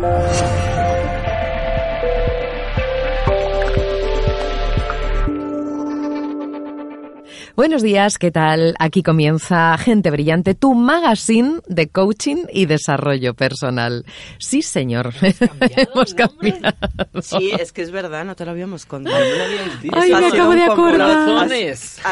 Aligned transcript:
Thank 0.00 0.64
you. 0.64 0.69
Buenos 7.56 7.82
días, 7.82 8.18
¿qué 8.18 8.30
tal? 8.30 8.74
Aquí 8.78 9.02
comienza 9.02 9.76
Gente 9.76 10.10
Brillante, 10.10 10.54
tu 10.54 10.74
magazine 10.74 11.60
de 11.66 11.88
coaching 11.88 12.44
y 12.52 12.66
desarrollo 12.66 13.34
personal. 13.34 14.04
Sí, 14.38 14.62
señor. 14.62 15.12
Hemos 15.60 16.14
cambiado. 16.14 16.60
Sí, 17.22 17.50
es 17.58 17.72
que 17.72 17.82
es 17.82 17.90
verdad, 17.90 18.24
no 18.24 18.34
te 18.34 18.44
lo 18.44 18.52
habíamos 18.52 18.86
contado. 18.86 19.16
Ay, 19.92 20.12
me 20.14 20.26
acabo 20.26 20.54
de 20.54 20.64
acordar. 20.64 21.48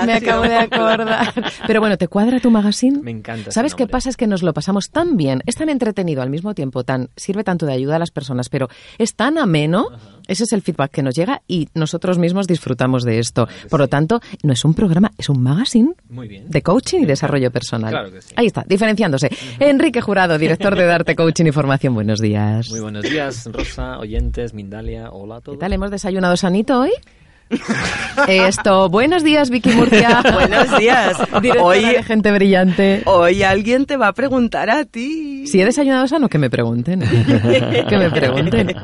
Me 0.05 0.13
acabo 0.13 0.43
de 0.43 0.55
acordar. 0.57 1.35
Pero 1.67 1.81
bueno, 1.81 1.97
¿te 1.97 2.09
cuadra 2.09 2.41
tu 2.41 2.51
magazine? 2.51 3.01
Me 3.03 3.11
encanta. 3.11 3.51
¿Sabes 3.51 3.75
qué 3.75 3.87
pasa? 3.87 4.11
Es 4.11 4.17
que 4.17 4.27
nos 4.27 4.43
lo 4.43 4.53
pasamos 4.53 4.91
tan 4.91 5.17
bien, 5.17 5.43
es 5.47 5.55
tan 5.55 5.69
entretenido 5.69 6.21
al 6.23 6.31
mismo 6.31 6.55
tiempo, 6.55 6.85
tan 6.85 7.09
sirve 7.17 7.45
tanto 7.45 7.65
de 7.65 7.73
ayuda 7.73 7.97
a 7.97 7.99
las 7.99 8.11
personas, 8.11 8.49
pero 8.49 8.69
es 8.99 9.15
tan 9.15 9.39
ameno. 9.39 9.89
Ese 10.29 10.45
es 10.45 10.53
el 10.53 10.63
feedback 10.63 10.93
que 10.93 11.03
nos 11.03 11.15
llega 11.17 11.43
y 11.49 11.69
nosotros 11.75 12.19
mismos 12.19 12.47
disfrutamos 12.47 13.03
de 13.03 13.19
esto. 13.19 13.49
Por 13.69 13.81
lo 13.81 13.89
tanto, 13.89 14.21
no 14.43 14.53
es 14.53 14.65
un 14.65 14.75
programa, 14.75 15.11
es 15.19 15.29
un 15.29 15.43
magazine 15.43 15.95
Muy 16.09 16.29
bien. 16.29 16.49
de 16.49 16.63
coaching 16.63 17.01
y 17.01 17.07
desarrollo 17.07 17.51
personal. 17.51 17.91
Claro 17.91 18.13
que 18.13 18.23
sí. 18.23 18.35
Ahí 18.37 18.47
está, 18.47 18.65
diferenciándose. 18.69 19.31
Enrique 19.59 20.01
Jurado, 20.01 20.39
director 20.39 20.77
de 20.77 20.85
Darte 20.85 21.17
Coaching 21.17 21.47
y 21.47 21.53
Formación. 21.53 21.95
Buenos 21.95 22.21
días. 22.21 22.69
Muy 22.71 22.81
buenos 22.81 23.05
días, 23.05 23.49
Rosa, 23.51 23.99
oyentes, 23.99 24.55
Mindalia, 24.55 25.11
hola 25.11 25.37
a 25.37 25.41
todos. 25.41 25.57
¿Qué 25.57 25.61
tal? 25.61 25.73
¿Hemos 25.73 25.91
desayunado 25.91 26.37
sanito 26.37 26.81
hoy? 26.81 26.91
Esto, 28.29 28.91
buenos 28.91 29.25
días, 29.25 29.49
Vicky 29.49 29.71
Murcia. 29.71 30.23
Buenos 30.35 30.79
días. 30.79 31.17
Hoy, 31.63 31.83
de 31.83 32.03
Gente 32.03 32.31
Brillante. 32.31 33.03
hoy 33.07 33.43
alguien 33.43 33.87
te 33.87 33.97
va 33.97 34.09
a 34.09 34.13
preguntar 34.13 34.69
a 34.69 34.85
ti. 34.85 35.47
Si 35.47 35.61
he 35.61 35.65
desayunado 35.65 36.07
sano, 36.07 36.29
que 36.29 36.37
me 36.37 36.51
pregunten. 36.51 37.01
que 37.89 37.97
me 37.97 38.11
pregunten. 38.11 38.77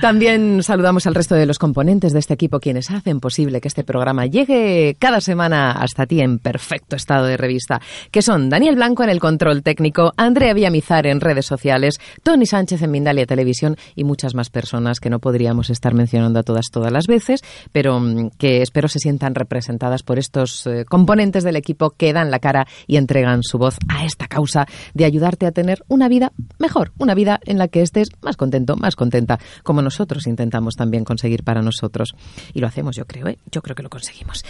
También 0.00 0.62
saludamos 0.62 1.06
al 1.06 1.14
resto 1.14 1.34
de 1.34 1.46
los 1.46 1.58
componentes 1.58 2.12
de 2.12 2.18
este 2.18 2.34
equipo, 2.34 2.60
quienes 2.60 2.90
hacen 2.90 3.18
posible 3.18 3.60
que 3.60 3.68
este 3.68 3.82
programa 3.82 4.26
llegue 4.26 4.94
cada 4.98 5.22
semana 5.22 5.72
hasta 5.72 6.06
ti 6.06 6.20
en 6.20 6.38
perfecto 6.38 6.96
estado 6.96 7.26
de 7.26 7.38
revista, 7.38 7.80
que 8.10 8.20
son 8.20 8.50
Daniel 8.50 8.76
Blanco 8.76 9.02
en 9.04 9.10
el 9.10 9.20
control 9.20 9.62
técnico, 9.62 10.12
Andrea 10.18 10.52
Villamizar 10.52 11.06
en 11.06 11.20
redes 11.20 11.46
sociales, 11.46 11.98
Tony 12.22 12.44
Sánchez 12.44 12.82
en 12.82 12.90
Mindalia 12.90 13.24
Televisión 13.24 13.76
y 13.94 14.04
muchas 14.04 14.34
más 14.34 14.50
personas 14.50 15.00
que 15.00 15.08
no 15.08 15.18
podríamos 15.18 15.70
estar 15.70 15.94
mencionando 15.94 16.40
a 16.40 16.42
todas 16.42 16.66
todas 16.70 16.92
las 16.92 17.06
veces, 17.06 17.40
pero 17.72 17.98
mm, 17.98 18.30
que 18.38 18.60
espero 18.60 18.88
se 18.88 18.98
sientan 18.98 19.34
representadas 19.34 20.02
por 20.02 20.18
estos 20.18 20.66
eh, 20.66 20.84
componentes 20.84 21.42
del 21.42 21.56
equipo 21.56 21.90
que 21.90 22.12
dan 22.12 22.30
la 22.30 22.38
cara 22.38 22.66
y 22.86 22.98
entregan 22.98 23.42
su 23.42 23.56
voz 23.56 23.78
a 23.88 24.04
esta 24.04 24.28
causa 24.28 24.66
de 24.92 25.06
ayudarte 25.06 25.46
a 25.46 25.52
tener 25.52 25.82
una 25.88 26.08
vida 26.08 26.32
mejor, 26.58 26.92
una 26.98 27.14
vida 27.14 27.40
en 27.44 27.56
la 27.56 27.68
que 27.68 27.80
estés 27.80 28.08
más 28.20 28.36
contento, 28.36 28.76
más 28.76 28.94
contenta, 28.94 29.38
como 29.62 29.82
nosotros 29.96 30.26
intentamos 30.26 30.76
también 30.76 31.04
conseguir 31.04 31.42
para 31.42 31.62
nosotros. 31.62 32.14
Y 32.52 32.60
lo 32.60 32.66
hacemos, 32.66 32.96
yo 32.96 33.06
creo, 33.06 33.28
¿eh? 33.28 33.38
Yo 33.50 33.62
creo 33.62 33.74
que 33.74 33.82
lo 33.82 33.88
conseguimos. 33.88 34.44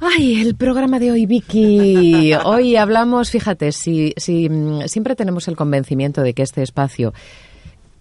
Ay, 0.00 0.40
el 0.40 0.54
programa 0.54 0.98
de 0.98 1.12
hoy, 1.12 1.26
Vicky. 1.26 2.32
Hoy 2.44 2.76
hablamos, 2.76 3.30
fíjate, 3.30 3.72
si, 3.72 4.14
si 4.16 4.48
mm, 4.48 4.86
siempre 4.86 5.16
tenemos 5.16 5.48
el 5.48 5.56
convencimiento 5.56 6.22
de 6.22 6.32
que 6.32 6.42
este 6.42 6.62
espacio 6.62 7.12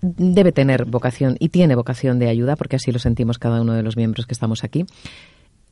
debe 0.02 0.53
tener 0.53 0.86
vocación 0.86 1.36
y 1.39 1.50
tiene 1.50 1.75
vocación 1.75 2.17
de 2.17 2.30
ayuda, 2.30 2.55
porque 2.55 2.77
así 2.77 2.94
lo 2.94 3.00
sentimos 3.00 3.39
cada 3.39 3.61
uno 3.61 3.73
de 3.73 3.83
los 3.83 3.98
miembros 3.98 4.25
que 4.25 4.33
estamos 4.33 4.64
aquí. 4.64 4.86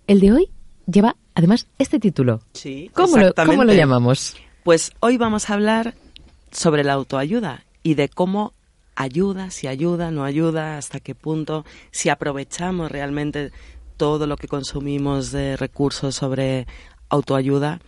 El 0.07 0.19
de 0.19 0.33
hoy 0.33 0.49
lleva 0.87 1.15
además 1.35 1.67
este 1.79 1.99
título. 1.99 2.41
Sí, 2.53 2.91
¿Cómo 2.93 3.17
lo. 3.17 3.33
¿Cómo 3.33 3.63
lo 3.63 3.73
llamamos? 3.73 4.35
Pues 4.63 4.91
hoy 4.99 5.17
vamos 5.17 5.49
a 5.49 5.53
hablar 5.53 5.95
sobre 6.51 6.83
la 6.83 6.93
autoayuda 6.93 7.63
y 7.81 7.93
de 7.93 8.09
cómo 8.09 8.53
ayuda, 9.01 9.49
si 9.49 9.67
ayuda, 9.67 10.11
no 10.11 10.23
ayuda, 10.23 10.77
hasta 10.77 10.99
qué 10.99 11.15
punto, 11.15 11.65
si 11.91 12.09
aprovechamos 12.09 12.91
realmente 12.91 13.51
todo 13.97 14.27
lo 14.27 14.37
que 14.37 14.47
consumimos 14.47 15.31
de 15.31 15.57
recursos 15.57 16.15
sobre 16.15 16.67
autoayuda. 17.09 17.79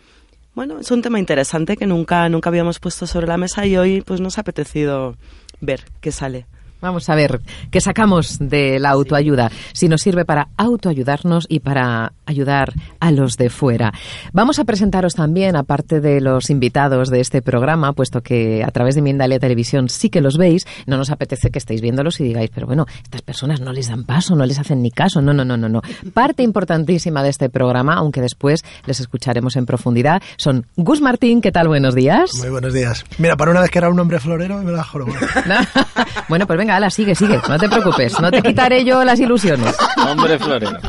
Bueno, 0.55 0.79
es 0.79 0.91
un 0.91 1.01
tema 1.01 1.19
interesante 1.19 1.77
que 1.77 1.88
nunca, 1.88 2.27
nunca 2.29 2.49
habíamos 2.49 2.79
puesto 2.79 3.07
sobre 3.07 3.27
la 3.27 3.38
mesa 3.38 3.65
y 3.65 3.77
hoy 3.77 4.01
pues 4.01 4.21
nos 4.21 4.38
ha 4.38 4.41
apetecido 4.41 5.15
ver 5.61 5.85
qué 6.01 6.11
sale. 6.11 6.45
Vamos 6.83 7.09
a 7.09 7.16
ver 7.16 7.39
qué 7.71 7.79
sacamos 7.79 8.39
de 8.39 8.77
la 8.77 8.89
autoayuda, 8.89 9.49
si 9.71 9.88
nos 9.88 10.01
sirve 10.01 10.25
para 10.25 10.49
autoayudarnos 10.57 11.45
y 11.47 11.61
para 11.61 12.11
ayudar 12.25 12.73
a 12.99 13.09
los 13.11 13.38
de 13.38 13.49
fuera. 13.49 13.94
Vamos 14.33 14.59
a 14.59 14.66
presentaros 14.66 15.13
también, 15.13 15.55
aparte 15.55 16.01
de 16.01 16.19
los 16.19 16.49
invitados 16.49 17.09
de 17.09 17.21
este 17.21 17.41
programa, 17.41 17.94
puesto 17.94 18.19
que 18.19 18.66
a 18.66 18.71
través 18.71 18.95
de 18.95 19.01
Mindalia 19.01 19.39
Televisión 19.39 19.88
sí 19.88 20.09
que 20.09 20.19
los 20.19 20.38
veis, 20.38 20.67
no 20.85 20.97
nos 20.97 21.09
apetece 21.09 21.51
que 21.51 21.59
estéis 21.59 21.79
viéndolos 21.79 22.19
y 22.19 22.25
digáis, 22.25 22.51
pero 22.53 22.67
bueno, 22.67 22.85
estas 23.01 23.21
personas 23.21 23.61
no 23.61 23.71
les 23.71 23.88
dan 23.88 24.03
paso, 24.03 24.35
no 24.35 24.45
les 24.45 24.59
hacen 24.59 24.81
ni 24.81 24.91
caso. 24.91 25.21
No, 25.21 25.33
no, 25.33 25.45
no, 25.45 25.55
no, 25.55 25.69
no. 25.69 25.81
Parte 26.13 26.44
importantísima 26.44 27.23
de 27.23 27.29
este 27.29 27.50
programa, 27.50 27.94
aunque 27.94 28.19
después 28.19 28.61
les 28.85 29.00
escucharemos 29.00 29.55
en 29.55 29.65
profundidad, 29.65 30.21
son 30.35 30.65
Gus 30.75 31.00
Martín, 31.00 31.39
¿qué 31.39 31.53
tal? 31.53 31.69
Buenos 31.69 31.95
días. 31.95 32.31
Muy 32.39 32.50
buenos 32.50 32.73
días. 32.73 33.05
Mira, 33.19 33.38
para 33.38 33.51
una 33.51 33.61
vez 33.61 33.69
que 33.69 33.77
era 33.77 33.89
un 33.89 33.97
hombre 34.01 34.19
florero, 34.19 34.61
me 34.61 34.73
la 34.73 34.83
juro. 34.83 35.05
bueno, 36.27 36.45
pues 36.45 36.59
venga, 36.59 36.72
ala, 36.75 36.89
sigue, 36.89 37.16
sigue, 37.16 37.39
no 37.47 37.57
te 37.57 37.69
preocupes, 37.69 38.19
no 38.19 38.31
te 38.31 38.41
quitaré 38.41 38.84
yo 38.84 39.03
las 39.03 39.19
ilusiones. 39.19 39.75
Hombre 40.07 40.39
florero. 40.39 40.79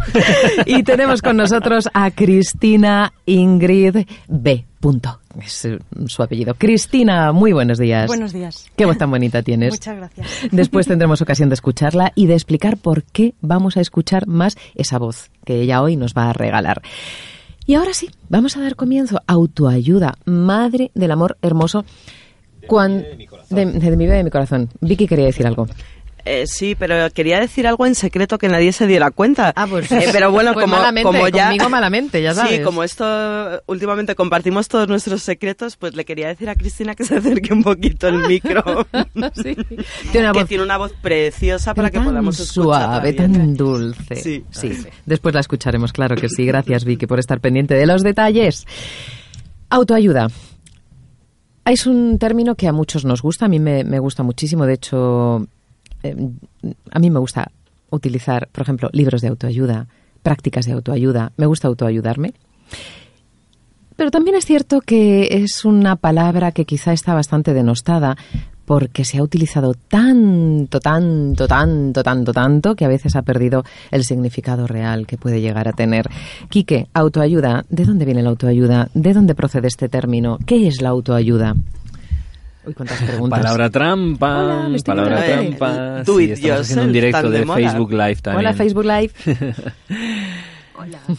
Y 0.67 0.83
tenemos 0.83 1.23
con 1.23 1.37
nosotros 1.37 1.89
a 1.93 2.11
Cristina 2.11 3.13
Ingrid 3.27 4.07
B. 4.29 4.65
Punto. 4.81 5.21
Es 5.41 5.65
eh, 5.65 5.79
su 6.07 6.23
apellido. 6.23 6.55
Cristina, 6.55 7.33
muy 7.33 7.53
buenos 7.53 7.79
días. 7.79 8.07
Buenos 8.07 8.33
días. 8.33 8.67
Qué 8.77 8.85
voz 8.85 8.99
tan 8.99 9.11
bonita 9.11 9.43
tienes. 9.43 9.73
Muchas 9.73 9.97
gracias. 9.97 10.29
Después 10.51 10.87
tendremos 10.87 11.23
ocasión 11.23 11.49
de 11.49 11.55
escucharla 11.55 12.13
y 12.15 12.27
de 12.27 12.35
explicar 12.35 12.77
por 12.77 13.03
qué 13.03 13.35
vamos 13.41 13.77
a 13.77 13.81
escuchar 13.81 14.27
más 14.27 14.57
esa 14.75 14.99
voz 14.99 15.31
que 15.45 15.63
ella 15.63 15.83
hoy 15.83 15.97
nos 15.97 16.13
va 16.15 16.31
a 16.31 16.33
regalar. 16.35 16.83
Y 17.67 17.75
ahora 17.77 17.95
sí, 17.95 18.11
vamos 18.29 18.57
a 18.57 18.61
dar 18.61 18.77
comienzo. 18.77 19.21
Autoayuda, 19.27 20.19
madre 20.27 20.91
del 20.95 21.13
amor 21.13 21.39
hermoso. 21.41 21.85
Cuan- 22.67 23.05
de, 23.51 23.67
de 23.67 23.97
mi 23.97 24.05
vida 24.05 24.15
y 24.15 24.19
de 24.19 24.25
mi 24.25 24.31
corazón. 24.31 24.69
Vicky 24.81 25.07
quería 25.07 25.27
decir 25.27 25.47
algo. 25.47 25.67
Eh, 26.27 26.47
sí, 26.47 26.75
pero 26.75 27.11
quería 27.11 27.39
decir 27.39 27.67
algo 27.67 27.85
en 27.85 27.95
secreto 27.95 28.39
que 28.39 28.49
nadie 28.49 28.73
se 28.73 28.87
diera 28.87 29.11
cuenta. 29.11 29.53
Ah, 29.55 29.67
pues- 29.69 29.93
Eh, 29.93 30.07
pero 30.11 30.31
bueno, 30.33 30.55
pues 30.55 30.65
como, 30.65 30.77
malamente, 30.77 31.03
como 31.07 31.29
ya 31.29 31.49
conmigo 31.49 31.69
malamente, 31.69 32.23
ya 32.23 32.33
sabes. 32.35 32.57
Sí, 32.57 32.63
como 32.63 32.83
esto 32.83 33.05
últimamente 33.67 34.15
compartimos 34.15 34.69
todos 34.69 34.89
nuestros 34.89 35.23
secretos, 35.23 35.77
pues 35.77 35.95
le 35.95 36.07
quería 36.07 36.29
decir 36.29 36.49
a 36.49 36.55
Cristina 36.55 36.95
que 36.95 37.05
se 37.05 37.17
acerque 37.19 37.53
un 37.53 37.63
poquito 37.63 38.09
el 38.09 38.27
micro. 38.27 38.87
Sí. 39.35 39.55
Tiene 40.13 40.27
una 40.29 40.33
que 40.33 40.39
voz 40.41 40.49
tiene 40.49 40.65
una 40.65 40.79
voz 40.79 40.93
preciosa 41.03 41.75
para 41.75 41.91
que 41.91 41.99
tan 41.99 42.07
podamos 42.07 42.41
escucharla 42.41 42.87
suave, 42.87 43.13
bien. 43.13 43.33
tan 43.33 43.55
dulce. 43.55 44.17
Sí. 44.17 44.45
Después 45.05 45.35
la 45.35 45.41
escucharemos, 45.43 45.93
claro 45.93 46.17
que 46.17 46.31
sí. 46.31 46.47
Gracias, 46.47 46.85
Vicky, 46.87 47.07
por 47.07 47.19
estar 47.19 47.39
pendiente 47.41 47.75
de 47.75 47.85
los 47.87 48.03
detalles. 48.03 48.67
Autoayuda. 49.69 50.29
Es 51.67 51.87
un 51.87 52.19
término 52.19 52.55
que 52.57 52.69
a 52.69 52.73
muchos 52.73 53.05
nos 53.05 53.23
gusta, 53.23 53.47
a 53.47 53.49
mí 53.49 53.59
me, 53.59 53.99
gusta 53.99 54.23
muchísimo. 54.23 54.67
De 54.67 54.75
hecho, 54.75 55.47
eh, 56.03 56.17
a 56.91 56.99
mí 56.99 57.11
me 57.11 57.19
gusta 57.19 57.51
utilizar, 57.91 58.49
por 58.53 58.63
ejemplo, 58.63 58.91
libros 58.93 59.23
de 59.23 59.29
autoayuda, 59.29 59.87
prácticas 60.23 60.67
de 60.67 60.73
autoayuda. 60.73 61.33
Me 61.37 61.47
gusta 61.47 61.69
autoayudarme. 61.69 62.35
Pero 63.97 64.11
también 64.11 64.37
es 64.37 64.45
cierto 64.45 64.81
que 64.81 65.29
es 65.31 65.65
una 65.65 65.97
palabra 65.97 66.53
que 66.53 66.65
quizá 66.65 66.93
está 66.93 67.15
bastante 67.15 67.55
denostada 67.55 68.17
porque 68.65 69.05
se 69.05 69.19
ha 69.19 69.23
utilizado 69.23 69.75
tanto, 69.75 70.81
tanto, 70.81 71.47
tanto, 71.47 72.03
tanto, 72.03 72.33
tanto 72.33 72.75
que 72.75 72.85
a 72.85 72.89
veces 72.89 73.17
ha 73.17 73.23
perdido 73.23 73.65
el 73.91 74.05
significado 74.05 74.67
real 74.67 75.07
que 75.07 75.17
puede 75.17 75.41
llegar 75.41 75.69
a 75.69 75.73
tener. 75.73 76.07
Quique, 76.49 76.89
autoayuda, 76.95 77.65
¿de 77.69 77.85
dónde 77.85 78.05
viene 78.05 78.23
la 78.23 78.31
autoayuda? 78.31 78.89
¿De 78.95 79.13
dónde 79.13 79.35
procede 79.35 79.69
este 79.69 79.89
término? 79.89 80.39
¿Qué 80.47 80.67
es 80.67 80.81
la 80.81 80.91
autoayuda? 80.91 81.55
Uy, 82.67 82.75
cuántas 82.75 83.03
preguntas. 83.07 83.41
Palabra 83.41 83.71
trampa, 83.71 84.67
Hola, 84.67 84.79
palabra 84.85 85.25
trampa. 85.25 86.03
Do 86.03 86.19
Sí, 86.19 86.31
estamos 86.31 86.61
haciendo 86.61 86.85
un 86.85 86.93
directo 86.93 87.31
de. 87.31 87.45
Facebook 87.45 87.93
Live 87.93 88.17
también. 88.17 88.47
Hola, 88.47 88.55
Facebook 88.55 88.85
Live. 88.85 89.13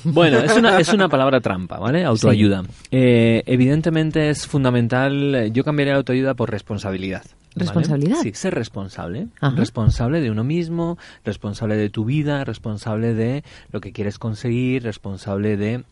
Bueno, 0.04 0.40
es 0.40 0.56
una, 0.56 0.80
es 0.80 0.90
una 0.90 1.10
palabra 1.10 1.42
trampa, 1.42 1.80
¿vale? 1.80 2.04
Autoayuda. 2.04 2.64
Eh, 2.92 3.44
evidentemente 3.46 4.30
es 4.30 4.48
fundamental, 4.48 5.36
eh, 5.36 5.52
yo 5.52 5.64
cambiaría 5.64 5.96
autoayuda 5.96 6.34
por 6.34 6.52
responsabilidad. 6.52 7.24
¿vale? 7.26 7.66
¿Responsabilidad? 7.66 8.18
Sí, 8.22 8.34
ser 8.34 8.54
responsable. 8.54 9.28
Ajá. 9.40 9.56
Responsable 9.56 10.22
de 10.22 10.32
uno 10.32 10.44
mismo, 10.44 10.98
responsable 11.24 11.78
de 11.78 11.90
tu 11.90 12.06
vida, 12.06 12.44
responsable 12.44 13.14
de 13.14 13.44
lo 13.72 13.82
que 13.82 13.92
quieres 13.92 14.20
conseguir, 14.20 14.84
responsable 14.84 15.58
de 15.58 15.84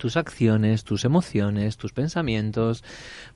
tus 0.00 0.16
acciones, 0.16 0.82
tus 0.82 1.04
emociones, 1.04 1.76
tus 1.76 1.92
pensamientos, 1.92 2.82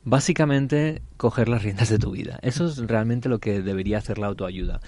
básicamente 0.04 1.02
coger 1.16 1.48
las 1.48 1.62
riendas 1.62 1.88
de 1.88 1.98
tu 1.98 2.10
vida. 2.10 2.38
Eso 2.42 2.66
es 2.66 2.78
realmente 2.78 3.28
lo 3.28 3.38
que 3.38 3.62
debería 3.62 3.98
hacer 3.98 4.18
la 4.18 4.26
autoayuda. 4.26 4.80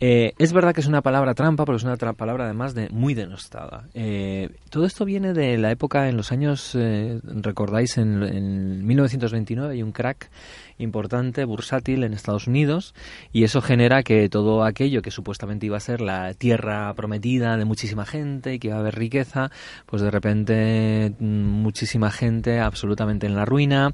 Eh, 0.00 0.32
es 0.38 0.52
verdad 0.52 0.74
que 0.74 0.80
es 0.80 0.86
una 0.86 1.02
palabra 1.02 1.34
trampa, 1.34 1.64
pero 1.64 1.76
es 1.76 1.84
una 1.84 1.96
palabra 1.96 2.44
además 2.44 2.74
de 2.74 2.88
muy 2.90 3.14
denostada. 3.14 3.88
Eh, 3.94 4.50
todo 4.70 4.86
esto 4.86 5.04
viene 5.04 5.32
de 5.32 5.58
la 5.58 5.70
época 5.70 6.08
en 6.08 6.16
los 6.16 6.32
años, 6.32 6.72
eh, 6.74 7.20
recordáis, 7.22 7.98
en, 7.98 8.22
en 8.22 8.86
1929 8.86 9.74
hay 9.74 9.82
un 9.82 9.92
crack 9.92 10.30
importante, 10.78 11.44
bursátil 11.44 12.04
en 12.04 12.14
Estados 12.14 12.46
Unidos 12.46 12.94
y 13.32 13.44
eso 13.44 13.60
genera 13.60 14.02
que 14.02 14.28
todo 14.28 14.64
aquello 14.64 15.02
que 15.02 15.10
supuestamente 15.10 15.66
iba 15.66 15.76
a 15.76 15.80
ser 15.80 16.00
la 16.00 16.34
tierra 16.34 16.92
prometida 16.94 17.56
de 17.56 17.64
muchísima 17.64 18.04
gente 18.04 18.54
y 18.54 18.58
que 18.58 18.68
iba 18.68 18.76
a 18.76 18.80
haber 18.80 18.96
riqueza, 18.96 19.50
pues 19.86 20.02
de 20.02 20.10
repente 20.10 21.14
mm, 21.18 21.24
muchísima 21.24 22.10
gente 22.10 22.60
absolutamente 22.60 23.26
en 23.26 23.36
la 23.36 23.44
ruina, 23.44 23.92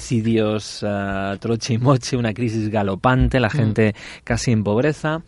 suicidios 0.00 0.82
uh, 0.82 1.36
troche 1.38 1.74
y 1.74 1.78
moche, 1.78 2.16
una 2.16 2.32
crisis 2.32 2.68
galopante, 2.68 3.38
la 3.38 3.48
mm. 3.48 3.50
gente 3.50 3.94
casi 4.24 4.52
en 4.52 4.64
pobreza. 4.64 5.22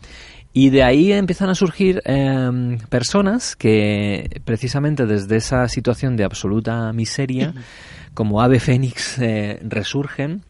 Y 0.51 0.69
de 0.69 0.83
ahí 0.83 1.11
empiezan 1.11 1.49
a 1.49 1.55
surgir 1.55 2.01
eh, 2.05 2.77
personas 2.89 3.55
que 3.55 4.41
precisamente 4.45 5.07
desde 5.07 5.37
esa 5.37 5.67
situación 5.67 6.15
de 6.15 6.25
absoluta 6.25 6.93
miseria, 6.93 7.55
como 8.13 8.39
ave 8.39 8.59
fénix, 8.59 9.17
eh, 9.19 9.59
resurgen 9.63 10.43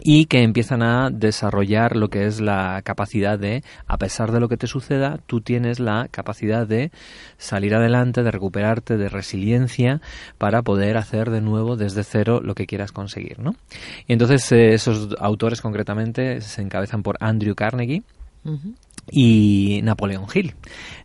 y 0.00 0.26
que 0.26 0.42
empiezan 0.42 0.82
a 0.82 1.10
desarrollar 1.10 1.96
lo 1.96 2.08
que 2.08 2.26
es 2.26 2.40
la 2.40 2.80
capacidad 2.82 3.38
de, 3.38 3.62
a 3.86 3.98
pesar 3.98 4.32
de 4.32 4.40
lo 4.40 4.48
que 4.48 4.56
te 4.56 4.66
suceda, 4.66 5.18
tú 5.26 5.40
tienes 5.40 5.80
la 5.80 6.08
capacidad 6.10 6.66
de 6.66 6.90
salir 7.38 7.74
adelante, 7.74 8.22
de 8.22 8.30
recuperarte, 8.30 8.96
de 8.96 9.08
resiliencia 9.08 10.00
para 10.38 10.62
poder 10.62 10.96
hacer 10.96 11.30
de 11.30 11.40
nuevo 11.40 11.76
desde 11.76 12.04
cero 12.04 12.40
lo 12.42 12.54
que 12.54 12.66
quieras 12.66 12.92
conseguir, 12.92 13.38
¿no? 13.38 13.54
Y 14.06 14.12
entonces 14.12 14.50
eh, 14.52 14.74
esos 14.74 15.14
autores 15.18 15.60
concretamente 15.60 16.40
se 16.40 16.62
encabezan 16.62 17.02
por 17.02 17.16
Andrew 17.20 17.54
Carnegie, 17.54 18.02
y 19.10 19.80
Napoleón 19.82 20.26
Hill. 20.32 20.54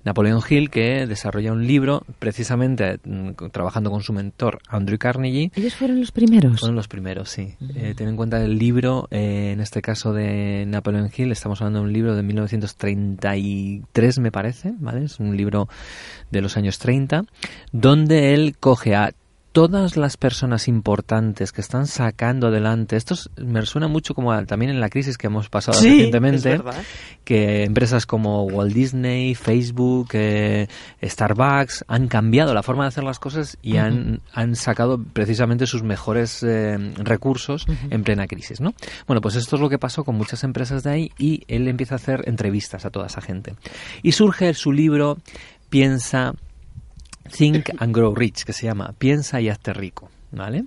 Napoleón 0.04 0.42
Hill 0.48 0.70
que 0.70 1.06
desarrolla 1.06 1.52
un 1.52 1.68
libro 1.68 2.04
precisamente 2.20 3.00
mm, 3.04 3.32
trabajando 3.52 3.92
con 3.92 4.02
su 4.02 4.14
mentor 4.14 4.60
Andrew 4.70 4.98
Carnegie. 4.98 5.52
¿Ellos 5.56 5.76
fueron 5.76 6.00
los 6.00 6.12
primeros? 6.12 6.60
Fueron 6.60 6.76
los 6.76 6.88
primeros, 6.88 7.30
sí. 7.30 7.56
Eh, 7.76 7.94
ten 7.96 8.08
en 8.08 8.16
cuenta 8.16 8.42
el 8.44 8.58
libro, 8.58 9.08
eh, 9.12 9.52
en 9.54 9.60
este 9.60 9.82
caso 9.82 10.14
de 10.14 10.66
Napoleón 10.68 11.12
Hill, 11.16 11.32
estamos 11.32 11.62
hablando 11.62 11.80
de 11.80 11.86
un 11.86 11.94
libro 11.94 12.16
de 12.16 12.24
1933 12.24 14.20
me 14.20 14.32
parece, 14.32 14.74
¿vale? 14.80 15.06
Es 15.06 15.20
un 15.20 15.36
libro 15.36 15.68
de 16.32 16.42
los 16.42 16.58
años 16.58 16.80
30, 16.80 17.26
donde 17.72 18.34
él 18.34 18.56
coge 18.60 18.96
a 18.96 19.12
todas 19.57 19.98
las 19.98 20.18
personas 20.18 20.68
importantes 20.68 21.51
que 21.51 21.62
están 21.62 21.88
sacando 21.88 22.50
adelante, 22.50 22.95
esto 22.95 23.15
me 23.38 23.65
suena 23.65 23.88
mucho 23.88 24.13
como 24.13 24.45
también 24.45 24.69
en 24.69 24.80
la 24.80 24.88
crisis 24.88 25.18
que 25.18 25.25
hemos 25.25 25.50
pasado 25.50 25.81
recientemente, 25.81 26.62
que 27.24 27.63
empresas 27.63 28.06
como 28.06 28.44
Walt 28.44 28.71
Disney, 28.71 29.33
Facebook, 29.33 30.09
eh, 30.13 30.68
Starbucks 31.01 31.86
han 31.88 32.07
cambiado 32.07 32.54
la 32.54 32.62
forma 32.62 32.83
de 32.83 32.89
hacer 32.89 33.04
las 33.04 33.18
cosas 33.18 33.57
y 33.63 33.77
han, 33.77 34.21
han 34.31 34.56
sacado 34.56 35.04
precisamente 35.04 35.65
sus 35.65 35.81
mejores 35.81 36.44
eh, 36.44 36.77
recursos 36.98 37.65
en 37.89 38.03
plena 38.03 38.27
crisis, 38.27 38.62
¿no? 38.62 38.75
Bueno, 39.07 39.21
pues 39.21 39.38
esto 39.38 39.56
es 39.56 39.62
lo 39.63 39.69
que 39.69 39.80
pasó 39.80 40.03
con 40.03 40.13
muchas 40.13 40.44
empresas 40.44 40.83
de 40.83 40.92
ahí 40.92 41.12
y 41.18 41.45
él 41.48 41.68
empieza 41.68 41.95
a 41.95 41.98
hacer 41.98 42.25
entrevistas 42.27 42.86
a 42.86 42.92
toda 42.92 43.07
esa 43.07 43.21
gente. 43.21 43.56
Y 44.03 44.12
surge 44.12 44.53
su 44.53 44.71
libro 44.71 45.18
Piensa 45.69 46.33
Think 47.27 47.69
and 47.77 47.95
Grow 47.95 48.13
Rich, 48.13 48.44
que 48.44 48.53
se 48.53 48.65
llama 48.65 48.94
Piensa 48.97 49.41
y 49.41 49.50
hazte 49.50 49.74
rico, 49.74 50.09
¿vale? 50.31 50.65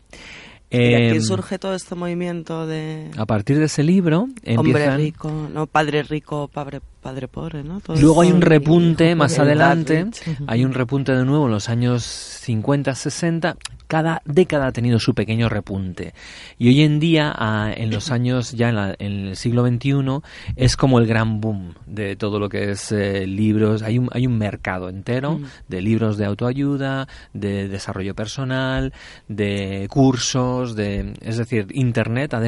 ¿Y 0.72 0.94
aquí 0.94 1.16
em, 1.16 1.22
surge 1.22 1.58
todo 1.58 1.74
este 1.74 1.96
movimiento 1.96 2.64
de...? 2.66 3.10
A 3.16 3.26
partir 3.26 3.58
de 3.58 3.64
ese 3.64 3.82
libro 3.82 4.28
Hombre 4.56 4.96
rico, 4.96 5.48
no, 5.52 5.66
padre 5.66 6.04
rico, 6.04 6.46
padre, 6.46 6.80
padre 7.02 7.26
pobre, 7.26 7.64
¿no? 7.64 7.82
Luego 8.00 8.22
hay 8.22 8.30
un 8.30 8.40
repunte 8.40 9.16
más 9.16 9.40
adelante, 9.40 10.06
hay 10.46 10.64
un 10.64 10.72
repunte 10.72 11.12
de 11.12 11.24
nuevo 11.24 11.46
en 11.46 11.52
los 11.52 11.68
años 11.68 12.04
50, 12.04 12.94
60, 12.94 13.56
cada 13.90 14.22
década 14.24 14.68
ha 14.68 14.72
tenido 14.72 15.00
su 15.00 15.14
pequeño 15.14 15.48
repunte. 15.48 16.14
Y 16.58 16.68
hoy 16.68 16.82
en 16.82 17.00
día, 17.00 17.34
en 17.76 17.90
los 17.90 18.10
años 18.12 18.52
ya 18.52 18.68
en, 18.68 18.76
el 19.00 19.36
siglo 19.36 19.66
XXI, 19.66 20.20
es 20.54 20.76
como 20.76 21.00
el 21.00 21.08
gran 21.08 21.40
boom 21.40 21.74
de 21.86 22.14
todo 22.14 22.38
lo 22.38 22.48
que 22.48 22.70
es 22.70 22.92
eh, 22.92 23.26
libros. 23.26 23.82
Hay 23.82 23.98
un, 23.98 24.08
hay 24.12 24.28
un 24.28 24.38
mercado 24.38 24.88
entero 24.88 25.38
mm. 25.38 25.44
de 25.66 25.82
libros 25.82 26.18
de 26.18 26.24
autoayuda, 26.24 27.08
de 27.32 27.66
desarrollo 27.66 28.14
personal, 28.14 28.92
de 29.26 29.88
cursos, 29.90 30.76
de, 30.76 31.14
es 31.20 31.38
decir, 31.38 31.66
Internet 31.72 32.34
ha, 32.34 32.40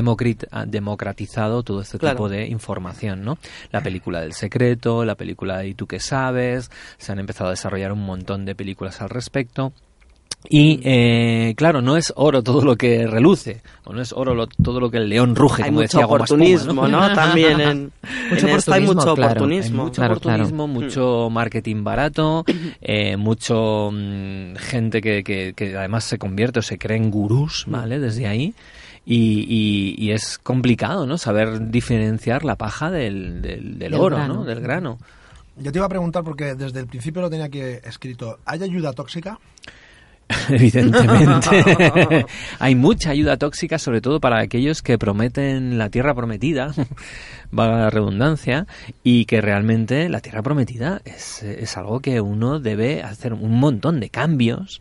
democratizado 0.65 1.65
todo 1.65 1.81
este 1.81 1.99
tipo 1.99 2.29
de 2.29 2.47
información, 2.47 3.25
¿no? 3.25 3.37
La 3.73 3.81
película 3.81 4.21
del 4.21 4.35
secreto, 4.35 5.05
la 5.05 5.17
película 5.17 5.59
de 5.59 5.69
¿Y 5.69 5.75
tú 5.75 5.89
qué 5.89 5.99
sabes? 5.99 6.71
Se 6.99 7.11
han 7.11 7.19
empezado 7.19 7.49
a 7.49 7.53
desarrollar 7.53 7.91
un 7.91 8.07
montón 8.07 8.45
de 8.45 8.55
películas 8.55 9.01
al 9.01 9.11
respecto. 9.11 9.73
Y 10.49 10.81
eh, 10.85 11.55
claro, 11.57 11.83
no 11.83 11.97
es 11.97 12.13
oro 12.17 12.43
todo 12.43 12.63
lo 12.65 12.77
que 12.77 13.07
reluce, 13.07 13.63
o 13.85 13.93
no 13.93 14.03
es 14.03 14.13
oro 14.13 14.47
todo 14.47 14.81
lo 14.81 14.91
que 14.91 14.99
el 14.99 15.09
león 15.09 15.37
ruge, 15.37 15.63
hay 15.63 15.71
como 15.71 15.81
mucho 15.81 15.99
decía 15.99 16.07
oportunismo, 16.07 16.89
¿no? 16.89 17.13
También 17.15 17.61
en, 17.61 17.93
mucho 18.29 18.49
esto 18.49 18.73
hay 18.73 18.83
mucho 18.83 19.13
oportunismo. 19.13 19.85
mucho 19.85 20.03
oportunismo, 20.03 20.67
mucho 20.67 21.29
marketing 21.31 21.85
barato, 21.85 22.45
eh, 22.81 23.17
mucho 23.17 23.91
mm, 23.93 24.57
gente 24.57 25.01
que, 25.01 25.23
que, 25.23 25.53
que, 25.55 25.77
además 25.77 26.05
se 26.05 26.19
convierte 26.19 26.59
o 26.59 26.63
se 26.63 26.77
cree 26.77 26.97
en 26.97 27.11
gurús, 27.11 27.65
¿vale? 27.69 27.99
Desde 27.99 28.27
ahí. 28.27 28.55
Y, 29.05 29.47
y, 29.49 29.95
y, 29.99 30.13
es 30.13 30.39
complicado, 30.39 31.07
¿no? 31.07 31.19
Saber 31.19 31.71
diferenciar 31.71 32.45
la 32.45 32.55
paja 32.55 32.89
del, 32.91 33.43
del, 33.43 33.79
del 33.79 33.95
oro, 33.95 34.29
¿no? 34.29 34.45
Del 34.45 34.61
grano. 34.61 34.99
Yo 35.57 35.73
te 35.73 35.79
iba 35.79 35.87
a 35.87 35.89
preguntar, 35.89 36.23
porque 36.25 36.55
desde 36.55 36.81
el 36.81 36.87
principio 36.87 37.21
lo 37.21 37.29
tenía 37.29 37.47
aquí 37.47 37.61
escrito, 37.61 38.39
¿hay 38.45 38.63
ayuda 38.63 38.93
tóxica? 38.93 39.39
evidentemente. 40.49 42.27
Hay 42.59 42.75
mucha 42.75 43.11
ayuda 43.11 43.37
tóxica, 43.37 43.79
sobre 43.79 44.01
todo 44.01 44.21
para 44.21 44.41
aquellos 44.41 44.83
que 44.83 44.99
prometen 44.99 45.79
la 45.79 45.91
tierra 45.91 46.15
prometida, 46.15 46.73
valga 47.51 47.79
la 47.79 47.91
redundancia, 47.91 48.67
y 49.03 49.25
que 49.27 49.41
realmente 49.41 50.09
la 50.09 50.21
tierra 50.21 50.43
prometida 50.43 51.01
es, 51.05 51.43
es 51.43 51.77
algo 51.77 52.01
que 52.01 52.21
uno 52.21 52.61
debe 52.61 53.03
hacer 53.03 53.35
un 53.35 53.59
montón 53.59 54.01
de 54.01 54.11
cambios 54.11 54.81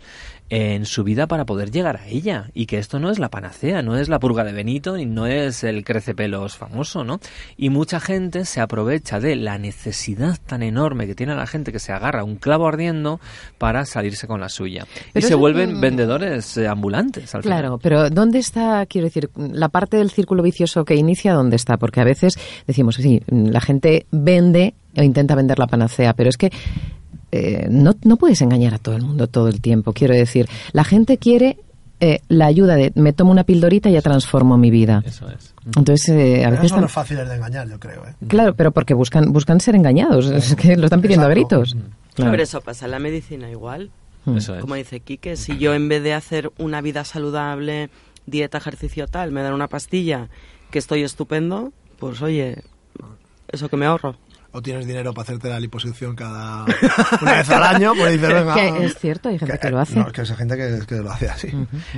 en 0.52 0.86
su 0.86 1.06
vida 1.06 1.28
para 1.28 1.46
poder 1.46 1.72
llegar 1.72 1.96
a 1.96 2.08
ella 2.10 2.50
y 2.54 2.66
que 2.66 2.78
esto 2.78 3.00
no 3.00 3.10
es 3.10 3.20
la 3.20 3.30
panacea, 3.30 3.82
no 3.82 3.98
es 3.98 4.10
la 4.10 4.20
purga 4.20 4.44
de 4.44 4.52
Benito 4.52 4.98
y 4.98 5.06
no 5.06 5.26
es 5.26 5.64
el 5.64 5.86
crecepelos 5.86 6.58
famoso, 6.58 7.06
¿no? 7.06 7.22
Y 7.56 7.70
mucha 7.70 8.02
gente 8.02 8.44
se 8.44 8.60
aprovecha 8.60 9.22
de 9.22 9.38
la 9.38 9.58
necesidad 9.58 10.38
tan 10.46 10.62
enorme 10.62 11.08
que 11.08 11.16
tiene 11.16 11.36
la 11.36 11.48
gente 11.48 11.72
que 11.72 11.80
se 11.80 11.94
agarra 11.94 12.26
un 12.26 12.36
clavo 12.36 12.68
ardiendo 12.68 13.22
para 13.58 13.86
salirse 13.86 14.28
con 14.28 14.42
la 14.42 14.50
suya 14.50 14.86
y 15.16 15.22
se 15.22 15.36
vuelven 15.36 15.80
vendedores 15.80 16.58
eh, 16.58 16.68
ambulantes. 16.68 17.34
Al 17.34 17.44
claro, 17.44 17.80
pero 17.82 18.10
¿dónde 18.10 18.40
está, 18.40 18.86
quiero 18.88 19.06
decir, 19.06 19.30
la 19.38 19.70
parte 19.70 19.96
del 19.96 20.12
círculo 20.12 20.44
vicioso 20.44 20.84
que 20.84 20.96
inicia, 20.96 21.34
dónde 21.34 21.56
está? 21.56 21.78
Porque 21.78 22.02
a 22.02 22.06
veces 22.06 22.38
decimos, 22.68 22.96
sí, 22.96 23.22
la 23.30 23.62
gente 23.62 24.06
vende 24.12 24.74
o 24.98 25.02
intenta 25.02 25.34
vender 25.36 25.60
la 25.60 25.68
panacea, 25.68 26.14
pero 26.14 26.30
es 26.30 26.36
que 26.36 26.52
eh, 27.32 27.68
no, 27.70 27.96
no 28.04 28.18
puedes 28.18 28.42
engañar 28.42 28.74
a 28.74 28.78
todo 28.78 28.96
el 28.96 29.04
mundo 29.04 29.28
todo 29.28 29.48
el 29.48 29.62
tiempo. 29.62 29.94
Quiero 29.94 30.14
decir, 30.14 30.48
la 30.74 30.84
gente 30.84 31.18
quiere 31.18 31.58
eh, 32.04 32.22
la 32.30 32.48
ayuda 32.48 32.76
de 32.76 32.92
me 32.96 33.14
tomo 33.14 33.32
una 33.32 33.44
pildorita 33.44 33.90
y 33.90 33.94
ya 33.94 34.02
transformo 34.02 34.58
mi 34.58 34.72
vida. 34.72 35.04
Eso 35.06 35.30
es. 35.30 35.54
Entonces, 35.78 36.10
eh, 36.10 36.44
a 36.44 36.50
veces. 36.50 36.72
son 36.72 36.82
los 36.82 36.92
fáciles 36.92 37.30
de 37.30 37.36
engañar, 37.36 37.70
yo 37.70 37.80
creo. 37.80 38.04
Claro, 38.28 38.56
pero 38.56 38.72
porque 38.72 38.96
buscan, 38.96 39.32
buscan 39.32 39.60
ser 39.60 39.76
engañados. 39.76 40.26
Es 40.30 40.56
que 40.56 40.76
lo 40.76 40.86
están 40.86 41.02
pidiendo 41.02 41.28
a 41.28 41.30
gritos. 41.30 41.78
Claro. 42.16 42.32
Pero 42.32 42.44
eso 42.44 42.60
pasa 42.62 42.86
en 42.86 42.92
la 42.92 43.00
medicina 43.00 43.50
igual. 43.52 43.92
Mm. 44.26 44.38
Eso 44.38 44.56
es. 44.56 44.62
Como 44.62 44.76
dice 44.76 45.00
Quique, 45.00 45.36
si 45.38 45.58
yo 45.60 45.74
en 45.74 45.88
vez 45.90 46.02
de 46.02 46.14
hacer 46.14 46.52
una 46.58 46.82
vida 46.82 47.06
saludable, 47.06 47.92
dieta, 48.26 48.58
ejercicio 48.58 49.08
tal, 49.08 49.32
me 49.32 49.44
dan 49.44 49.54
una 49.54 49.68
pastilla 49.68 50.30
que 50.72 50.80
estoy 50.80 51.04
estupendo, 51.04 51.72
pues 52.00 52.22
oye, 52.24 52.64
eso 53.52 53.70
que 53.70 53.78
me 53.78 53.86
ahorro 53.86 54.18
o 54.52 54.62
tienes 54.62 54.86
dinero 54.86 55.14
para 55.14 55.24
hacerte 55.24 55.50
la 55.50 55.60
liposucción 55.60 56.16
cada 56.16 56.66
una 57.22 57.34
vez 57.38 57.50
al 57.50 57.64
año, 57.64 57.94
pues 57.98 58.14
dices, 58.14 58.34
venga. 58.34 58.56
Que 58.56 58.86
es 58.86 58.98
cierto, 58.98 59.30
hay 59.30 59.40
gente 59.40 59.58
que, 59.58 59.70
lo 59.70 59.80
hace. 59.80 60.00
No, 60.00 60.08
es 60.08 60.14
que 60.14 60.22
hay 60.22 60.28
gente 60.28 60.86
que, 60.88 60.96
lo 60.96 61.12
hace 61.12 61.30
así. 61.30 61.50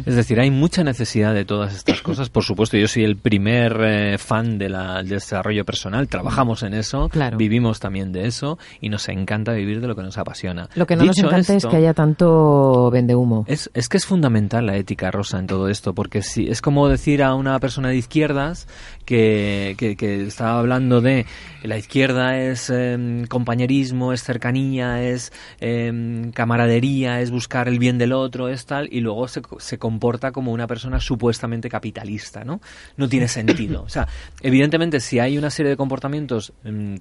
Es 0.05 0.15
decir, 0.15 0.39
hay 0.39 0.51
mucha 0.51 0.83
necesidad 0.83 1.33
de 1.33 1.45
todas 1.45 1.75
estas 1.75 2.01
cosas. 2.01 2.29
Por 2.29 2.43
supuesto, 2.43 2.77
yo 2.77 2.87
soy 2.87 3.03
el 3.03 3.17
primer 3.17 3.77
eh, 3.81 4.17
fan 4.17 4.57
de 4.57 4.69
la, 4.69 4.97
del 4.97 5.09
desarrollo 5.09 5.65
personal. 5.65 6.07
Trabajamos 6.07 6.63
en 6.63 6.73
eso, 6.73 7.09
vivimos 7.37 7.79
también 7.79 8.11
de 8.11 8.27
eso 8.27 8.57
y 8.81 8.89
nos 8.89 9.07
encanta 9.09 9.53
vivir 9.53 9.81
de 9.81 9.87
lo 9.87 9.95
que 9.95 10.03
nos 10.03 10.17
apasiona. 10.17 10.69
Lo 10.75 10.85
que 10.85 10.95
no 10.95 11.05
nos 11.05 11.17
encanta 11.17 11.55
es 11.55 11.65
que 11.65 11.75
haya 11.75 11.93
tanto 11.93 12.89
vende 12.91 13.15
humo. 13.15 13.45
Es, 13.47 13.69
es 13.73 13.89
que 13.89 13.97
es 13.97 14.05
fundamental 14.05 14.65
la 14.65 14.75
ética 14.77 15.11
rosa 15.11 15.39
en 15.39 15.47
todo 15.47 15.69
esto, 15.69 15.93
porque 15.93 16.21
si 16.21 16.47
es 16.47 16.61
como 16.61 16.87
decir 16.87 17.23
a 17.23 17.33
una 17.33 17.59
persona 17.59 17.89
de 17.89 17.95
izquierdas 17.95 18.67
que, 19.05 19.75
que, 19.77 19.95
que 19.95 20.23
estaba 20.23 20.59
hablando 20.59 21.01
de 21.01 21.25
la 21.63 21.77
izquierda 21.77 22.37
es 22.37 22.69
em, 22.69 23.25
compañerismo, 23.27 24.11
es 24.13 24.23
cercanía, 24.23 25.01
es 25.03 25.31
em, 25.61 26.31
camaradería, 26.31 27.21
es 27.21 27.31
buscar 27.31 27.67
el 27.67 27.79
bien 27.79 27.97
del 27.97 28.11
otro, 28.13 28.49
es 28.49 28.65
tal, 28.65 28.89
y 28.91 28.99
luego 28.99 29.27
se, 29.27 29.41
se 29.59 29.77
comporta 29.77 30.31
como 30.31 30.51
una 30.51 30.67
persona 30.67 30.99
supuestamente 30.99 31.69
capitalista, 31.69 32.43
¿no? 32.43 32.59
No 32.97 33.07
tiene 33.07 33.27
sentido. 33.27 33.83
O 33.83 33.89
sea, 33.89 34.07
evidentemente, 34.41 34.99
si 34.99 35.19
hay 35.19 35.37
una 35.37 35.49
serie 35.49 35.69
de 35.71 35.77
comportamientos 35.77 36.51
em, 36.65 36.97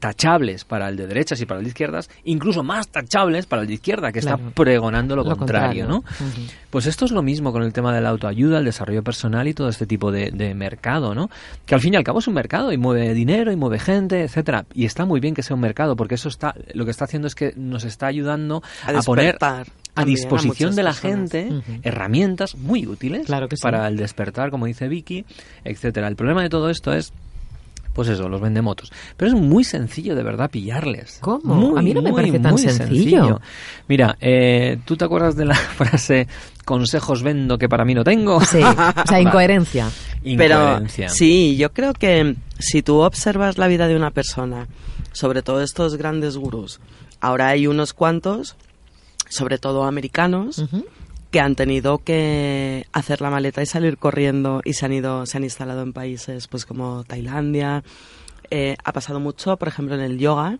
tachables 0.00 0.64
para 0.64 0.88
el 0.88 0.96
de 0.96 1.06
derechas 1.06 1.40
y 1.40 1.46
para 1.46 1.58
el 1.60 1.64
de 1.64 1.68
izquierdas, 1.70 2.08
incluso 2.24 2.62
más 2.62 2.88
tachables 2.88 3.46
para 3.46 3.62
el 3.62 3.68
de 3.68 3.74
izquierda, 3.74 4.12
que 4.12 4.20
Claro. 4.20 4.38
está 4.38 4.50
pregonando 4.54 5.16
lo, 5.16 5.24
Lo 5.24 5.36
contrario, 5.36 5.86
¿no? 5.86 6.02
Pues 6.70 6.86
esto 6.86 7.06
es 7.06 7.12
lo 7.12 7.22
mismo 7.22 7.50
con 7.52 7.62
el 7.62 7.72
tema 7.72 7.94
de 7.94 8.00
la 8.02 8.10
autoayuda, 8.10 8.58
el 8.58 8.64
desarrollo 8.66 9.02
personal 9.02 9.48
y 9.48 9.54
todo 9.54 9.68
este 9.70 9.86
tipo 9.86 10.12
de, 10.12 10.30
de 10.30 10.54
mercado, 10.54 11.14
¿no? 11.14 11.30
Que 11.64 11.74
al 11.74 11.80
fin 11.80 11.94
y 11.94 11.96
al 11.96 12.04
cabo 12.04 12.18
es 12.18 12.28
un 12.28 12.34
mercado 12.34 12.72
y 12.72 12.76
mueve 12.76 13.14
dinero 13.14 13.50
y 13.50 13.56
mueve 13.56 13.78
gente, 13.78 14.22
etcétera. 14.22 14.66
Y 14.74 14.84
está 14.84 15.06
muy 15.06 15.18
bien 15.20 15.34
que 15.34 15.42
sea 15.42 15.54
un 15.54 15.62
mercado 15.62 15.96
porque 15.96 16.16
eso 16.16 16.28
está, 16.28 16.54
lo 16.74 16.84
que 16.84 16.90
está 16.90 17.04
haciendo 17.06 17.26
es 17.26 17.34
que 17.34 17.54
nos 17.56 17.84
está 17.84 18.06
ayudando 18.06 18.62
A 18.84 18.98
a, 18.98 19.02
poner 19.02 19.38
a 19.94 20.04
disposición 20.04 20.76
de 20.76 20.82
la 20.82 20.90
personas. 20.92 21.30
gente 21.30 21.62
herramientas 21.82 22.54
muy 22.54 22.86
útiles 22.86 23.26
Claro 23.26 23.48
que 23.48 23.56
sí. 23.56 23.62
para 23.62 23.88
el 23.88 23.96
despertar, 23.96 24.50
como 24.50 24.66
dice 24.66 24.88
Vicky, 24.88 25.24
etcétera. 25.64 26.06
El 26.08 26.16
problema 26.16 26.42
de 26.42 26.50
todo 26.50 26.68
esto 26.70 26.92
es 26.92 27.12
pues 27.98 28.10
eso, 28.10 28.28
los 28.28 28.40
vendemotos. 28.40 28.92
Pero 29.16 29.32
es 29.32 29.36
muy 29.36 29.64
sencillo 29.64 30.14
de 30.14 30.22
verdad 30.22 30.48
pillarles. 30.52 31.18
¿Cómo? 31.20 31.52
Muy, 31.56 31.78
A 31.80 31.82
mí 31.82 31.92
no 31.92 32.00
me 32.00 32.12
muy, 32.12 32.20
parece 32.20 32.38
tan 32.38 32.52
muy 32.52 32.62
sencillo. 32.62 33.40
Mira, 33.88 34.16
eh, 34.20 34.78
¿tú 34.84 34.96
te 34.96 35.04
acuerdas 35.04 35.34
de 35.34 35.44
la 35.46 35.54
frase 35.76 36.28
consejos 36.64 37.24
vendo 37.24 37.58
que 37.58 37.68
para 37.68 37.84
mí 37.84 37.94
no 37.94 38.04
tengo? 38.04 38.40
Sí, 38.40 38.60
o 38.62 39.06
sea, 39.08 39.20
incoherencia. 39.20 39.90
Pero 40.22 40.60
Incoherencia. 40.60 41.08
sí, 41.08 41.56
yo 41.56 41.72
creo 41.72 41.92
que 41.92 42.36
si 42.60 42.82
tú 42.82 42.98
observas 43.00 43.58
la 43.58 43.66
vida 43.66 43.88
de 43.88 43.96
una 43.96 44.12
persona, 44.12 44.68
sobre 45.10 45.42
todo 45.42 45.60
estos 45.60 45.96
grandes 45.96 46.36
gurús, 46.36 46.78
ahora 47.20 47.48
hay 47.48 47.66
unos 47.66 47.94
cuantos, 47.94 48.54
sobre 49.28 49.58
todo 49.58 49.82
americanos, 49.82 50.58
Ujú. 50.60 50.86
Que 51.30 51.40
han 51.40 51.54
tenido 51.54 51.98
que 51.98 52.86
hacer 52.92 53.20
la 53.20 53.30
maleta 53.30 53.62
y 53.62 53.66
salir 53.66 53.98
corriendo 53.98 54.60
y 54.64 54.72
se 54.72 54.86
han 54.86 54.92
ido, 54.92 55.26
se 55.26 55.36
han 55.36 55.44
instalado 55.44 55.82
en 55.82 55.92
países 55.92 56.48
pues 56.48 56.64
como 56.64 57.04
Tailandia. 57.04 57.84
Eh, 58.50 58.76
ha 58.82 58.92
pasado 58.92 59.20
mucho, 59.20 59.58
por 59.58 59.68
ejemplo, 59.68 59.94
en 59.94 60.00
el 60.00 60.18
yoga. 60.18 60.58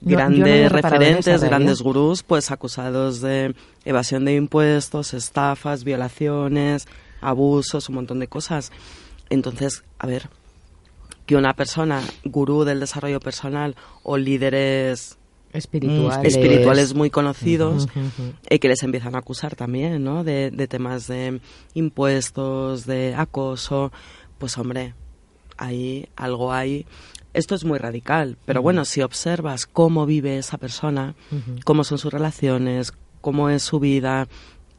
Grandes 0.00 0.70
referentes, 0.70 1.42
grandes 1.42 1.82
gurús, 1.82 2.22
pues 2.22 2.52
acusados 2.52 3.20
de 3.20 3.52
evasión 3.84 4.24
de 4.24 4.36
impuestos, 4.36 5.12
estafas, 5.12 5.82
violaciones, 5.82 6.86
abusos, 7.20 7.88
un 7.88 7.96
montón 7.96 8.20
de 8.20 8.28
cosas. 8.28 8.70
Entonces, 9.28 9.82
a 9.98 10.06
ver, 10.06 10.28
que 11.26 11.34
una 11.34 11.54
persona 11.54 12.00
gurú 12.24 12.62
del 12.62 12.78
desarrollo 12.78 13.18
personal 13.18 13.74
o 14.04 14.16
líderes 14.16 15.18
Espirituales. 15.56 16.18
Mm, 16.18 16.26
espirituales 16.26 16.94
muy 16.94 17.10
conocidos 17.10 17.88
eh, 18.48 18.58
que 18.58 18.68
les 18.68 18.82
empiezan 18.82 19.14
a 19.14 19.18
acusar 19.18 19.56
también, 19.56 20.04
¿no? 20.04 20.24
De, 20.24 20.50
de 20.50 20.68
temas 20.68 21.06
de 21.06 21.40
impuestos, 21.74 22.86
de 22.86 23.14
acoso. 23.14 23.92
Pues 24.38 24.56
hombre, 24.58 24.94
ahí 25.56 26.08
algo 26.16 26.52
hay. 26.52 26.86
Esto 27.34 27.54
es 27.54 27.64
muy 27.64 27.78
radical, 27.78 28.38
pero 28.46 28.62
bueno, 28.62 28.86
si 28.86 29.02
observas 29.02 29.66
cómo 29.66 30.06
vive 30.06 30.38
esa 30.38 30.56
persona, 30.56 31.14
cómo 31.64 31.84
son 31.84 31.98
sus 31.98 32.10
relaciones, 32.10 32.94
cómo 33.20 33.50
es 33.50 33.62
su 33.62 33.78
vida, 33.78 34.26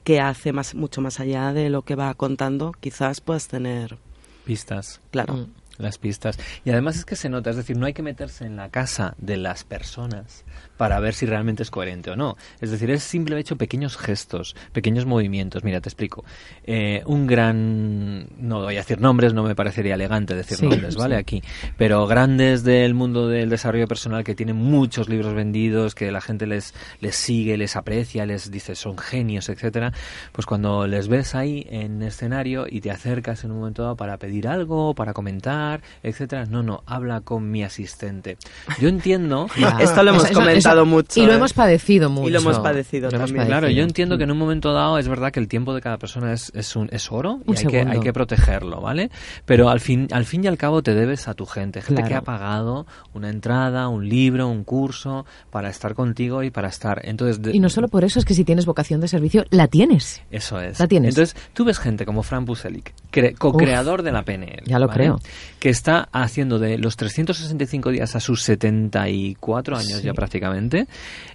qué 0.03 0.19
hace 0.21 0.53
más, 0.53 0.73
mucho 0.73 1.01
más 1.01 1.19
allá 1.19 1.53
de 1.53 1.69
lo 1.69 1.83
que 1.83 1.95
va 1.95 2.13
contando, 2.15 2.71
quizás 2.79 3.21
puedas 3.21 3.47
tener, 3.47 3.99
Pistas. 4.45 5.01
claro. 5.11 5.35
Mm. 5.35 5.47
Las 5.77 5.99
pistas. 5.99 6.39
Y 6.65 6.71
además 6.71 6.95
es 6.97 7.05
que 7.05 7.15
se 7.15 7.29
nota, 7.29 7.51
es 7.51 7.55
decir, 7.55 7.77
no 7.77 7.85
hay 7.85 7.93
que 7.93 8.01
meterse 8.01 8.45
en 8.45 8.55
la 8.55 8.69
casa 8.69 9.13
de 9.19 9.37
las 9.37 9.63
personas 9.63 10.43
para 10.77 10.99
ver 10.99 11.13
si 11.13 11.25
realmente 11.25 11.63
es 11.63 11.71
coherente 11.71 12.11
o 12.11 12.15
no. 12.15 12.37
Es 12.61 12.71
decir, 12.71 12.89
es 12.91 13.03
simplemente 13.03 13.37
hecho 13.37 13.55
pequeños 13.57 13.97
gestos, 13.97 14.55
pequeños 14.71 15.05
movimientos. 15.05 15.63
Mira, 15.63 15.81
te 15.81 15.89
explico. 15.89 16.23
Eh, 16.63 17.03
un 17.05 17.27
gran, 17.27 18.27
no 18.39 18.63
voy 18.63 18.75
a 18.75 18.79
decir 18.79 18.99
nombres, 18.99 19.33
no 19.33 19.43
me 19.43 19.55
parecería 19.55 19.95
elegante 19.95 20.35
decir 20.35 20.57
Sí, 20.57 20.67
nombres, 20.67 20.95
¿vale? 20.95 21.15
sí. 21.15 21.19
Aquí. 21.19 21.43
Pero 21.77 22.07
grandes 22.07 22.63
del 22.63 22.93
mundo 22.93 23.27
del 23.27 23.49
desarrollo 23.49 23.87
personal 23.87 24.23
que 24.23 24.35
tienen 24.35 24.55
muchos 24.55 25.09
libros 25.09 25.33
vendidos, 25.33 25.95
que 25.95 26.11
la 26.11 26.21
gente 26.21 26.47
les, 26.47 26.73
les 26.99 27.15
sigue, 27.15 27.57
les 27.57 27.75
aprecia, 27.75 28.25
les 28.25 28.49
dice 28.51 28.75
son 28.75 28.97
genios, 28.97 29.49
etcétera. 29.49 29.93
Pues 30.31 30.45
cuando 30.45 30.87
les 30.87 31.07
ves 31.07 31.35
ahí 31.35 31.65
en 31.69 32.01
escenario 32.01 32.65
y 32.69 32.81
te 32.81 32.91
acercas 32.91 33.43
en 33.43 33.51
un 33.51 33.59
momento 33.59 33.83
dado 33.83 33.95
para 33.95 34.17
pedir 34.17 34.47
algo, 34.47 34.93
para 34.93 35.13
comentar, 35.13 35.81
etcétera, 36.03 36.45
no, 36.45 36.63
no, 36.63 36.83
habla 36.85 37.21
con 37.21 37.49
mi 37.51 37.63
asistente. 37.63 38.37
Yo 38.79 38.89
entiendo. 38.89 39.47
Esto 39.79 40.03
lo 40.03 40.11
hemos 40.11 40.29
comentado 40.31 40.66
mucho, 40.85 41.19
Y 41.21 41.25
lo 41.25 41.33
¿eh? 41.33 41.35
hemos 41.35 41.53
padecido 41.53 42.09
mucho. 42.09 42.27
Y 42.27 42.31
lo 42.31 42.39
hemos 42.39 42.59
padecido 42.59 43.09
Lo 43.09 43.17
hemos 43.17 43.29
también. 43.29 43.47
Claro, 43.47 43.69
yo 43.69 43.83
entiendo 43.83 44.17
que 44.17 44.23
en 44.25 44.31
un 44.31 44.37
momento 44.37 44.73
dado 44.73 44.97
es 44.97 45.07
verdad 45.07 45.31
que 45.31 45.39
el 45.39 45.47
tiempo 45.47 45.73
de 45.73 45.81
cada 45.81 45.97
persona 45.97 46.33
es, 46.33 46.51
es, 46.55 46.75
un, 46.75 46.89
es 46.91 47.11
oro 47.11 47.39
y 47.45 47.51
Un 47.51 47.57
hay 47.57 47.65
que, 47.65 47.79
hay 47.81 47.99
que 47.99 48.13
protegerlo, 48.13 48.81
¿vale? 48.81 49.09
Pero 49.45 49.69
al 49.69 49.79
fin, 49.79 50.07
al 50.11 50.25
fin 50.25 50.43
y 50.43 50.47
al 50.47 50.57
cabo 50.57 50.81
te 50.83 50.93
debes 50.93 51.27
a 51.27 51.33
tu 51.33 51.45
gente, 51.45 51.81
gente 51.81 52.01
Claro. 52.01 52.07
que 52.09 52.15
ha 52.15 52.21
pagado 52.21 52.85
una 53.13 53.29
entrada, 53.29 53.87
un 53.87 54.07
libro, 54.07 54.47
un 54.47 54.63
curso 54.63 55.25
para 55.51 55.69
estar 55.69 55.93
contigo 55.95 56.43
y 56.43 56.49
para 56.51 56.67
estar. 56.67 57.01
Entonces, 57.05 57.41
de- 57.41 57.55
Y 57.55 57.59
no 57.59 57.69
solo 57.69 57.87
por 57.87 58.03
eso, 58.03 58.19
es 58.19 58.25
que 58.25 58.33
si 58.33 58.43
tienes 58.43 58.65
vocación 58.65 59.01
de 59.01 59.07
servicio, 59.07 59.45
la 59.49 59.67
tienes. 59.67 60.21
eso 60.31 60.59
es. 60.59 60.79
La 60.79 60.87
tienes. 60.87 61.09
Entonces, 61.17 61.35
tú 61.53 61.63
ves 61.65 61.79
gente 61.79 62.05
como 62.05 62.23
Fran 62.23 62.45
Buselic, 62.45 62.93
cre- 63.11 63.37
co-creador 63.37 64.01
de 64.03 64.11
la 64.11 64.23
PNL. 64.23 64.63
ya 64.65 64.79
lo 64.79 64.87
¿vale? 64.87 64.99
creo. 64.99 65.19
Que 65.59 65.69
está 65.69 66.07
haciendo 66.11 66.59
de 66.59 66.77
los 66.77 66.97
365 66.97 67.89
días 67.91 68.15
a 68.15 68.19
sus 68.19 68.41
74 68.43 69.75
años 69.77 69.99
Sí. 69.99 70.03
ya 70.05 70.13
prácticamente, 70.13 70.56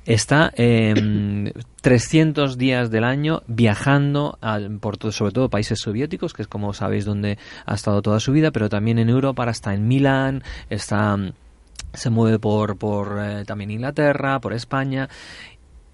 está 0.04 0.52
eh, 0.56 1.52
300 1.80 2.58
días 2.58 2.90
del 2.90 3.04
año 3.04 3.42
viajando 3.46 4.38
a- 4.40 4.58
por 4.80 4.96
todo- 4.96 5.12
sobre 5.12 5.32
todo 5.32 5.48
países 5.48 5.78
soviéticos, 5.80 6.32
que 6.32 6.42
es 6.42 6.48
como 6.48 6.72
sabéis 6.74 7.04
donde 7.04 7.38
ha 7.66 7.74
estado 7.74 8.02
toda 8.02 8.20
su 8.20 8.32
vida, 8.32 8.50
pero 8.50 8.68
también 8.68 8.98
en 8.98 9.08
Europa, 9.08 9.48
está 9.50 9.74
en 9.74 9.86
Milán, 9.88 10.42
está 10.70 11.16
se 11.94 12.08
mueve 12.08 12.38
por, 12.38 12.78
por 12.78 13.18
eh, 13.20 13.44
también 13.44 13.70
Inglaterra, 13.70 14.40
por 14.40 14.54
España 14.54 15.08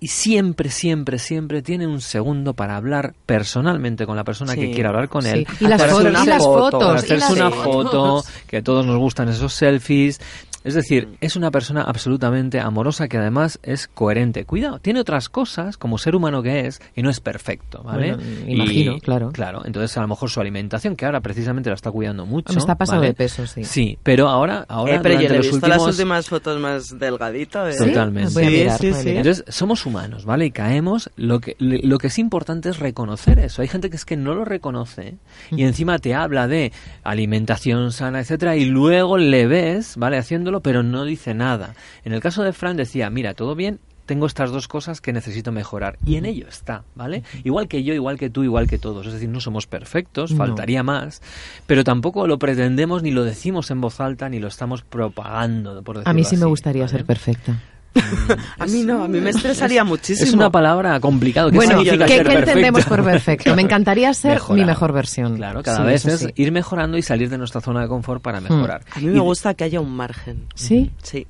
y 0.01 0.07
siempre, 0.07 0.71
siempre, 0.71 1.19
siempre 1.19 1.61
tiene 1.61 1.85
un 1.89 2.01
segundo 2.01 2.55
para 2.55 2.77
hablar 2.77 3.15
personalmente 3.27 4.07
con 4.07 4.15
la 4.15 4.23
persona 4.23 4.53
Sí. 4.53 4.61
que 4.61 4.71
quiera 4.71 4.91
hablar 4.91 5.09
con 5.09 5.23
Sí. 5.23 5.31
él. 5.31 5.47
Y 5.59 5.65
las 5.67 5.83
fotos, 5.83 6.05
y 6.05 6.07
una 6.07 6.25
las 6.25 6.39
foto, 6.39 6.71
fotos, 6.71 6.81
para 6.85 6.93
y 6.95 6.97
hacerse 6.99 7.19
las 7.19 7.33
una 7.33 7.51
fotos. 7.51 8.25
foto, 8.25 8.25
que 8.47 8.57
a 8.59 8.63
todos 8.63 8.87
nos 8.87 8.97
gustan 8.97 9.29
esos 9.29 9.53
selfies. 9.55 10.21
Es 10.65 10.75
decir, 10.75 11.17
es 11.21 11.37
una 11.37 11.51
persona 11.51 11.83
absolutamente 11.83 12.61
amorosa 12.61 13.09
que 13.09 13.17
además 13.17 13.59
es 13.63 13.89
coherente. 13.89 14.45
Cuidado, 14.45 14.79
tiene 14.81 15.01
otras 15.01 15.29
cosas 15.29 15.77
como 15.79 15.99
ser 15.99 16.15
humano 16.17 16.43
que 16.43 16.67
es 16.67 16.81
y 16.97 17.03
no 17.03 17.11
es 17.11 17.21
perfecto, 17.21 17.83
¿vale? 17.85 18.15
Bueno, 18.17 18.23
imagino, 18.47 18.99
claro. 18.99 19.31
Claro, 19.33 19.63
entonces 19.65 19.97
a 19.97 20.01
lo 20.03 20.09
mejor 20.09 20.31
su 20.31 20.41
alimentación, 20.41 20.97
que 20.97 21.07
ahora 21.07 21.21
precisamente 21.21 21.71
la 21.71 21.75
está 21.75 21.91
cuidando 21.91 22.27
mucho. 22.27 22.53
Me 22.53 22.59
está 22.59 22.75
pasando 22.75 23.01
¿vale? 23.03 23.11
de 23.11 23.15
peso, 23.15 23.47
sí. 23.47 23.65
Sí, 23.65 23.99
pero 24.03 24.29
ahora, 24.29 24.65
ahora 24.69 24.97
Eh, 24.97 25.01
pero 25.03 25.21
yo 25.21 25.29
he 25.29 25.39
visto 25.39 25.55
últimos... 25.57 25.77
las 25.79 25.87
últimas 25.87 26.29
fotos 26.29 26.61
más 26.61 26.99
delgadito. 26.99 27.67
¿eh? 27.67 27.73
¿Sí? 27.73 27.87
Totalmente. 27.87 28.33
Voy 28.35 28.45
a 28.45 28.47
Sí, 28.49 28.53
mirar, 28.57 28.79
sí, 28.79 28.91
voy 28.91 28.99
a 28.99 29.01
sí. 29.03 29.09
mirar. 29.09 29.27
Entonces, 29.27 29.45
somos 29.55 29.87
humanos, 29.87 30.25
¿vale? 30.25 30.47
Y 30.47 30.51
caemos. 30.51 31.11
Lo 31.17 31.41
que, 31.41 31.57
lo 31.59 31.99
que 31.99 32.09
es 32.09 32.19
importante 32.19 32.69
es 32.69 32.79
reconocer 32.79 33.39
eso. 33.39 33.63
Hay 33.63 33.69
gente 33.69 33.91
que 33.91 33.97
es 33.97 34.05
que 34.05 34.17
no 34.17 34.35
lo 34.35 34.45
reconoce 34.45 35.17
y 35.51 35.63
encima 35.63 35.99
te 35.99 36.15
habla 36.15 36.49
de 36.49 36.73
alimentación 37.05 37.93
sana, 37.93 38.21
etcétera, 38.21 38.57
y 38.57 38.65
luego 38.65 39.19
le 39.19 39.47
ves, 39.47 39.97
¿vale? 39.97 40.17
Pero 40.61 40.83
no 40.83 41.05
dice 41.05 41.35
nada. 41.35 41.75
En 42.05 42.13
el 42.13 42.21
caso 42.21 42.43
de 42.43 42.53
Fran 42.53 42.77
decía, 42.77 43.11
mira, 43.11 43.35
todo 43.35 43.55
bien, 43.55 43.79
tengo 44.07 44.27
estas 44.27 44.51
dos 44.51 44.69
cosas 44.69 45.01
que 45.03 45.13
necesito 45.13 45.53
mejorar. 45.53 45.99
Y 46.07 46.17
en 46.17 46.25
ello 46.25 46.47
está, 46.49 46.83
¿vale? 46.95 47.25
Igual 47.45 47.69
que 47.69 47.85
yo, 47.85 47.93
igual 47.93 48.19
que 48.19 48.31
tú, 48.31 48.43
igual 48.43 48.67
que 48.67 48.79
todos. 48.79 49.07
Es 49.07 49.13
decir, 49.13 49.29
no 49.29 49.41
somos 49.41 49.67
perfectos, 49.67 50.31
No. 50.33 50.39
faltaría 50.39 50.83
más, 50.83 51.21
pero 51.67 51.85
tampoco 51.85 52.27
lo 52.27 52.39
pretendemos, 52.39 53.03
ni 53.03 53.11
lo 53.11 53.25
decimos 53.25 53.71
en 53.71 53.83
voz 53.83 54.01
alta, 54.01 54.29
ni 54.31 54.39
lo 54.41 54.49
estamos 54.49 54.83
propagando, 54.83 55.83
por 55.83 55.97
decirlo 55.99 56.11
A 56.11 56.15
mí 56.15 56.25
sí 56.25 56.37
me 56.39 56.47
gustaría 56.47 56.85
¿vale? 56.85 56.93
ser 56.93 57.05
perfecta. 57.05 57.61
A 58.59 58.67
mí 58.67 58.83
no, 58.85 59.03
a 59.03 59.09
mí 59.09 59.21
me 59.21 59.31
estresaría 59.31 59.83
muchísimo. 59.85 60.27
Es 60.29 60.35
una 60.35 60.51
palabra 60.51 61.01
complicada. 61.01 61.51
¿Qué 61.51 61.57
Bueno, 61.57 61.83
¿qué, 61.83 61.99
qué 61.99 62.17
entendemos 62.17 62.85
por 62.85 63.03
perfecto? 63.03 63.55
Me 63.57 63.63
encantaría 63.63 64.13
ser 64.15 64.35
Mejorar. 64.35 64.59
mi 64.61 64.65
mejor 64.67 64.93
versión. 64.93 65.37
Claro, 65.37 65.63
cada 65.63 65.79
Sí, 65.79 65.85
vez 65.85 66.05
es 66.07 66.21
sí. 66.21 66.29
ir 66.37 66.53
mejorando 66.53 66.97
y 66.97 67.03
salir 67.03 67.29
de 67.31 67.39
nuestra 67.39 67.61
zona 67.61 67.81
de 67.83 67.89
confort 67.89 68.23
para 68.23 68.41
mejorar. 68.41 68.83
A 68.95 69.01
mí 69.01 69.07
Y- 69.07 69.11
me 69.15 69.21
gusta 69.21 69.55
que 69.55 69.65
haya 69.65 69.81
un 69.81 69.91
margen. 69.95 70.47
¿Sí? 70.55 70.93
Sí. 71.03 71.27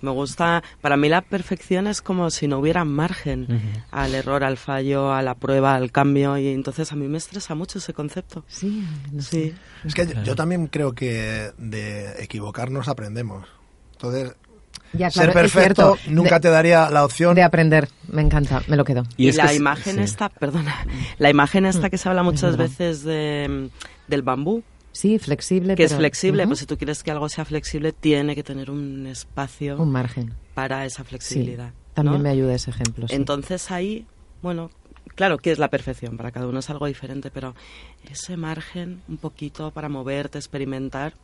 Me 0.00 0.10
gusta, 0.10 0.64
para 0.80 0.96
mí 0.96 1.08
la 1.08 1.20
perfección 1.20 1.86
es 1.86 2.02
como 2.02 2.30
si 2.30 2.48
no 2.48 2.58
hubiera 2.58 2.84
margen 2.84 3.44
Ujú. 3.44 3.84
al 3.92 4.14
error, 4.16 4.42
al 4.42 4.56
fallo, 4.56 5.12
a 5.12 5.22
la 5.22 5.36
prueba, 5.36 5.76
al 5.76 5.92
cambio 5.92 6.36
y 6.38 6.48
entonces 6.48 6.90
a 6.90 6.96
mí 6.96 7.06
me 7.06 7.18
estresa 7.18 7.54
mucho 7.54 7.78
ese 7.78 7.92
concepto. 7.92 8.44
Sí, 8.48 8.84
no 9.12 9.22
sé. 9.22 9.30
Sí. 9.30 9.54
Es 9.84 9.94
que 9.94 10.06
yo, 10.06 10.22
yo 10.24 10.34
también 10.34 10.66
creo 10.66 10.92
que 10.92 11.52
de 11.56 12.20
equivocarnos 12.22 12.88
aprendemos. 12.88 13.46
Entonces, 13.92 14.34
Ya, 14.94 15.10
ser 15.10 15.24
claro, 15.30 15.32
perfecto 15.40 15.96
cierto. 15.96 16.12
nunca 16.14 16.34
de, 16.36 16.40
te 16.40 16.50
daría 16.50 16.90
la 16.90 17.04
opción. 17.04 17.34
de 17.34 17.42
aprender. 17.42 17.88
Me 18.08 18.20
encanta, 18.22 18.62
me 18.68 18.76
lo 18.76 18.84
quedo. 18.84 19.04
Y, 19.16 19.28
es 19.28 19.36
la 19.36 19.48
que 19.48 19.54
imagen 19.54 19.96
sí. 19.96 20.02
esta, 20.02 20.28
perdona, 20.28 20.74
la 21.18 21.30
imagen 21.30 21.64
esta 21.66 21.88
que 21.90 21.96
se 21.98 22.08
habla 22.08 22.22
muchas 22.22 22.56
veces 22.56 23.02
de, 23.04 23.70
del 24.08 24.22
bambú, 24.22 24.62
Sí, 24.94 25.18
flexible. 25.18 25.74
Que 25.74 25.84
es 25.84 25.94
flexible, 25.94 26.42
Ujú. 26.42 26.50
pues 26.50 26.58
si 26.60 26.66
tú 26.66 26.76
quieres 26.76 27.02
que 27.02 27.10
algo 27.10 27.26
sea 27.30 27.46
flexible, 27.46 27.92
tiene 27.92 28.34
que 28.34 28.42
tener 28.42 28.70
un 28.70 29.06
espacio 29.06 29.78
Un 29.80 29.90
margen. 29.90 30.34
para 30.52 30.84
esa 30.84 31.02
Sí. 31.02 31.08
flexibilidad. 31.08 31.72
También 31.94 32.18
¿no? 32.18 32.22
me 32.24 32.28
ayuda 32.28 32.54
ese 32.54 32.68
ejemplo. 32.70 33.08
sí. 33.08 33.14
Entonces 33.14 33.70
ahí, 33.70 34.06
bueno, 34.42 34.70
claro 35.14 35.38
que 35.38 35.50
es 35.50 35.58
la 35.58 35.68
perfección, 35.68 36.18
para 36.18 36.30
cada 36.30 36.46
uno 36.46 36.58
es 36.58 36.68
algo 36.68 36.84
diferente, 36.86 37.30
pero 37.30 37.54
ese 38.10 38.36
margen 38.36 39.00
un 39.08 39.16
poquito 39.16 39.70
para 39.70 39.88
moverte, 39.88 40.36
experimentar, 40.36 41.14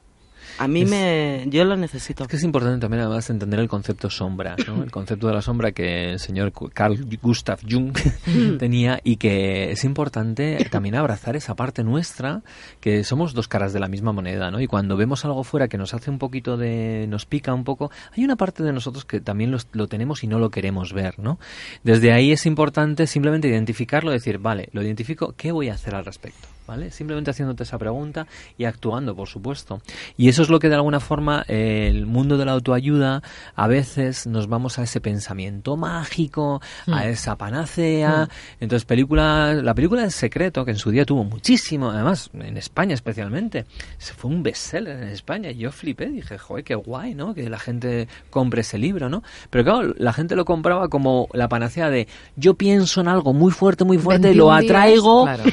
a 0.59 0.69
mí 0.69 0.83
Es- 0.83 0.91
me... 0.91 1.45
yo 1.49 1.65
lo 1.65 1.77
necesito. 1.77 2.25
Es 2.25 2.29
que 2.29 2.37
es 2.37 2.43
importante 2.43 2.79
también 2.81 3.03
además 3.03 3.29
entender 3.31 3.61
el 3.61 3.69
concepto 3.69 4.11
sombra, 4.11 4.57
¿no? 4.67 4.83
el 4.83 4.91
concepto 4.91 5.27
de 5.29 5.35
la 5.35 5.43
sombra 5.43 5.73
que 5.73 6.13
el 6.13 6.19
señor 6.21 6.53
Carl 6.73 6.99
Gustav 7.23 7.61
Jung 7.69 7.93
tenía 8.59 9.01
y 9.05 9.17
que 9.17 9.71
es 9.73 9.85
importante 9.85 10.67
también 10.71 10.95
abrazar 10.95 11.37
esa 11.37 11.55
parte 11.55 11.85
nuestra 11.85 12.43
que 12.81 13.05
somos 13.05 13.35
dos 13.35 13.49
caras 13.49 13.73
de 13.73 13.81
la 13.81 13.89
misma 13.89 14.13
moneda, 14.13 14.51
¿no? 14.51 14.61
Y 14.61 14.67
cuando 14.67 14.97
vemos 14.97 15.25
algo 15.25 15.45
fuera 15.45 15.69
que 15.69 15.79
nos 15.79 15.95
hace 15.95 16.11
un 16.11 16.19
poquito 16.19 16.57
de, 16.57 17.07
nos 17.09 17.27
pica 17.27 17.53
un 17.55 17.65
poco, 17.65 17.91
hay 18.17 18.25
una 18.25 18.37
parte 18.37 18.63
de 18.63 18.73
nosotros 18.73 19.05
que 19.05 19.21
también 19.21 19.51
los- 19.51 19.69
lo 19.73 19.87
tenemos 19.89 20.25
y 20.25 20.27
no 20.27 20.39
lo 20.39 20.51
queremos 20.51 20.93
ver, 20.93 21.19
¿no? 21.19 21.39
Desde 21.85 22.13
ahí 22.13 22.33
es 22.33 22.47
importante 22.47 23.07
simplemente 23.07 23.49
identificarlo, 23.49 24.11
decir, 24.11 24.39
vale, 24.39 24.69
lo 24.73 24.83
identifico, 24.83 25.35
¿qué 25.37 25.53
voy 25.53 25.69
a 25.69 25.75
hacer 25.75 25.95
al 25.95 26.05
respecto? 26.05 26.49
¿Vale? 26.69 26.91
Simplemente 26.91 27.31
haciéndote 27.31 27.63
esa 27.63 27.79
pregunta 27.79 28.27
y 28.59 28.67
actuando, 28.67 29.17
por 29.17 29.27
supuesto. 29.27 29.81
Y 30.19 30.29
eso 30.29 30.43
es 30.43 30.51
lo 30.51 30.59
que 30.59 30.69
de 30.69 30.75
alguna 30.75 31.01
forma 31.01 31.47
el 31.49 32.05
mundo 32.05 32.37
de 32.37 32.45
la 32.45 32.53
autoayuda 32.53 33.23
a 33.55 33.67
veces 33.69 34.27
nos 34.27 34.49
vamos 34.49 34.79
a 34.79 34.83
ese 34.83 35.01
pensamiento 35.01 35.79
mágico, 35.79 36.61
a 36.87 37.07
esa 37.07 37.37
panacea. 37.37 38.29
Entonces, 38.61 38.85
película, 38.85 39.55
la 39.55 39.73
película 39.73 40.03
del 40.03 40.13
secreto, 40.13 40.67
que 40.67 40.73
en 40.73 40.77
su 40.77 40.91
día 40.91 41.07
tuvo 41.07 41.25
muchísimo, 41.25 41.89
además 41.91 42.29
en 42.35 42.59
España 42.59 42.93
especialmente, 42.93 43.65
se 43.97 44.13
fue 44.13 44.31
un 44.31 44.43
bestseller 44.43 45.03
en 45.05 45.09
España. 45.09 45.51
Y 45.51 45.57
yo 45.57 45.73
flipé, 45.73 46.11
dije, 46.11 46.37
joder, 46.37 46.65
qué 46.65 46.75
guay, 46.75 47.15
¿no? 47.15 47.33
Que 47.33 47.49
la 47.49 47.59
gente 47.59 48.09
compre 48.29 48.61
ese 48.61 48.77
libro, 48.77 49.09
¿no? 49.09 49.23
Pero 49.49 49.65
claro, 49.65 49.95
la 49.97 50.13
gente 50.13 50.37
lo 50.37 50.45
compraba 50.45 50.89
como 50.89 51.29
la 51.33 51.49
panacea 51.49 51.89
de 51.89 52.09
yo 52.37 52.57
pienso 52.57 53.01
en 53.01 53.09
algo 53.09 53.33
muy 53.33 53.53
fuerte, 53.53 53.85
muy 53.85 53.97
fuerte, 53.97 54.29
21 54.29 54.45
lo 54.45 54.61
días, 54.61 54.71
atraigo 54.71 55.23
claro. 55.23 55.45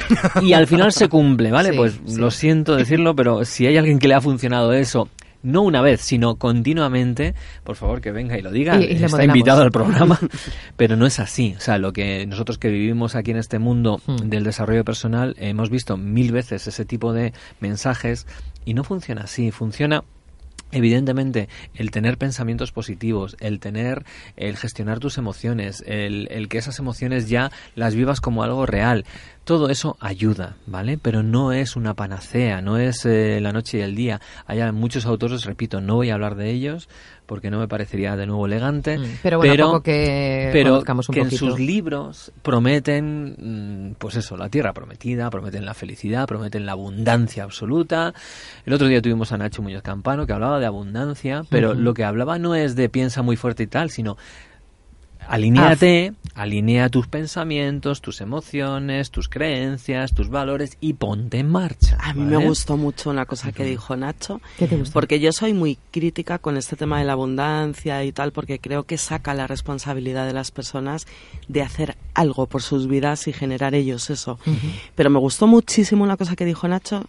y 0.42 0.52
al 0.52 0.66
final 0.66 0.92
se 0.92 1.05
cumple, 1.08 1.50
¿vale? 1.50 1.70
Sí, 1.70 1.76
pues 1.76 2.00
sí. 2.06 2.16
lo 2.16 2.30
siento 2.30 2.76
decirlo, 2.76 3.14
pero 3.16 3.44
si 3.44 3.66
hay 3.66 3.76
alguien 3.76 3.98
que 3.98 4.08
le 4.08 4.14
ha 4.14 4.20
funcionado 4.20 4.72
eso, 4.72 5.08
no 5.42 5.62
una 5.62 5.80
vez, 5.80 6.00
sino 6.00 6.34
continuamente, 6.36 7.34
por 7.62 7.76
favor 7.76 8.00
que 8.00 8.10
venga 8.10 8.36
y 8.36 8.42
lo 8.42 8.50
diga. 8.50 8.80
Y- 8.80 8.84
y 8.84 8.98
le 8.98 9.06
Está 9.06 9.22
invitado 9.24 9.62
al 9.62 9.70
programa, 9.70 10.18
pero 10.76 10.96
no 10.96 11.06
es 11.06 11.20
así. 11.20 11.54
O 11.56 11.60
sea, 11.60 11.78
lo 11.78 11.92
que 11.92 12.26
nosotros 12.26 12.58
que 12.58 12.68
vivimos 12.68 13.14
aquí 13.14 13.30
en 13.30 13.36
este 13.36 13.58
mundo 13.60 14.00
Hmm. 14.06 14.28
del 14.28 14.42
desarrollo 14.42 14.84
personal 14.84 15.36
hemos 15.38 15.70
visto 15.70 15.96
mil 15.96 16.32
veces 16.32 16.66
ese 16.66 16.84
tipo 16.84 17.12
de 17.12 17.32
mensajes 17.60 18.26
y 18.64 18.74
no 18.74 18.82
funciona 18.82 19.22
así. 19.22 19.50
Funciona 19.52 20.02
Evidentemente, 20.72 21.48
el 21.76 21.92
tener 21.92 22.18
pensamientos 22.18 22.72
positivos, 22.72 23.36
el 23.38 23.60
tener, 23.60 24.04
el 24.36 24.56
gestionar 24.56 24.98
tus 24.98 25.16
emociones, 25.16 25.82
el, 25.86 26.26
el 26.32 26.48
que 26.48 26.58
esas 26.58 26.80
emociones 26.80 27.28
ya 27.28 27.52
las 27.76 27.94
vivas 27.94 28.20
como 28.20 28.42
algo 28.42 28.66
real, 28.66 29.04
todo 29.46 29.70
eso 29.70 29.96
ayuda, 30.00 30.56
¿vale? 30.66 30.98
Pero 31.00 31.22
no 31.22 31.52
es 31.52 31.76
una 31.76 31.94
panacea, 31.94 32.60
no 32.60 32.78
es 32.78 33.06
eh, 33.06 33.38
la 33.40 33.52
noche 33.52 33.78
y 33.78 33.80
el 33.80 33.94
día. 33.94 34.20
Hay 34.44 34.60
muchos 34.72 35.06
autores, 35.06 35.44
repito, 35.44 35.80
no 35.80 35.94
voy 35.94 36.10
a 36.10 36.14
hablar 36.14 36.34
de 36.34 36.50
ellos 36.50 36.88
porque 37.26 37.48
no 37.48 37.60
me 37.60 37.68
parecería 37.68 38.16
de 38.16 38.26
nuevo 38.26 38.46
elegante. 38.46 38.98
Mm, 38.98 39.18
pero 39.22 39.38
bueno, 39.38 39.66
poco 39.66 39.82
que 39.84 40.50
pero 40.52 40.78
un 40.78 41.14
que 41.14 41.20
en 41.20 41.30
sus 41.30 41.60
libros 41.60 42.32
prometen, 42.42 43.90
mm, 43.90 43.94
pues 43.98 44.16
eso, 44.16 44.36
la 44.36 44.48
tierra 44.48 44.72
prometida, 44.72 45.30
prometen 45.30 45.64
la 45.64 45.74
felicidad, 45.74 46.26
prometen 46.26 46.66
la 46.66 46.72
abundancia 46.72 47.44
absoluta. 47.44 48.14
El 48.64 48.72
otro 48.72 48.88
día 48.88 49.00
tuvimos 49.00 49.30
a 49.30 49.38
Nacho 49.38 49.62
Muñoz 49.62 49.82
Campano 49.82 50.26
que 50.26 50.32
hablaba 50.32 50.58
de 50.58 50.66
abundancia, 50.66 51.44
pero 51.50 51.72
lo 51.72 51.94
que 51.94 52.02
hablaba 52.02 52.40
no 52.40 52.56
es 52.56 52.74
de 52.74 52.88
piensa 52.88 53.22
muy 53.22 53.36
fuerte 53.36 53.62
y 53.62 53.68
tal, 53.68 53.90
sino 53.90 54.16
Alinéate, 55.28 56.12
alinea 56.34 56.88
tus 56.88 57.06
pensamientos, 57.08 58.00
tus 58.00 58.20
emociones, 58.20 59.10
tus 59.10 59.28
creencias, 59.28 60.12
tus 60.14 60.28
valores 60.28 60.76
y 60.80 60.92
ponte 60.94 61.38
en 61.38 61.50
marcha. 61.50 61.96
A 62.00 62.12
mí 62.14 62.24
¿vale? 62.24 62.38
me 62.38 62.46
gustó 62.46 62.76
mucho 62.76 63.10
una 63.10 63.26
cosa 63.26 63.52
que 63.52 63.64
dijo 63.64 63.96
Nacho, 63.96 64.40
¿Qué 64.58 64.66
te 64.66 64.76
gustó? 64.76 64.92
porque 64.92 65.18
yo 65.20 65.32
soy 65.32 65.52
muy 65.54 65.78
crítica 65.90 66.38
con 66.38 66.56
este 66.56 66.76
tema 66.76 66.98
de 66.98 67.04
la 67.04 67.12
abundancia 67.14 68.04
y 68.04 68.12
tal, 68.12 68.32
porque 68.32 68.58
creo 68.58 68.84
que 68.84 68.98
saca 68.98 69.34
la 69.34 69.46
responsabilidad 69.46 70.26
de 70.26 70.32
las 70.32 70.50
personas 70.50 71.06
de 71.48 71.62
hacer 71.62 71.96
algo 72.14 72.46
por 72.46 72.62
sus 72.62 72.86
vidas 72.86 73.26
y 73.28 73.32
generar 73.32 73.74
ellos 73.74 74.10
eso. 74.10 74.38
Pero 74.94 75.10
me 75.10 75.18
gustó 75.18 75.46
muchísimo 75.46 76.04
una 76.04 76.16
cosa 76.16 76.36
que 76.36 76.44
dijo 76.44 76.68
Nacho, 76.68 77.04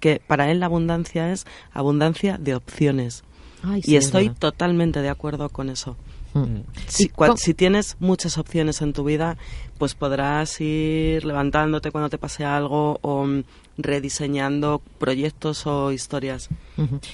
que 0.00 0.20
para 0.26 0.50
él 0.50 0.60
la 0.60 0.66
abundancia 0.66 1.32
es 1.32 1.46
abundancia 1.72 2.36
de 2.38 2.54
opciones. 2.54 3.22
Ay, 3.62 3.82
sí, 3.82 3.92
y 3.92 3.96
es 3.96 4.06
estoy 4.06 4.24
verdad. 4.28 4.40
totalmente 4.40 5.00
de 5.02 5.08
acuerdo 5.08 5.48
con 5.48 5.70
eso. 5.70 5.96
Mm. 6.34 6.60
Si, 6.86 7.04
¿Y 7.04 7.08
cua- 7.08 7.26
cómo- 7.28 7.36
si 7.36 7.54
tienes 7.54 7.96
muchas 8.00 8.38
opciones 8.38 8.80
en 8.82 8.92
tu 8.92 9.04
vida, 9.04 9.36
pues 9.78 9.94
podrás 9.94 10.60
ir 10.60 11.24
levantándote 11.24 11.90
cuando 11.90 12.08
te 12.08 12.18
pase 12.18 12.44
algo 12.44 12.98
o 13.02 13.24
mm, 13.26 13.42
rediseñando 13.78 14.80
proyectos 14.98 15.66
o 15.66 15.92
historias. 15.92 16.48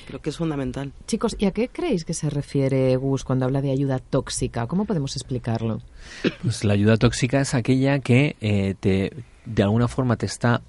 Creo 0.06 0.20
que 0.20 0.30
es 0.30 0.36
fundamental. 0.36 0.92
Chicos, 1.06 1.36
¿y 1.38 1.46
a 1.46 1.50
qué 1.52 1.68
creéis 1.68 2.04
que 2.04 2.14
se 2.14 2.30
refiere 2.30 2.94
Gus 2.96 3.24
cuando 3.24 3.44
habla 3.44 3.60
de 3.62 3.70
ayuda 3.70 3.98
tóxica? 3.98 4.66
¿Cómo 4.66 4.84
podemos 4.84 5.16
explicarlo? 5.16 5.80
Pues 6.42 6.64
la 6.64 6.74
ayuda 6.74 6.96
tóxica 6.96 7.40
es 7.40 7.54
aquella 7.54 7.98
que 8.00 8.36
eh, 8.40 8.74
te, 8.78 9.12
de 9.44 9.62
alguna 9.62 9.88
forma 9.88 10.16
te 10.16 10.26
está 10.26 10.62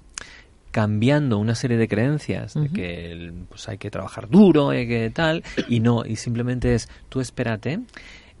cambiando 0.70 1.38
una 1.38 1.56
serie 1.56 1.76
de 1.76 1.88
creencias 1.88 2.54
de 2.54 2.68
que 2.68 3.32
pues 3.48 3.68
hay 3.68 3.76
que 3.76 3.90
trabajar 3.90 4.28
duro 4.28 4.72
y 4.72 4.86
que 4.86 5.10
tal 5.10 5.42
y 5.68 5.80
no 5.80 6.04
y 6.06 6.14
simplemente 6.14 6.74
es 6.76 6.88
tú 7.08 7.20
espérate 7.20 7.80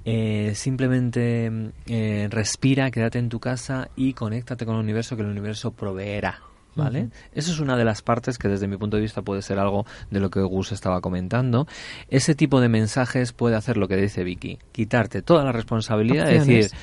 eh, 0.04 0.52
simplemente 0.54 1.50
mm, 1.50 1.68
eh, 1.86 2.28
respira 2.30 2.90
quédate 2.90 3.18
en 3.18 3.28
tu 3.28 3.40
casa 3.40 3.88
y 3.96 4.14
conéctate 4.14 4.64
con 4.64 4.76
el 4.76 4.82
universo 4.82 5.16
que 5.16 5.22
el 5.22 5.28
universo 5.28 5.72
proveerá 5.72 6.40
¿Vale? 6.76 7.02
Ujú. 7.02 7.10
Eso 7.34 7.50
es 7.50 7.58
una 7.58 7.76
de 7.76 7.84
las 7.84 8.00
partes 8.00 8.38
que 8.38 8.46
desde 8.48 8.68
mi 8.68 8.76
punto 8.76 8.96
de 8.96 9.02
vista 9.02 9.22
puede 9.22 9.42
ser 9.42 9.58
algo 9.58 9.86
de 10.10 10.20
lo 10.20 10.30
que 10.30 10.40
Gus 10.40 10.70
estaba 10.70 11.00
comentando. 11.00 11.66
Ese 12.08 12.36
tipo 12.36 12.60
de 12.60 12.68
mensajes 12.68 13.32
puede 13.32 13.56
hacer 13.56 13.76
lo 13.76 13.88
que 13.88 13.96
dice 13.96 14.22
Vicky, 14.22 14.58
quitarte 14.70 15.20
toda 15.20 15.44
la 15.44 15.50
responsabilidad 15.50 16.26
de 16.26 16.38
Opciones. 16.38 16.70
decir, 16.70 16.78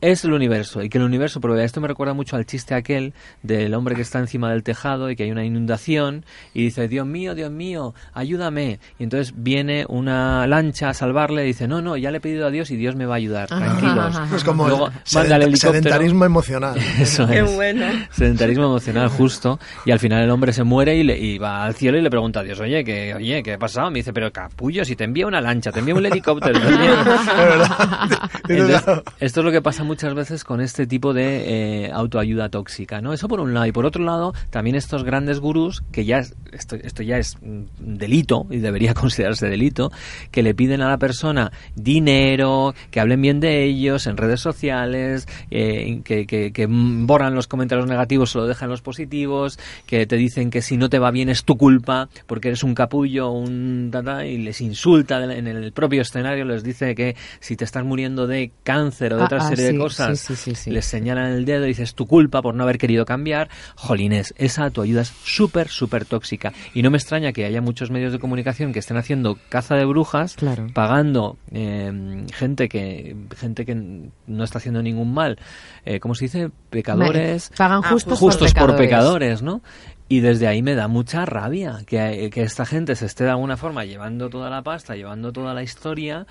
es 0.00 0.24
el 0.24 0.32
universo 0.32 0.82
y 0.82 0.88
que 0.88 0.98
el 0.98 1.04
universo 1.04 1.40
provea. 1.40 1.64
Esto 1.64 1.80
me 1.80 1.88
recuerda 1.88 2.14
mucho 2.14 2.36
al 2.36 2.46
chiste 2.46 2.74
aquel 2.74 3.14
del 3.42 3.74
hombre 3.74 3.94
que 3.94 4.02
está 4.02 4.18
encima 4.18 4.50
del 4.50 4.62
tejado 4.62 5.10
y 5.10 5.16
que 5.16 5.24
hay 5.24 5.30
una 5.30 5.44
inundación 5.44 6.24
y 6.54 6.62
dice, 6.64 6.88
Dios 6.88 7.06
mío, 7.06 7.34
Dios 7.34 7.50
mío, 7.50 7.94
ayúdame. 8.14 8.78
Y 8.98 9.04
entonces 9.04 9.34
viene 9.36 9.84
una 9.88 10.46
lancha 10.46 10.90
a 10.90 10.94
salvarle 10.94 11.44
y 11.44 11.48
dice, 11.48 11.66
no, 11.68 11.82
no, 11.82 11.96
ya 11.96 12.10
le 12.10 12.18
he 12.18 12.20
pedido 12.20 12.46
a 12.46 12.50
Dios 12.50 12.70
y 12.70 12.76
Dios 12.76 12.94
me 12.96 13.06
va 13.06 13.14
a 13.14 13.16
ayudar, 13.18 13.48
Ajá, 13.50 13.64
tranquilos. 13.64 14.16
ajá, 14.16 14.36
Es 14.36 14.44
como 14.44 14.68
Luego 14.68 14.86
el 14.88 14.92
manda 15.14 15.36
el 15.36 15.52
sedent- 15.54 15.56
sedentarismo 15.56 16.24
emocional. 16.24 16.78
Eso 17.00 17.26
Qué 17.26 17.38
es. 17.40 17.54
bueno. 17.56 17.86
Sedentarismo 18.12 18.64
emocional, 18.64 19.08
justo. 19.08 19.58
Y 19.84 19.90
al 19.90 19.98
final 19.98 20.22
el 20.22 20.30
hombre 20.30 20.52
se 20.52 20.62
muere 20.64 20.96
y, 20.96 21.02
le, 21.02 21.18
y 21.18 21.38
va 21.38 21.64
al 21.64 21.74
cielo 21.74 21.98
y 21.98 22.02
le 22.02 22.10
pregunta 22.10 22.40
a 22.40 22.42
Dios, 22.42 22.60
oye, 22.60 22.84
¿qué, 22.84 23.14
oye, 23.14 23.42
¿qué 23.42 23.54
ha 23.54 23.58
pasado? 23.58 23.90
Me 23.90 23.98
dice, 23.98 24.12
pero 24.12 24.30
capullo, 24.32 24.84
si 24.84 24.94
te 24.96 25.04
envía 25.04 25.26
una 25.26 25.40
lancha, 25.40 25.72
te 25.72 25.80
envía 25.80 25.94
un 25.94 26.04
helicóptero. 26.06 26.58
te 28.46 28.58
envía-. 28.58 28.78
Entonces, 28.78 29.02
esto 29.20 29.40
es 29.40 29.44
lo 29.44 29.50
que 29.52 29.62
pasa 29.62 29.84
muchas 29.88 30.14
veces 30.14 30.44
con 30.44 30.60
este 30.60 30.86
tipo 30.86 31.12
de 31.12 31.86
eh, 31.86 31.90
autoayuda 31.92 32.48
tóxica, 32.48 33.00
¿no? 33.00 33.12
Eso 33.12 33.26
por 33.26 33.40
un 33.40 33.52
lado. 33.54 33.66
Y 33.66 33.72
por 33.72 33.86
otro 33.86 34.04
lado, 34.04 34.34
también 34.50 34.76
estos 34.76 35.02
grandes 35.02 35.40
gurús, 35.40 35.82
que 35.90 36.04
ya 36.04 36.18
es, 36.18 36.36
esto, 36.52 36.76
esto 36.76 37.02
ya 37.02 37.18
es 37.18 37.36
delito 37.80 38.46
y 38.50 38.58
debería 38.58 38.94
considerarse 38.94 39.48
delito, 39.48 39.90
que 40.30 40.42
le 40.42 40.54
piden 40.54 40.82
a 40.82 40.88
la 40.88 40.98
persona 40.98 41.50
dinero, 41.74 42.74
que 42.90 43.00
hablen 43.00 43.20
bien 43.22 43.40
de 43.40 43.64
ellos 43.64 44.06
en 44.06 44.16
redes 44.16 44.40
sociales, 44.40 45.26
eh, 45.50 46.00
que, 46.04 46.26
que- 46.26 46.52
que 46.52 46.66
borran 46.68 47.34
los 47.34 47.46
comentarios 47.46 47.88
negativos, 47.88 48.30
solo 48.30 48.46
dejan 48.46 48.68
los 48.68 48.82
positivos, 48.82 49.58
que 49.86 50.06
te 50.06 50.16
dicen 50.16 50.50
que 50.50 50.62
si 50.62 50.76
no 50.76 50.88
te 50.88 50.98
va 50.98 51.10
bien 51.10 51.28
es 51.28 51.44
tu 51.44 51.56
culpa, 51.56 52.08
porque 52.26 52.48
eres 52.48 52.62
un 52.62 52.74
capullo, 52.74 53.30
un 53.30 53.88
tata, 53.90 54.26
y 54.26 54.38
les 54.38 54.60
insulta 54.60 55.22
en 55.24 55.46
el 55.46 55.72
propio 55.72 56.02
escenario, 56.02 56.44
les 56.44 56.62
dice 56.62 56.94
que 56.94 57.16
si 57.40 57.56
te 57.56 57.64
estás 57.64 57.84
muriendo 57.84 58.26
de 58.26 58.50
cáncer 58.62 59.14
o 59.14 59.16
de 59.16 59.22
Ah, 59.22 59.26
otra 59.26 59.38
ah, 59.38 59.48
serie 59.48 59.66
sí, 59.68 59.72
de 59.72 59.77
cosas, 59.78 60.20
sí, 60.20 60.34
sí, 60.36 60.54
sí, 60.54 60.54
sí. 60.64 60.70
les 60.70 60.84
señalan 60.84 61.32
el 61.32 61.44
dedo 61.44 61.64
y 61.64 61.68
dices 61.68 61.94
tu 61.94 62.06
culpa 62.06 62.42
por 62.42 62.54
no 62.54 62.62
haber 62.64 62.78
querido 62.78 63.04
cambiar. 63.04 63.48
Jolines, 63.76 64.34
esa 64.36 64.70
tu 64.70 64.82
ayuda 64.82 65.02
es 65.02 65.12
súper, 65.24 65.68
súper 65.68 66.04
tóxica. 66.04 66.52
Y 66.74 66.82
no 66.82 66.90
me 66.90 66.98
extraña 66.98 67.32
que 67.32 67.44
haya 67.44 67.60
muchos 67.60 67.90
medios 67.90 68.12
de 68.12 68.18
comunicación 68.18 68.72
que 68.72 68.78
estén 68.78 68.96
haciendo 68.96 69.38
caza 69.48 69.74
de 69.76 69.84
brujas, 69.84 70.34
Claro. 70.36 70.66
pagando 70.74 71.36
eh, 71.52 72.24
gente 72.34 72.68
que 72.68 73.16
gente 73.36 73.64
que 73.64 73.74
no 73.74 74.44
está 74.44 74.58
haciendo 74.58 74.82
ningún 74.82 75.14
mal. 75.14 75.38
Eh, 75.84 76.00
¿Cómo 76.00 76.14
se 76.14 76.26
dice? 76.26 76.50
Pecadores. 76.70 77.50
Pagan 77.56 77.82
Ah, 77.84 77.90
justos, 77.90 78.18
justos 78.18 78.52
por 78.54 78.76
pecadores. 78.76 78.88
pecadores, 78.88 79.42
¿no? 79.42 79.62
Y 80.10 80.20
desde 80.20 80.46
ahí 80.46 80.62
me 80.62 80.74
da 80.74 80.88
mucha 80.88 81.26
rabia 81.26 81.80
que, 81.86 82.30
que 82.32 82.42
esta 82.42 82.64
gente 82.64 82.96
se 82.96 83.04
esté 83.04 83.24
de 83.24 83.30
alguna 83.30 83.58
forma 83.58 83.84
llevando 83.84 84.30
toda 84.30 84.48
la 84.48 84.62
pasta, 84.62 84.96
llevando 84.96 85.32
toda 85.34 85.52
la 85.52 85.62
historia 85.62 86.26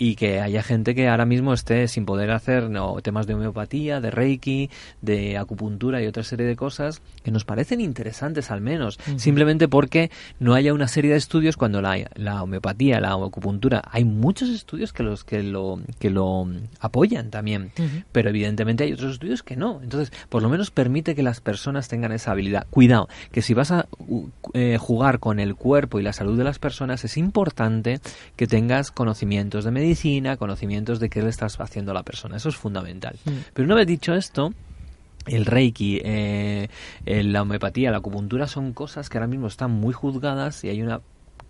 y 0.00 0.14
que 0.14 0.40
haya 0.40 0.62
gente 0.62 0.94
que 0.94 1.08
ahora 1.08 1.26
mismo 1.26 1.52
esté 1.52 1.86
sin 1.86 2.06
poder 2.06 2.30
hacer 2.30 2.70
no, 2.70 2.96
temas 3.02 3.26
de 3.26 3.34
homeopatía, 3.34 4.00
de 4.00 4.10
reiki, 4.10 4.70
de 5.02 5.36
acupuntura 5.36 6.02
y 6.02 6.06
otra 6.06 6.22
serie 6.22 6.46
de 6.46 6.56
cosas 6.56 7.02
que 7.22 7.30
nos 7.30 7.44
parecen 7.44 7.82
interesantes 7.82 8.50
al 8.50 8.62
menos, 8.62 8.98
simplemente 9.16 9.68
porque 9.68 10.10
no 10.38 10.54
haya 10.54 10.72
una 10.72 10.88
serie 10.88 11.10
de 11.10 11.18
estudios 11.18 11.58
cuando 11.58 11.82
la, 11.82 11.98
la 12.14 12.42
homeopatía, 12.42 12.98
la 12.98 13.12
acupuntura, 13.12 13.82
hay 13.92 14.06
muchos 14.06 14.48
estudios 14.48 14.94
que 14.94 15.02
los 15.02 15.22
que 15.22 15.42
lo 15.42 15.80
que 15.98 16.08
lo 16.08 16.48
apoyan 16.80 17.30
también, 17.30 17.70
pero 18.10 18.30
evidentemente 18.30 18.84
hay 18.84 18.94
otros 18.94 19.12
estudios 19.12 19.42
que 19.42 19.56
no. 19.56 19.80
Entonces, 19.82 20.14
por 20.30 20.42
lo 20.42 20.48
menos 20.48 20.70
permite 20.70 21.14
que 21.14 21.22
las 21.22 21.42
personas 21.42 21.88
tengan 21.88 22.12
esa 22.12 22.30
habilidad. 22.30 22.66
Cuidado, 22.70 23.10
que 23.32 23.42
si 23.42 23.52
vas 23.52 23.70
a 23.70 23.86
eh, 24.54 24.78
jugar 24.80 25.18
con 25.18 25.40
el 25.40 25.56
cuerpo 25.56 26.00
y 26.00 26.02
la 26.02 26.14
salud 26.14 26.38
de 26.38 26.44
las 26.44 26.58
personas 26.58 27.04
es 27.04 27.18
importante 27.18 28.00
que 28.36 28.46
tengas 28.46 28.90
conocimientos 28.90 29.66
de 29.66 29.70
medicina 29.70 29.89
medicina, 29.90 30.36
conocimientos 30.36 31.00
de 31.00 31.10
qué 31.10 31.20
le 31.20 31.30
estás 31.30 31.60
haciendo 31.60 31.90
a 31.90 31.94
la 31.94 32.04
persona. 32.04 32.36
Eso 32.36 32.48
es 32.48 32.56
fundamental. 32.56 33.16
Mm. 33.24 33.30
Pero 33.52 33.66
una 33.66 33.74
vez 33.74 33.88
dicho 33.88 34.14
esto, 34.14 34.52
el 35.26 35.46
reiki, 35.46 36.00
eh, 36.04 36.68
la 37.04 37.42
homeopatía, 37.42 37.90
la 37.90 37.98
acupuntura 37.98 38.46
son 38.46 38.72
cosas 38.72 39.08
que 39.08 39.18
ahora 39.18 39.26
mismo 39.26 39.48
están 39.48 39.72
muy 39.72 39.92
juzgadas 39.92 40.62
y 40.62 40.68
hay 40.68 40.80
una 40.80 41.00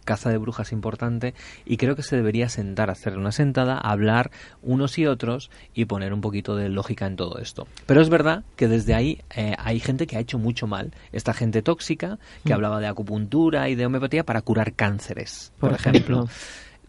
caza 0.07 0.31
de 0.31 0.38
brujas 0.38 0.72
importante 0.72 1.35
y 1.66 1.76
creo 1.76 1.94
que 1.94 2.03
se 2.03 2.16
debería 2.16 2.48
sentar, 2.48 2.88
hacer 2.88 3.18
una 3.18 3.31
sentada, 3.31 3.76
hablar 3.76 4.31
unos 4.62 4.98
y 4.98 5.07
otros 5.07 5.50
y 5.74 5.85
poner 5.85 6.14
un 6.14 6.22
poquito 6.22 6.57
de 6.57 6.70
lógica 6.70 7.07
en 7.07 7.16
todo 7.16 7.38
esto. 7.38 7.68
Pero 7.85 8.00
es 8.00 8.09
verdad 8.09 8.42
que 8.57 8.68
desde 8.68 8.94
ahí 8.94 9.20
eh, 9.37 9.55
hay 9.59 9.81
gente 9.81 10.07
que 10.07 10.16
ha 10.16 10.20
hecho 10.20 10.38
mucho 10.38 10.66
mal. 10.66 10.92
Esta 11.12 11.35
gente 11.35 11.61
tóxica 11.61 12.18
que 12.44 12.55
mm. 12.55 12.57
hablaba 12.57 12.81
de 12.81 12.87
acupuntura 12.87 13.68
y 13.68 13.74
de 13.74 13.85
homeopatía 13.85 14.24
para 14.24 14.40
curar 14.40 14.72
cánceres, 14.72 15.53
por, 15.59 15.74
ejemplo 15.74 16.26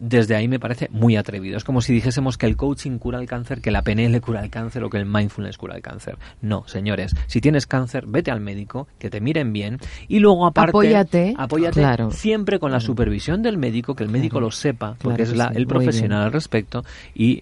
desde 0.02 0.34
ahí 0.34 0.48
me 0.48 0.58
parece 0.58 0.88
muy 0.90 1.16
atrevido. 1.16 1.56
Es 1.56 1.62
como 1.62 1.80
si 1.80 1.92
dijésemos 1.92 2.36
que 2.36 2.46
el 2.46 2.56
coaching 2.56 2.98
cura 2.98 3.20
el 3.20 3.28
cáncer, 3.28 3.60
que 3.60 3.70
la 3.70 3.82
PNL 3.82 4.20
cura 4.20 4.42
el 4.42 4.50
cáncer 4.50 4.82
o 4.82 4.90
que 4.90 4.98
el 4.98 5.06
mindfulness 5.06 5.56
cura 5.56 5.76
el 5.76 5.82
cáncer. 5.82 6.18
No, 6.40 6.64
señores, 6.66 7.14
si 7.28 7.40
tienes 7.40 7.68
cáncer, 7.68 8.06
vete 8.08 8.32
al 8.32 8.40
médico, 8.40 8.88
que 8.98 9.10
te 9.10 9.20
miren 9.20 9.52
bien 9.52 9.78
y 10.08 10.18
luego 10.18 10.44
aparte 10.44 10.70
apóyate, 10.70 11.34
apóyate 11.38 12.10
siempre 12.10 12.58
con 12.58 12.72
la 12.72 12.80
supervisión 12.80 13.42
del 13.42 13.58
médico, 13.58 13.94
que 13.94 14.02
el 14.02 14.10
médico 14.10 14.40
lo 14.40 14.50
sepa, 14.50 14.96
porque 15.00 15.22
es 15.22 15.36
la, 15.36 15.52
el 15.54 15.68
profesional 15.68 16.24
al 16.24 16.32
respecto 16.32 16.84
y 17.14 17.40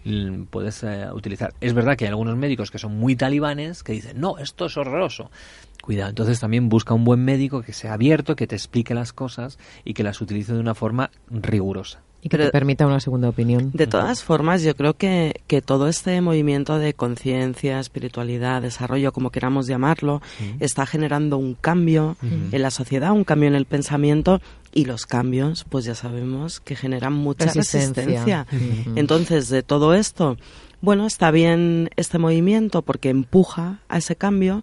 puedes 0.50 0.82
eh, 0.82 1.06
utilizar. 1.14 1.54
Es 1.62 1.72
verdad 1.72 1.96
que 1.96 2.04
hay 2.04 2.10
algunos 2.10 2.36
médicos 2.36 2.70
que 2.70 2.78
son 2.78 2.98
muy 2.98 3.16
talibanes 3.16 3.82
que 3.82 3.92
dicen, 3.92 4.20
"No, 4.20 4.36
esto 4.36 4.66
es 4.66 4.76
horroroso." 4.76 5.30
Cuidado, 5.80 6.10
entonces 6.10 6.38
también 6.38 6.68
busca 6.68 6.92
un 6.92 7.04
buen 7.04 7.24
médico 7.24 7.62
que 7.62 7.72
sea 7.72 7.94
abierto, 7.94 8.36
que 8.36 8.46
te 8.46 8.54
explique 8.54 8.92
las 8.92 9.14
cosas 9.14 9.58
y 9.82 9.94
que 9.94 10.02
las 10.02 10.20
utilice 10.20 10.52
de 10.52 10.60
una 10.60 10.74
forma 10.74 11.10
rigurosa. 11.30 12.02
Y 12.22 12.28
que 12.28 12.36
te 12.36 12.50
permita 12.50 12.86
una 12.86 13.00
segunda 13.00 13.28
opinión. 13.28 13.70
De 13.72 13.86
todas 13.86 14.22
formas, 14.22 14.62
yo 14.62 14.76
creo 14.76 14.94
que, 14.94 15.40
que 15.46 15.62
todo 15.62 15.88
este 15.88 16.20
movimiento 16.20 16.78
de 16.78 16.92
conciencia, 16.92 17.80
espiritualidad, 17.80 18.62
desarrollo, 18.62 19.12
como 19.12 19.30
queramos 19.30 19.66
llamarlo, 19.66 20.20
está 20.60 20.84
generando 20.84 21.38
un 21.38 21.54
cambio 21.54 22.16
en 22.22 22.62
la 22.62 22.70
sociedad, 22.70 23.12
un 23.12 23.24
cambio 23.24 23.48
en 23.48 23.54
el 23.54 23.64
pensamiento 23.64 24.40
y 24.72 24.84
los 24.84 25.06
cambios, 25.06 25.64
pues 25.68 25.84
ya 25.84 25.94
sabemos 25.94 26.60
que 26.60 26.76
generan 26.76 27.12
mucha 27.12 27.46
resistencia. 27.46 28.46
Entonces, 28.94 29.48
de 29.48 29.62
todo 29.62 29.94
esto, 29.94 30.36
bueno, 30.80 31.06
está 31.06 31.30
bien 31.30 31.90
este 31.96 32.18
movimiento 32.18 32.82
porque 32.82 33.10
empuja 33.10 33.80
a 33.88 33.98
ese 33.98 34.16
cambio 34.16 34.62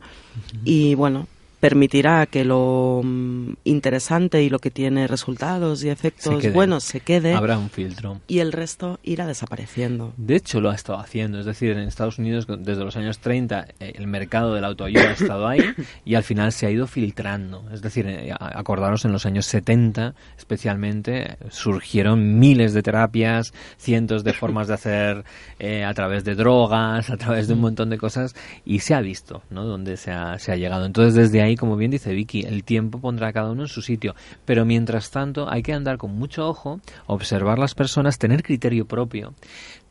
y 0.63 0.95
bueno, 0.95 1.27
permitirá 1.59 2.25
que 2.27 2.45
lo 2.45 3.01
mm, 3.03 3.53
interesante 3.63 4.43
y 4.43 4.49
lo 4.49 4.59
que 4.59 4.71
tiene 4.71 5.07
resultados 5.07 5.83
y 5.83 5.89
efectos 5.89 6.51
buenos 6.53 6.83
se 6.83 6.99
quede. 6.99 7.33
Habrá 7.33 7.57
un 7.57 7.69
filtro. 7.69 8.21
Y 8.27 8.39
el 8.39 8.51
resto 8.51 8.99
irá 9.03 9.25
desapareciendo. 9.25 10.13
De 10.17 10.35
hecho, 10.35 10.61
lo 10.61 10.69
ha 10.69 10.75
estado 10.75 10.99
haciendo. 10.99 11.39
Es 11.39 11.45
decir, 11.45 11.71
en 11.71 11.79
Estados 11.79 12.19
Unidos, 12.19 12.47
desde 12.47 12.83
los 12.83 12.95
años 12.95 13.19
30, 13.19 13.67
eh, 13.79 13.93
el 13.95 14.07
mercado 14.07 14.53
de 14.53 14.61
la 14.61 14.67
autoayuda 14.67 15.09
ha 15.09 15.13
estado 15.13 15.47
ahí 15.47 15.61
y 16.05 16.15
al 16.15 16.23
final 16.23 16.51
se 16.51 16.67
ha 16.67 16.71
ido 16.71 16.87
filtrando. 16.87 17.63
Es 17.71 17.81
decir, 17.81 18.05
eh, 18.07 18.33
acordaros, 18.39 19.05
en 19.05 19.11
los 19.11 19.25
años 19.25 19.45
70, 19.47 20.13
especialmente, 20.37 21.37
surgieron 21.49 22.39
miles 22.39 22.73
de 22.73 22.83
terapias, 22.83 23.53
cientos 23.77 24.23
de 24.23 24.33
formas 24.33 24.67
de 24.67 24.73
hacer 24.73 25.23
eh, 25.59 25.83
a 25.83 25.93
través 25.93 26.23
de 26.23 26.35
drogas, 26.35 27.09
a 27.09 27.17
través 27.17 27.47
de 27.47 27.53
un 27.53 27.61
montón 27.61 27.89
de 27.89 27.97
cosas 27.97 28.35
y 28.65 28.79
se 28.79 28.93
ha 28.93 29.01
visto, 29.01 29.41
¿no? 29.49 29.65
Donde 29.65 29.97
se 29.97 30.11
ha, 30.11 30.37
se 30.39 30.51
ha 30.51 30.55
llegado. 30.55 30.85
Entonces, 30.85 31.15
desde 31.15 31.41
ahí 31.41 31.46
ahí, 31.47 31.55
como 31.55 31.75
bien 31.75 31.91
dice 31.91 32.13
Vicky, 32.13 32.41
el 32.41 32.63
tiempo 32.63 32.99
pondrá 32.99 33.29
a 33.29 33.33
cada 33.33 33.51
uno 33.51 33.63
en 33.63 33.67
su 33.67 33.81
sitio. 33.81 34.15
Pero 34.45 34.65
mientras 34.65 35.11
tanto, 35.11 35.49
hay 35.49 35.63
que 35.63 35.73
andar 35.73 35.97
con 35.97 36.11
mucho 36.11 36.47
ojo, 36.47 36.79
observar 37.07 37.59
las 37.59 37.75
personas, 37.75 38.17
tener 38.17 38.43
criterio 38.43 38.85
propio, 38.85 39.33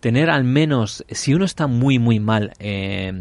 tener 0.01 0.31
al 0.31 0.45
menos, 0.45 1.05
si 1.09 1.35
uno 1.35 1.45
está 1.45 1.66
muy, 1.66 1.99
muy 1.99 2.21
mal 2.21 2.53
eh, 2.59 3.12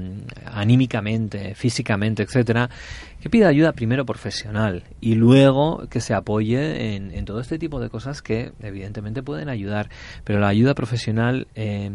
anímicamente, 0.45 1.55
físicamente, 1.55 2.23
etcétera, 2.23 2.69
que 3.21 3.29
pida 3.29 3.47
ayuda 3.47 3.71
primero 3.71 4.05
profesional 4.05 4.83
y 5.01 5.15
luego 5.15 5.87
que 5.89 5.99
se 5.99 6.13
apoye 6.13 6.95
en, 6.95 7.25
todo 7.25 7.39
este 7.39 7.57
tipo 7.57 7.79
de 7.79 7.89
cosas 7.89 8.21
que 8.21 8.51
evidentemente 8.61 9.23
pueden 9.23 9.49
ayudar. 9.49 9.89
Pero 10.23 10.39
la 10.39 10.47
ayuda 10.47 10.75
profesional 10.75 11.47
eh, 11.55 11.89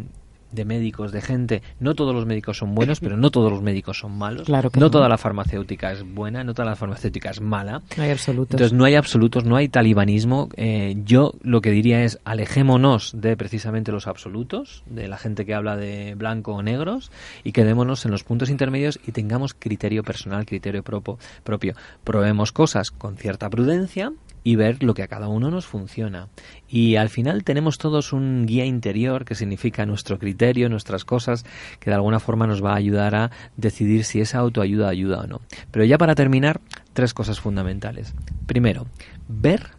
de 0.52 0.64
médicos, 0.64 1.12
de 1.12 1.20
gente. 1.20 1.62
No 1.78 1.94
todos 1.94 2.14
los 2.14 2.26
médicos 2.26 2.58
son 2.58 2.74
buenos, 2.74 3.00
pero 3.00 3.16
no 3.16 3.30
todos 3.30 3.50
los 3.50 3.62
médicos 3.62 3.98
son 3.98 4.16
malos. 4.16 4.46
Claro 4.46 4.70
no, 4.76 4.90
toda 4.90 5.08
la 5.08 5.18
farmacéutica 5.18 5.92
es 5.92 6.02
buena, 6.02 6.44
no 6.44 6.54
toda 6.54 6.68
la 6.68 6.76
farmacéutica 6.76 7.30
es 7.30 7.40
mala. 7.40 7.82
No 7.96 8.02
hay 8.02 8.10
absolutos. 8.10 8.54
Entonces 8.54 8.72
no 8.72 8.84
hay 8.84 8.94
absolutos, 8.94 9.44
no 9.44 9.56
hay 9.56 9.68
talibanismo. 9.68 10.48
Eh, 10.56 10.96
yo 11.04 11.34
lo 11.42 11.60
que 11.60 11.70
diría 11.70 12.04
es 12.04 12.18
alejémonos 12.24 13.12
de 13.14 13.36
precisamente 13.36 13.92
los 13.92 14.06
absolutos, 14.06 14.82
de 14.86 15.08
la 15.08 15.18
gente 15.18 15.44
que 15.44 15.54
habla 15.54 15.76
de 15.76 16.14
blanco 16.14 16.54
o 16.54 16.62
negros, 16.62 17.10
y 17.44 17.52
quedémonos 17.52 18.04
en 18.04 18.10
los 18.10 18.24
puntos 18.24 18.50
intermedios 18.50 18.98
y 19.06 19.12
tengamos 19.12 19.54
criterio 19.54 20.02
personal, 20.02 20.46
criterio 20.46 20.82
propio. 20.82 21.18
propio. 21.44 21.74
Probemos 22.04 22.52
cosas 22.52 22.90
con 22.90 23.16
cierta 23.16 23.48
prudencia 23.48 24.12
y 24.42 24.56
ver 24.56 24.82
lo 24.82 24.94
que 24.94 25.02
a 25.02 25.08
cada 25.08 25.28
uno 25.28 25.50
nos 25.50 25.66
funciona. 25.66 26.28
Y 26.68 26.96
al 26.96 27.08
final 27.08 27.44
tenemos 27.44 27.78
todos 27.78 28.12
un 28.12 28.46
guía 28.46 28.64
interior 28.64 29.24
que 29.24 29.34
significa 29.34 29.86
nuestro 29.86 30.18
criterio, 30.18 30.68
nuestras 30.68 31.04
cosas, 31.04 31.44
que 31.78 31.90
de 31.90 31.96
alguna 31.96 32.20
forma 32.20 32.46
nos 32.46 32.64
va 32.64 32.72
a 32.72 32.76
ayudar 32.76 33.14
a 33.14 33.30
decidir 33.56 34.04
si 34.04 34.20
esa 34.20 34.38
autoayuda 34.38 34.88
ayuda 34.88 35.20
o 35.20 35.26
no. 35.26 35.40
Pero 35.70 35.84
ya 35.84 35.98
para 35.98 36.14
terminar, 36.14 36.60
tres 36.92 37.14
cosas 37.14 37.40
fundamentales. 37.40 38.14
Primero, 38.46 38.86
ver 39.28 39.70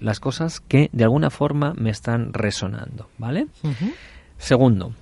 las 0.00 0.20
cosas 0.20 0.60
que 0.60 0.90
de 0.92 1.04
alguna 1.04 1.30
forma 1.30 1.74
me 1.74 1.90
están 1.90 2.32
resonando, 2.32 3.08
¿vale? 3.18 3.46
Segundo, 4.38 4.92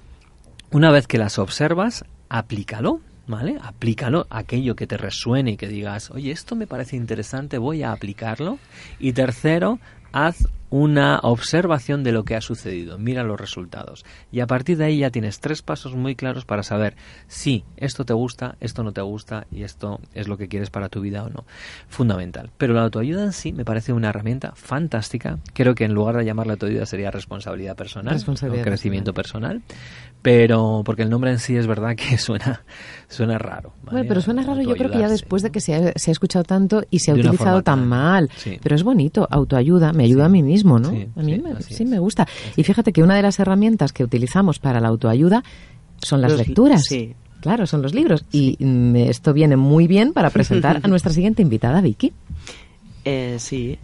una 0.71 0.91
vez 0.91 1.07
que 1.07 1.19
las 1.19 1.39
observas, 1.39 2.05
aplícalo 2.29 3.01
¿vale? 3.27 3.59
Aplícalo, 3.63 4.27
aquello 4.31 4.77
que 4.77 4.87
te 4.87 4.97
resuene 4.97 5.53
y 5.53 5.57
que 5.57 5.69
digas, 5.69 6.11
oye, 6.11 6.31
esto 6.31 6.57
me 6.57 6.67
parece 6.67 6.97
interesante, 6.97 7.59
voy 7.59 7.83
a 7.83 7.93
aplicarlo. 7.93 8.59
Y 8.99 9.13
tercero, 9.13 9.79
haz 10.13 10.49
una 10.75 11.21
observación 11.23 12.03
de 12.03 12.11
lo 12.11 12.25
que 12.25 12.35
ha 12.35 12.41
sucedido, 12.41 12.99
mira 12.99 13.23
los 13.23 13.41
resultados. 13.41 14.05
Y 14.33 14.41
a 14.41 14.49
partir 14.49 14.77
de 14.77 14.87
ahí 14.87 14.99
ya 14.99 15.11
tienes 15.11 15.39
tres 15.39 15.63
pasos 15.63 15.95
muy 15.95 16.17
claros 16.17 16.45
para 16.45 16.65
saber 16.65 16.97
si 17.29 17.65
esto 17.77 18.05
te 18.05 18.13
gusta, 18.13 18.57
esto 18.59 18.83
no 18.83 18.91
te 18.91 19.01
gusta 19.01 19.47
y 19.53 19.63
esto 19.63 20.01
es 20.15 20.27
lo 20.27 20.37
que 20.37 20.49
quieres 20.49 20.71
para 20.71 20.89
tu 20.89 21.01
vida 21.01 21.23
o 21.23 21.29
no. 21.29 21.45
Fundamental. 21.87 22.51
Pero 22.59 22.75
la 22.75 22.83
autoayuda 22.83 23.23
en 23.23 23.33
sí 23.33 23.53
me 23.53 23.65
parece 23.65 23.93
una 23.93 24.09
herramienta 24.09 24.51
fantástica. 24.57 25.39
Creo 25.53 25.77
que 25.77 25.85
en 25.85 25.95
lugar 25.95 26.17
de 26.17 26.25
llamarla 26.25 26.55
autoayuda 26.55 26.87
sería 26.87 27.13
responsabilidad 27.13 27.77
personal, 27.77 28.21
o 28.27 28.63
crecimiento 28.63 29.15
personal. 29.15 29.63
Pero 30.23 30.83
porque 30.85 31.03
el 31.03 31.11
nombre 31.11 31.31
en 31.31 31.39
sí 31.39 31.57
es 31.57 31.69
verdad 31.69 31.95
que 31.95 32.19
suena, 32.19 32.65
suena 33.07 33.39
raro. 33.39 33.75
Bueno, 33.85 34.07
pero 34.09 34.21
suena 34.21 34.43
raro 34.43 34.61
yo 34.61 34.75
creo 34.75 34.91
que 34.91 34.99
ya 34.99 35.09
después 35.09 35.45
de 35.45 35.53
que 35.53 35.61
se 35.61 35.73
ha, 35.77 35.93
se 35.95 36.11
ha 36.11 36.13
escuchado 36.13 36.43
tanto 36.43 36.83
y 36.91 36.99
se 36.99 37.13
ha 37.13 37.15
utilizado 37.15 37.63
tan 37.63 37.87
mal. 37.87 38.29
Pero 38.61 38.75
es 38.75 38.83
bonito, 38.83 39.29
autoayuda, 39.31 39.93
me 39.93 40.03
ayuda 40.03 40.25
a 40.25 40.29
mí 40.29 40.43
mismo 40.43 40.64
¿no? 40.65 40.89
a 40.89 41.23
mí 41.23 41.43
sí, 41.69 41.85
me, 41.85 41.99
gusta. 41.99 42.27
Y 42.57 42.65
fíjate 42.65 42.93
que 42.93 43.03
una 43.03 43.15
de 43.15 43.23
las 43.23 43.39
herramientas 43.39 43.93
que 43.93 44.05
utilizamos 44.05 44.59
para 44.59 44.81
la 44.81 44.89
autoayuda 44.89 45.45
son 45.99 46.21
las 46.21 46.37
lecturas. 46.37 46.85
Sí. 46.85 47.15
Claro, 47.41 47.67
son 47.67 47.83
los 47.83 47.93
libros. 47.95 48.25
Y 48.33 48.57
mm, 48.59 48.97
esto 48.97 49.35
viene 49.35 49.57
muy 49.57 49.87
bien 49.87 50.13
para 50.13 50.31
presentar 50.31 50.81
a 50.83 50.89
nuestra 50.89 51.13
siguiente 51.13 51.43
invitada, 51.43 51.81
Vicky. 51.81 52.13
Eh, 53.05 53.37
sí. 53.39 53.79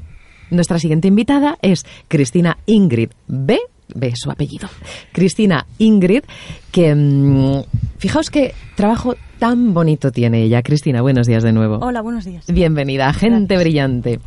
Nuestra 0.50 0.78
siguiente 0.78 1.08
invitada 1.08 1.58
es 1.62 1.84
Cristina 2.08 2.58
Ingrid 2.66 3.10
B. 3.28 3.58
Ve 3.94 4.12
su 4.14 4.30
apellido. 4.30 4.68
Cristina 5.12 5.66
Ingrid, 5.78 6.22
que 6.70 6.94
mm, 6.94 7.64
fijaos 7.98 8.30
qué 8.30 8.54
trabajo 8.76 9.16
tan 9.38 9.74
bonito 9.74 10.12
tiene 10.12 10.42
ella. 10.44 10.62
Cristina, 10.62 11.02
buenos 11.02 11.26
días 11.26 11.42
de 11.42 11.52
nuevo. 11.52 11.78
Hola, 11.82 12.00
buenos 12.00 12.24
días. 12.24 12.46
Bienvenida, 12.46 13.12
gente 13.12 13.58
brillante. 13.58 14.20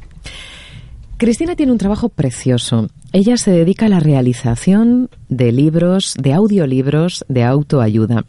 Cristina 1.23 1.55
tiene 1.55 1.71
un 1.71 1.77
trabajo 1.77 2.09
precioso. 2.09 2.89
Ella 3.13 3.38
se 3.38 3.49
dedica 3.49 3.86
a 3.86 3.89
la 3.89 4.01
realización 4.01 5.09
de 5.29 5.53
libros, 5.53 6.15
de 6.21 6.33
audiolibros 6.33 7.23
de 7.29 7.45
autoayuda. 7.45 8.25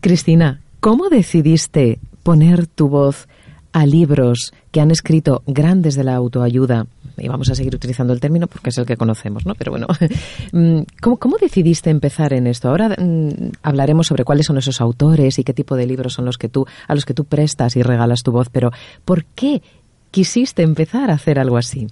Cristina, 0.00 0.62
¿cómo 0.80 1.10
decidiste 1.10 1.98
poner 2.22 2.66
tu 2.66 2.88
voz 2.88 3.28
a 3.72 3.84
libros 3.84 4.54
que 4.70 4.80
han 4.80 4.90
escrito 4.90 5.42
grandes 5.46 5.94
de 5.94 6.04
la 6.04 6.14
autoayuda 6.14 6.86
y 7.18 7.28
vamos 7.28 7.50
a 7.50 7.54
seguir 7.54 7.74
utilizando 7.74 8.14
el 8.14 8.20
término 8.20 8.46
porque 8.46 8.70
es 8.70 8.78
el 8.78 8.86
que 8.86 8.96
conocemos, 8.96 9.44
¿no? 9.44 9.54
Pero 9.54 9.72
bueno, 9.72 9.88
mm, 10.52 10.80
¿cómo, 11.02 11.36
decidiste 11.38 11.90
empezar 11.90 12.32
en 12.32 12.46
esto? 12.46 12.70
Ahora 12.70 12.96
mm, 12.98 13.50
hablaremos 13.62 14.06
sobre 14.06 14.24
cuáles 14.24 14.46
son 14.46 14.56
esos 14.56 14.80
autores 14.80 15.38
y 15.38 15.44
qué 15.44 15.52
tipo 15.52 15.76
de 15.76 15.86
libros 15.86 16.14
son 16.14 16.24
los 16.24 16.38
que 16.38 16.48
tú, 16.48 16.64
a 16.86 16.94
los 16.94 17.04
que 17.04 17.12
tú 17.12 17.26
prestas 17.26 17.76
y 17.76 17.82
regalas 17.82 18.22
tu 18.22 18.32
voz, 18.32 18.48
pero 18.48 18.70
¿por 19.04 19.26
qué 19.26 19.60
quisiste 20.10 20.62
empezar 20.62 21.10
a 21.10 21.14
hacer 21.14 21.38
algo 21.38 21.56
así? 21.56 21.88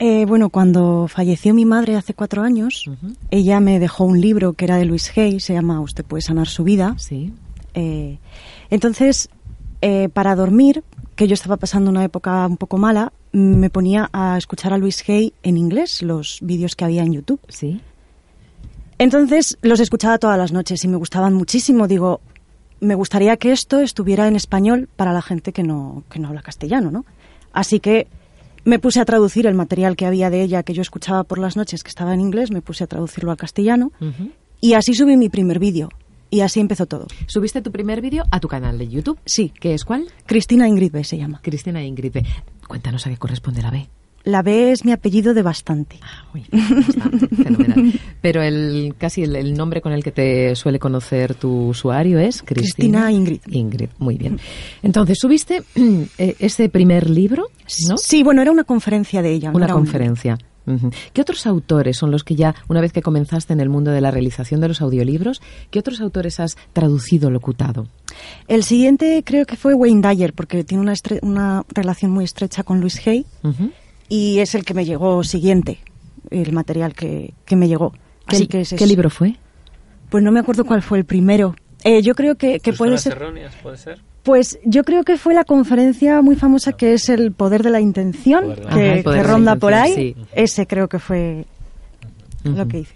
Eh, 0.00 0.26
bueno, 0.26 0.48
cuando 0.48 1.08
falleció 1.08 1.54
mi 1.54 1.64
madre 1.64 1.96
hace 1.96 2.14
cuatro 2.14 2.42
años, 2.42 2.84
ella 3.30 3.58
me 3.58 3.80
dejó 3.80 4.04
un 4.04 4.20
libro 4.20 4.52
que 4.52 4.64
era 4.64 4.76
de 4.76 4.84
Luis 4.84 5.12
Hay, 5.16 5.40
se 5.40 5.54
llama 5.54 5.80
Usted 5.80 6.04
puede 6.04 6.22
sanar 6.22 6.46
su 6.46 6.62
vida. 6.62 6.94
Sí. 6.98 7.32
Eh, 7.74 8.18
entonces, 8.70 9.28
eh, 9.82 10.08
para 10.08 10.36
dormir, 10.36 10.84
que 11.16 11.26
yo 11.26 11.34
estaba 11.34 11.56
pasando 11.56 11.90
una 11.90 12.04
época 12.04 12.46
un 12.46 12.56
poco 12.56 12.78
mala, 12.78 13.12
me 13.32 13.70
ponía 13.70 14.08
a 14.12 14.38
escuchar 14.38 14.72
a 14.72 14.78
Luis 14.78 15.02
Hay 15.08 15.32
en 15.42 15.56
inglés, 15.56 16.02
los 16.02 16.38
vídeos 16.42 16.76
que 16.76 16.84
había 16.84 17.02
en 17.02 17.14
YouTube. 17.14 17.40
Sí. 17.48 17.80
Entonces 18.98 19.58
los 19.62 19.80
escuchaba 19.80 20.18
todas 20.18 20.38
las 20.38 20.52
noches 20.52 20.84
y 20.84 20.88
me 20.88 20.96
gustaban 20.96 21.34
muchísimo. 21.34 21.86
Digo, 21.86 22.20
me 22.80 22.94
gustaría 22.94 23.36
que 23.36 23.52
esto 23.52 23.80
estuviera 23.80 24.28
en 24.28 24.36
español 24.36 24.88
para 24.96 25.12
la 25.12 25.22
gente 25.22 25.52
que 25.52 25.62
no, 25.62 26.04
que 26.10 26.18
no 26.18 26.28
habla 26.28 26.42
castellano, 26.42 26.90
¿no? 26.90 27.04
Así 27.52 27.80
que 27.80 28.06
me 28.64 28.78
puse 28.78 29.00
a 29.00 29.04
traducir 29.04 29.46
el 29.46 29.54
material 29.54 29.96
que 29.96 30.06
había 30.06 30.30
de 30.30 30.42
ella 30.42 30.62
que 30.62 30.74
yo 30.74 30.82
escuchaba 30.82 31.24
por 31.24 31.38
las 31.38 31.56
noches, 31.56 31.82
que 31.82 31.88
estaba 31.88 32.14
en 32.14 32.20
inglés, 32.20 32.50
me 32.50 32.62
puse 32.62 32.84
a 32.84 32.86
traducirlo 32.86 33.30
al 33.30 33.36
castellano 33.36 33.92
y 34.60 34.74
así 34.74 34.94
subí 34.94 35.16
mi 35.16 35.28
primer 35.28 35.58
vídeo. 35.58 35.88
Y 36.30 36.40
así 36.40 36.60
empezó 36.60 36.84
todo. 36.84 37.06
¿Subiste 37.26 37.62
tu 37.62 37.72
primer 37.72 38.02
vídeo 38.02 38.24
a 38.30 38.38
tu 38.38 38.48
canal 38.48 38.76
de 38.76 38.86
YouTube? 38.86 39.18
Sí. 39.24 39.50
¿Qué 39.58 39.72
es 39.72 39.86
cuál? 39.86 40.08
Cristina 40.26 40.68
Ingrid 40.68 40.92
B 40.92 41.02
se 41.02 41.16
llama. 41.16 41.40
Cristina 41.42 41.82
Ingrid 41.82 42.12
B. 42.12 42.22
Cuéntanos 42.66 43.06
a 43.06 43.10
qué 43.10 43.16
corresponde 43.16 43.62
la 43.62 43.70
B. 43.70 43.88
La 44.24 44.42
B 44.42 44.72
es 44.72 44.84
mi 44.84 44.92
apellido 44.92 45.32
de 45.32 45.42
bastante. 45.42 45.98
Ah, 46.02 46.24
bastante, 46.32 47.28
fenomenal. 47.42 47.92
Pero 48.20 48.42
el 48.42 48.94
casi 48.98 49.22
el, 49.22 49.36
el 49.36 49.54
nombre 49.54 49.80
con 49.80 49.92
el 49.92 50.02
que 50.02 50.12
te 50.12 50.54
suele 50.56 50.78
conocer 50.78 51.34
tu 51.34 51.68
usuario 51.68 52.18
es 52.18 52.42
Cristina, 52.42 53.06
Cristina 53.06 53.12
Ingrid. 53.12 53.40
Ingrid, 53.46 53.88
muy 53.98 54.16
bien. 54.16 54.38
Entonces, 54.82 55.18
subiste 55.18 55.62
eh, 56.18 56.36
ese 56.38 56.68
primer 56.68 57.08
libro, 57.08 57.46
¿no? 57.88 57.96
Sí, 57.96 58.22
bueno, 58.22 58.42
era 58.42 58.50
una 58.50 58.64
conferencia 58.64 59.22
de 59.22 59.32
ella. 59.32 59.50
Una 59.52 59.68
conferencia. 59.68 60.38
¿Qué 61.12 61.20
otros 61.22 61.46
autores 61.46 61.96
son 61.96 62.10
los 62.10 62.24
que 62.24 62.34
ya, 62.34 62.54
una 62.68 62.80
vez 62.80 62.92
que 62.92 63.02
comenzaste 63.02 63.52
en 63.52 63.60
el 63.60 63.68
mundo 63.68 63.90
de 63.90 64.00
la 64.00 64.10
realización 64.10 64.60
de 64.60 64.68
los 64.68 64.80
audiolibros, 64.80 65.40
qué 65.70 65.78
otros 65.78 66.00
autores 66.00 66.40
has 66.40 66.56
traducido, 66.72 67.30
locutado? 67.30 67.88
El 68.48 68.64
siguiente 68.64 69.22
creo 69.24 69.46
que 69.46 69.56
fue 69.56 69.74
Wayne 69.74 70.06
Dyer, 70.06 70.34
porque 70.34 70.64
tiene 70.64 70.82
una, 70.82 70.94
una 71.22 71.64
relación 71.68 72.10
muy 72.10 72.24
estrecha 72.24 72.62
con 72.62 72.80
Luis 72.80 73.06
Hay. 73.06 73.24
Y 74.08 74.38
es 74.40 74.54
el 74.54 74.64
que 74.64 74.74
me 74.74 74.84
llegó 74.84 75.22
siguiente, 75.24 75.78
el 76.30 76.52
material 76.52 76.94
que, 76.94 77.34
que 77.44 77.56
me 77.56 77.68
llegó. 77.68 77.92
Así, 78.26 78.42
El 78.42 78.48
que 78.48 78.60
es- 78.62 78.74
¿Qué 78.76 78.86
libro 78.86 79.10
fue? 79.10 79.36
Pues 80.10 80.22
no 80.24 80.32
me 80.32 80.40
acuerdo 80.40 80.64
cuál 80.64 80.82
fue 80.82 80.98
el 80.98 81.04
primero. 81.04 81.54
Eh, 81.84 82.02
yo 82.02 82.14
creo 82.14 82.34
que, 82.36 82.60
que 82.60 82.72
puede 82.72 82.98
ser. 82.98 83.12
erróneas, 83.12 83.54
puede 83.62 83.76
ser? 83.76 84.00
Pues 84.22 84.58
yo 84.64 84.82
creo 84.84 85.04
que 85.04 85.16
fue 85.16 85.32
la 85.32 85.44
conferencia 85.44 86.20
muy 86.22 86.34
famosa 86.36 86.72
que 86.72 86.92
es 86.94 87.08
el 87.08 87.32
poder 87.32 87.62
de 87.62 87.70
la 87.70 87.80
intención, 87.80 88.42
Poder 88.44 88.58
de 88.58 88.64
la 88.64 88.70
que, 88.74 89.00
Ajá, 89.08 89.16
la 89.16 89.22
ronda 89.22 89.56
por 89.56 89.74
ahí. 89.74 89.94
sí. 89.94 90.16
Ese 90.32 90.66
creo 90.66 90.88
que 90.88 90.98
fue 90.98 91.46
lo 92.44 92.66
que 92.68 92.80
hice. 92.80 92.94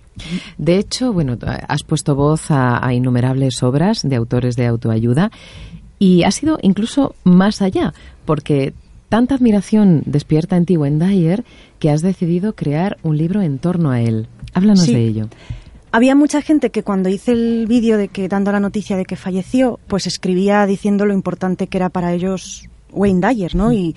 De 0.59 0.77
hecho, 0.79 1.13
bueno, 1.13 1.37
has 1.69 1.83
puesto 1.85 2.15
voz 2.15 2.51
a, 2.51 2.85
a 2.87 2.93
innumerables 2.93 3.63
obras 3.63 4.03
de 4.03 4.17
autores 4.17 4.57
de 4.57 4.67
autoayuda 4.67 5.31
y 5.99 6.25
has 6.25 6.43
ido 6.43 6.59
incluso 6.63 7.15
más 7.25 7.63
allá, 7.63 7.95
porque 8.27 8.75
tanta 9.13 9.35
admiración 9.35 10.03
despierta 10.07 10.57
en 10.57 10.65
ti 10.65 10.79
Wendayer 10.79 11.45
que 11.79 11.91
has 11.91 12.01
decidido 12.01 12.55
crear 12.55 12.97
un 13.03 13.19
libro 13.19 13.43
en 13.43 13.59
torno 13.59 13.91
a 13.91 14.01
él. 14.01 14.27
Háblanos 14.55 14.87
Sí. 14.87 14.95
de 14.95 15.07
ello. 15.07 15.29
Había 15.91 16.15
mucha 16.15 16.41
gente 16.41 16.71
que 16.71 16.83
cuando 16.83 17.11
hice 17.11 17.33
el 17.33 17.67
vídeo 17.69 17.99
de 17.99 18.09
que 18.09 18.27
dando 18.27 18.53
la 18.53 18.59
noticia 18.61 18.97
de 18.97 19.05
que 19.05 19.17
falleció, 19.17 19.79
pues 19.87 20.07
escribía 20.07 20.65
diciendo 20.65 21.05
lo 21.05 21.13
importante 21.13 21.67
que 21.67 21.77
era 21.77 21.91
para 21.91 22.15
ellos 22.15 22.65
Wayne 22.91 23.21
Dyer, 23.29 23.55
¿no? 23.55 23.71
Y, 23.75 23.95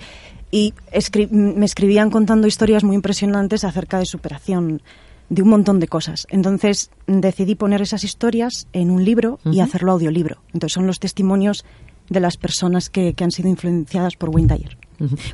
y 0.50 0.74
escri- 0.92 1.30
me 1.30 1.64
escribían 1.64 2.10
contando 2.10 2.46
historias 2.46 2.84
muy 2.84 2.94
impresionantes 2.94 3.64
acerca 3.64 3.98
de 3.98 4.04
superación 4.04 4.82
de 5.30 5.40
un 5.40 5.48
montón 5.48 5.80
de 5.80 5.88
cosas. 5.88 6.26
Entonces 6.28 6.90
decidí 7.06 7.54
poner 7.54 7.80
esas 7.80 8.04
historias 8.04 8.68
en 8.74 8.90
un 8.90 9.02
libro 9.02 9.38
y 9.50 9.60
hacerlo 9.60 9.92
audiolibro. 9.92 10.42
Entonces 10.52 10.74
son 10.74 10.86
los 10.86 11.00
testimonios 11.00 11.64
de 12.10 12.20
las 12.20 12.36
personas 12.36 12.90
que, 12.90 13.14
que 13.14 13.24
han 13.24 13.30
sido 13.30 13.48
influenciadas 13.48 14.16
por 14.16 14.28
Wayne 14.28 14.54
Dyer. 14.54 14.76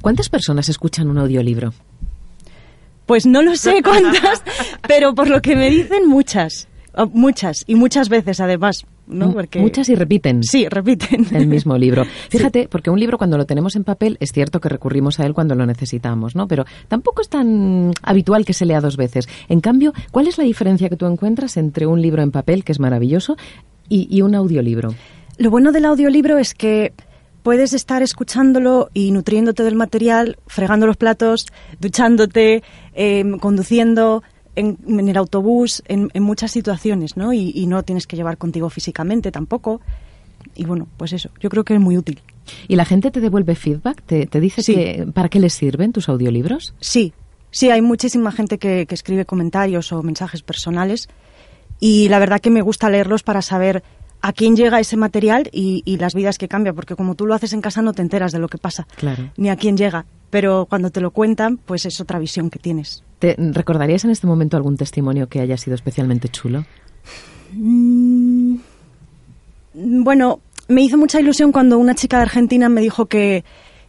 ¿Cuántas 0.01 0.29
personas 0.29 0.69
escuchan 0.69 1.09
un 1.09 1.19
audiolibro? 1.19 1.73
Pues 3.07 3.27
no 3.27 3.43
lo 3.43 3.57
sé 3.57 3.83
cuántas, 3.85 4.43
pero 4.87 5.15
por 5.15 5.29
lo 5.29 5.43
que 5.43 5.57
me 5.57 5.71
dicen, 5.71 6.09
muchas. 6.09 6.69
Oh, 6.95 7.07
Muchas, 7.07 7.65
y 7.67 7.75
muchas 7.75 8.11
veces 8.11 8.39
además, 8.41 8.85
¿no? 9.07 9.33
Porque... 9.33 9.61
Muchas 9.61 9.89
y 9.89 9.95
repiten. 9.95 10.43
Sí, 10.43 10.69
repiten. 10.69 11.27
el 11.33 11.47
mismo 11.47 11.79
libro. 11.79 12.05
Fíjate, 12.29 12.69
porque 12.69 12.91
un 12.91 13.01
libro 13.01 13.17
cuando 13.17 13.39
lo 13.39 13.47
tenemos 13.47 13.77
en 13.77 13.85
papel 13.85 14.19
es 14.21 14.31
cierto 14.31 14.61
que 14.61 14.69
recurrimos 14.69 15.19
a 15.19 15.25
él 15.25 15.33
cuando 15.33 15.55
lo 15.55 15.65
necesitamos, 15.65 16.37
¿no? 16.37 16.47
Pero 16.47 16.67
tampoco 16.89 17.23
es 17.23 17.31
tan 17.31 17.93
habitual 18.03 18.45
que 18.45 18.53
se 18.53 18.67
lea 18.67 18.83
dos 18.83 18.99
veces. 18.99 19.27
En 19.49 19.61
cambio, 19.61 19.95
¿cuál 20.11 20.27
es 20.27 20.37
la 20.37 20.45
diferencia 20.45 20.91
que 20.91 20.97
tú 20.97 21.07
encuentras 21.07 21.57
entre 21.57 21.87
un 21.87 22.03
libro 22.03 22.23
en 22.23 22.31
papel, 22.31 22.63
que 22.63 22.73
es 22.73 22.79
maravilloso, 22.79 23.39
y, 23.89 24.07
y 24.15 24.21
un 24.21 24.35
audiolibro? 24.35 24.95
Lo 25.39 25.51
bueno 25.51 25.73
del 25.73 25.87
audiolibro 25.87 26.37
es 26.37 26.53
que 26.53 26.93
puedes 27.43 27.73
estar 27.73 28.03
escuchándolo 28.03 28.89
y 28.95 29.11
nutriéndote 29.11 29.63
del 29.63 29.75
material, 29.75 30.39
fregando 30.47 30.87
los 30.87 30.97
platos, 30.97 31.47
duchándote, 31.81 32.63
eh, 32.95 33.25
conduciendo 33.41 34.23
en, 34.57 34.79
en 34.87 35.09
el 35.09 35.17
autobús, 35.17 35.83
en, 35.87 36.11
en 36.15 36.23
muchas 36.23 36.51
situaciones, 36.53 37.17
¿no? 37.17 37.33
Y, 37.33 37.53
y 37.55 37.67
no 37.67 37.83
tienes 37.83 38.07
que 38.07 38.17
llevar 38.17 38.39
contigo 38.39 38.71
físicamente 38.71 39.31
tampoco. 39.33 39.81
Y 40.55 40.65
bueno, 40.65 40.87
pues 40.97 41.13
eso, 41.13 41.31
yo 41.41 41.49
creo 41.51 41.65
que 41.65 41.75
es 41.75 41.81
muy 41.81 41.97
útil. 41.97 42.21
¿Y 42.69 42.77
la 42.77 42.85
gente 42.85 43.11
te 43.11 43.21
devuelve 43.21 43.55
feedback? 43.55 44.03
¿Te, 44.03 44.27
te 44.27 44.41
dice 44.41 44.63
Sí. 44.63 44.75
que, 44.75 45.07
para 45.15 45.29
qué 45.29 45.41
les 45.41 45.55
sirven 45.55 45.93
tus 45.93 46.09
audiolibros? 46.09 46.75
Sí, 46.81 47.13
sí, 47.51 47.71
hay 47.71 47.81
muchísima 47.81 48.33
gente 48.33 48.59
que, 48.59 48.87
que 48.87 48.95
escribe 48.95 49.25
comentarios 49.25 49.93
o 49.93 50.03
mensajes 50.03 50.43
personales 50.43 51.09
y 51.81 52.09
la 52.09 52.19
verdad 52.19 52.41
que 52.41 52.51
me 52.51 52.61
gusta 52.63 52.91
leerlos 52.91 53.23
para 53.23 53.41
saber 53.43 53.83
a 54.23 54.33
quién 54.33 54.55
llega 54.57 54.79
ese 54.81 54.97
material 54.97 55.49
y, 55.53 55.83
y 55.85 55.97
las 55.99 56.15
vidas 56.15 56.39
que 56.39 56.49
cambia, 56.49 56.73
porque 56.73 56.95
como 56.97 57.15
tú 57.17 57.27
lo 57.27 57.35
haces 57.35 57.53
en 57.53 57.61
casa 57.61 57.83
no 57.83 57.93
te 57.93 58.03
enteras 58.03 58.33
de 58.33 58.39
lo 58.39 58.49
que 58.49 58.57
pasa, 58.59 58.87
Claro. 58.97 59.31
ni 59.37 59.51
a 59.51 59.57
quién 59.57 59.77
llega, 59.77 60.05
pero 60.31 60.67
cuando 60.69 60.91
te 60.91 61.01
lo 61.01 61.11
cuentan, 61.11 61.57
pues 61.59 61.85
es 61.87 62.01
otra 62.01 62.19
visión 62.19 62.49
que 62.49 62.59
tienes. 62.59 63.03
¿Te 63.19 63.35
recordarías 63.39 64.05
en 64.05 64.11
este 64.11 64.27
momento 64.27 64.57
algún 64.57 64.77
testimonio 64.77 65.29
que 65.29 65.41
haya 65.41 65.57
sido 65.57 65.75
especialmente 65.75 66.29
chulo? 66.29 66.65
Mm, 67.53 68.57
Bueno, 69.75 70.41
me 70.69 70.83
hizo 70.83 70.97
mucha 70.99 71.21
ilusión 71.21 71.51
cuando 71.53 71.79
una 71.79 71.95
chica 71.95 72.17
de 72.19 72.23
Argentina 72.25 72.69
me 72.69 72.81
dijo 72.81 73.07
que, 73.07 73.45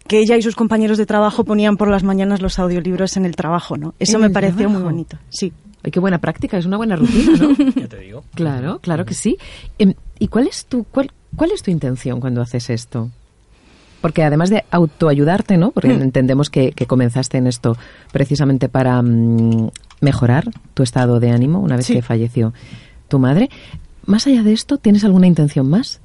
que 0.07 0.19
ella 0.19 0.35
y 0.37 0.41
sus 0.41 0.55
compañeros 0.55 0.97
de 0.97 1.05
trabajo 1.05 1.43
ponían 1.43 1.77
por 1.77 1.89
las 1.89 2.03
mañanas 2.03 2.41
los 2.41 2.57
audiolibros 2.59 3.17
en 3.17 3.25
el 3.25 3.35
trabajo, 3.35 3.77
¿no? 3.77 3.93
Eso 3.99 4.17
¿En 4.17 4.23
me 4.23 4.29
pareció 4.29 4.69
muy 4.69 4.81
bonito, 4.81 5.17
sí. 5.29 5.51
Ay, 5.83 5.91
qué 5.91 5.99
buena 5.99 6.17
práctica, 6.19 6.57
es 6.57 6.65
una 6.65 6.77
buena 6.77 6.95
rutina, 6.95 7.33
¿no? 7.37 7.49
Ya 7.75 7.87
te 7.87 7.97
digo. 7.99 8.23
Claro, 8.35 8.79
claro 8.79 9.05
que 9.05 9.13
sí. 9.13 9.37
Em, 9.77 9.93
¿Y 10.19 10.27
cuál 10.29 10.47
es 10.47 10.65
tu 10.65 10.85
cuál, 10.85 11.11
cuál 11.35 11.51
es 11.51 11.61
tu 11.61 11.71
intención 11.71 12.19
cuando 12.21 12.41
haces 12.41 12.69
esto? 12.69 13.09
Porque 14.01 14.23
además 14.23 14.49
de 14.49 14.63
autoayudarte, 14.71 15.57
¿no? 15.57 15.71
Porque 15.71 15.89
Mm. 15.93 16.01
entendemos 16.01 16.49
que, 16.49 16.71
que 16.71 16.85
comenzaste 16.85 17.37
en 17.37 17.47
esto 17.47 17.77
precisamente 18.11 18.67
para 18.69 19.01
mm, 19.01 19.69
mejorar 20.01 20.45
tu 20.73 20.83
estado 20.83 21.19
de 21.19 21.31
ánimo 21.31 21.59
una 21.59 21.75
vez 21.77 21.85
Sí. 21.85 21.93
que 21.93 22.01
falleció 22.01 22.53
tu 23.07 23.19
madre. 23.19 23.49
Más 24.05 24.27
allá 24.27 24.43
de 24.43 24.51
esto, 24.53 24.77
¿tienes 24.77 25.03
alguna 25.05 25.27
intención 25.27 25.69
más? 25.69 25.99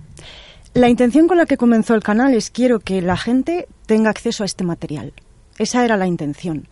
La 0.75 0.88
intención 0.88 1.27
con 1.27 1.38
la 1.38 1.47
que 1.47 1.57
comenzó 1.57 1.95
el 1.95 2.03
canal 2.03 2.35
es 2.35 2.51
quiero 2.51 2.79
que 2.81 3.01
la 3.03 3.17
gente 3.17 3.67
tenga 3.87 4.11
acceso 4.11 4.43
a 4.43 4.47
este 4.47 4.62
material. 4.64 5.12
Esa 5.59 5.85
era 5.85 5.97
la 5.97 6.07
intención. 6.07 6.69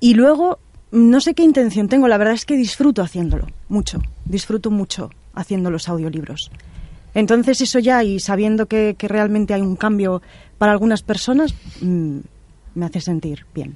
Y 0.00 0.14
luego, 0.14 0.58
no 0.92 1.20
sé 1.20 1.34
qué 1.34 1.42
intención 1.42 1.88
tengo, 1.88 2.06
la 2.06 2.18
verdad 2.18 2.34
es 2.34 2.44
que 2.44 2.56
disfruto 2.56 3.02
haciéndolo, 3.02 3.46
mucho. 3.68 4.00
Disfruto 4.24 4.70
mucho 4.70 5.10
haciendo 5.34 5.70
los 5.70 5.88
audiolibros. 5.88 6.50
Entonces 7.14 7.60
eso 7.60 7.78
ya, 7.78 8.04
y 8.04 8.20
sabiendo 8.20 8.66
que, 8.66 8.94
que 8.96 9.08
realmente 9.08 9.54
hay 9.54 9.62
un 9.62 9.76
cambio 9.76 10.22
para 10.58 10.72
algunas 10.72 11.02
personas, 11.02 11.54
mm, 11.80 12.18
me 12.74 12.86
hace 12.86 13.00
sentir 13.00 13.46
bien. 13.54 13.74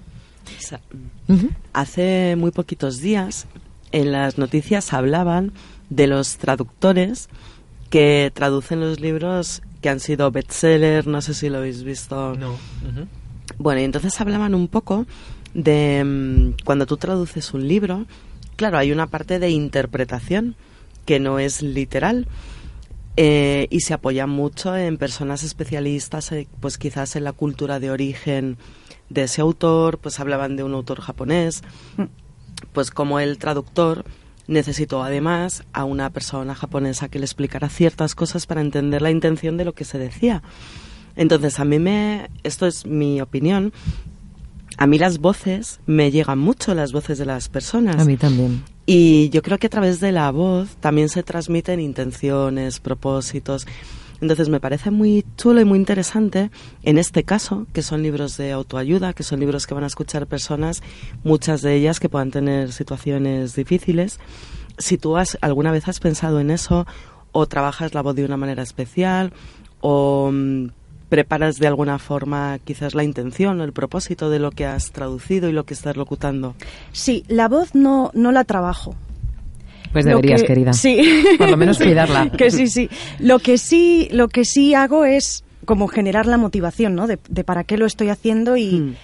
O 0.59 0.61
sea, 0.61 0.81
Ujú. 1.29 1.51
Hace 1.73 2.37
muy 2.37 2.51
poquitos 2.53 3.01
días 3.01 3.47
en 3.93 4.13
las 4.13 4.39
noticias 4.39 4.93
hablaban 4.93 5.53
de 5.91 6.07
los 6.07 6.37
traductores 6.37 7.29
que 7.91 8.31
traducen 8.35 8.81
los 8.81 9.01
libros 9.01 9.63
que 9.81 9.89
han 9.89 10.01
sido 10.01 10.31
bestseller, 10.31 11.07
no 11.07 11.21
sé 11.21 11.35
si 11.35 11.49
lo 11.49 11.59
habéis 11.59 11.83
visto. 11.83 12.35
No. 12.37 12.57
Bueno, 13.59 13.81
y 13.81 13.85
entonces 13.85 14.21
hablaban 14.21 14.55
un 14.55 14.69
poco 14.69 15.07
de 15.57 16.05
mm, 16.05 16.65
cuando 16.65 16.87
tú 16.87 16.99
traduces 16.99 17.55
un 17.55 17.67
libro, 17.67 18.07
claro, 18.57 18.79
hay 18.79 18.93
una 18.93 19.07
parte 19.07 19.39
de 19.39 19.51
interpretación 19.51 20.55
que 21.07 21.19
no 21.19 21.39
es 21.39 21.63
literal 21.63 22.29
eh, 23.17 23.67
y 23.71 23.81
se 23.81 23.95
apoya 23.95 24.27
mucho 24.27 24.77
en 24.77 24.99
personas 24.99 25.43
especialistas, 25.43 26.31
eh, 26.33 26.47
pues 26.61 26.77
quizás 26.77 27.17
en 27.17 27.25
la 27.25 27.33
cultura 27.33 27.81
de 27.81 27.91
origen 27.91 28.59
de 29.09 29.23
ese 29.23 29.41
autor, 29.41 29.99
pues 29.99 30.21
hablaban 30.21 30.57
de 30.57 30.63
un 30.63 30.75
autor 30.75 31.01
japonés, 31.01 31.63
pues 32.73 32.91
como 32.91 33.19
el 33.19 33.39
traductor 33.39 34.05
necesitó 34.49 35.03
además 35.03 35.65
a 35.73 35.85
una 35.85 36.11
persona 36.11 36.55
japonesa 36.55 37.09
que 37.09 37.19
le 37.19 37.25
explicara 37.25 37.71
ciertas 37.71 38.15
cosas 38.15 38.47
para 38.47 38.61
entender 38.61 39.01
la 39.01 39.11
intención 39.11 39.57
de 39.57 39.65
lo 39.65 39.73
que 39.73 39.85
se 39.85 39.99
decía. 39.99 40.43
Entonces, 41.17 41.59
a 41.59 41.65
mí 41.65 41.79
me, 41.79 42.29
esto 42.45 42.67
es 42.67 42.85
mi 42.85 43.23
opinión, 43.23 43.73
a 44.77 44.87
mí 44.87 44.99
las 44.99 45.19
voces 45.19 45.81
me 45.87 46.11
llegan 46.11 46.39
mucho, 46.39 46.75
las 46.75 46.93
voces 46.93 47.19
de 47.19 47.27
las 47.27 47.49
personas. 47.49 48.01
A 48.01 48.05
mí 48.05 48.17
también. 48.17 48.63
Y 48.85 49.31
yo 49.31 49.43
creo 49.43 49.59
que 49.59 49.67
a 49.67 49.71
través 49.71 50.01
de 50.01 50.13
la 50.13 50.31
voz 50.31 50.77
también 50.77 51.09
se 51.09 51.23
transmiten 51.23 51.81
intenciones, 51.81 52.79
propósitos. 52.81 53.67
Entonces 54.21 54.49
me 54.49 54.61
parece 54.61 54.91
muy 54.91 55.25
chulo 55.37 55.61
y 55.61 55.65
muy 55.65 55.79
interesante 55.79 56.51
en 56.83 56.99
este 56.99 57.25
caso, 57.25 57.67
que 57.73 57.83
son 57.83 58.03
libros 58.03 58.37
de 58.37 58.53
autoayuda, 58.53 59.13
que 59.13 59.23
son 59.23 59.41
libros 59.41 59.67
que 59.67 59.75
van 59.75 59.85
a 59.85 59.89
escuchar 59.89 60.27
personas, 60.27 60.83
muchas 61.23 61.63
de 61.63 61.75
ellas 61.75 62.01
que 62.01 62.09
puedan 62.09 62.31
tener 62.31 62.73
situaciones 62.73 63.55
difíciles. 63.55 64.19
Si 64.79 64.99
tú 64.99 65.17
has, 65.17 65.37
alguna 65.41 65.73
vez 65.73 65.89
has 65.89 66.01
pensado 66.01 66.41
en 66.41 66.51
eso, 66.51 66.87
o 67.33 67.47
trabajas 67.47 67.93
la 67.93 68.03
voz 68.03 68.15
de 68.15 68.25
una 68.25 68.39
manera 68.39 68.63
especial, 68.63 69.33
o 69.81 70.31
mm, 70.33 70.69
preparas 71.09 71.57
de 71.59 71.67
alguna 71.67 71.99
forma 71.99 72.59
quizás 72.65 72.95
la 72.95 73.05
intención 73.05 73.61
o 73.61 73.65
el 73.65 73.73
propósito 73.73 74.29
de 74.31 74.39
lo 74.39 74.51
que 74.51 74.67
has 74.67 74.91
traducido 74.93 75.49
y 75.49 75.53
lo 75.53 75.65
que 75.65 75.75
estás 75.75 75.97
locutando. 75.97 76.55
Sí, 76.93 77.25
la 77.29 77.49
voz 77.49 77.75
no, 77.75 78.11
no 78.15 78.33
la 78.33 78.45
trabajo. 78.45 78.95
Pues 79.93 80.05
deberías, 80.05 80.43
que- 80.43 80.47
querida. 80.49 80.73
Sí. 80.73 81.25
Por 81.39 81.49
lo 81.51 81.57
menos 81.57 81.79
cuidarla. 81.83 82.31
que 82.31 82.51
sí, 82.51 82.67
sí. 82.67 82.89
Lo 83.19 83.39
que 83.39 83.57
sí, 83.57 84.09
lo 84.13 84.29
que 84.29 84.45
sí 84.45 84.75
hago 84.75 85.05
es 85.05 85.45
como 85.65 85.89
generar 85.89 86.27
la 86.27 86.37
motivación, 86.37 86.95
¿no? 86.95 87.07
De, 87.07 87.19
de 87.29 87.45
para 87.45 87.65
qué 87.65 87.77
lo 87.79 87.87
estoy 87.87 88.09
haciendo 88.09 88.57
y, 88.57 88.81
Mm. 88.81 88.95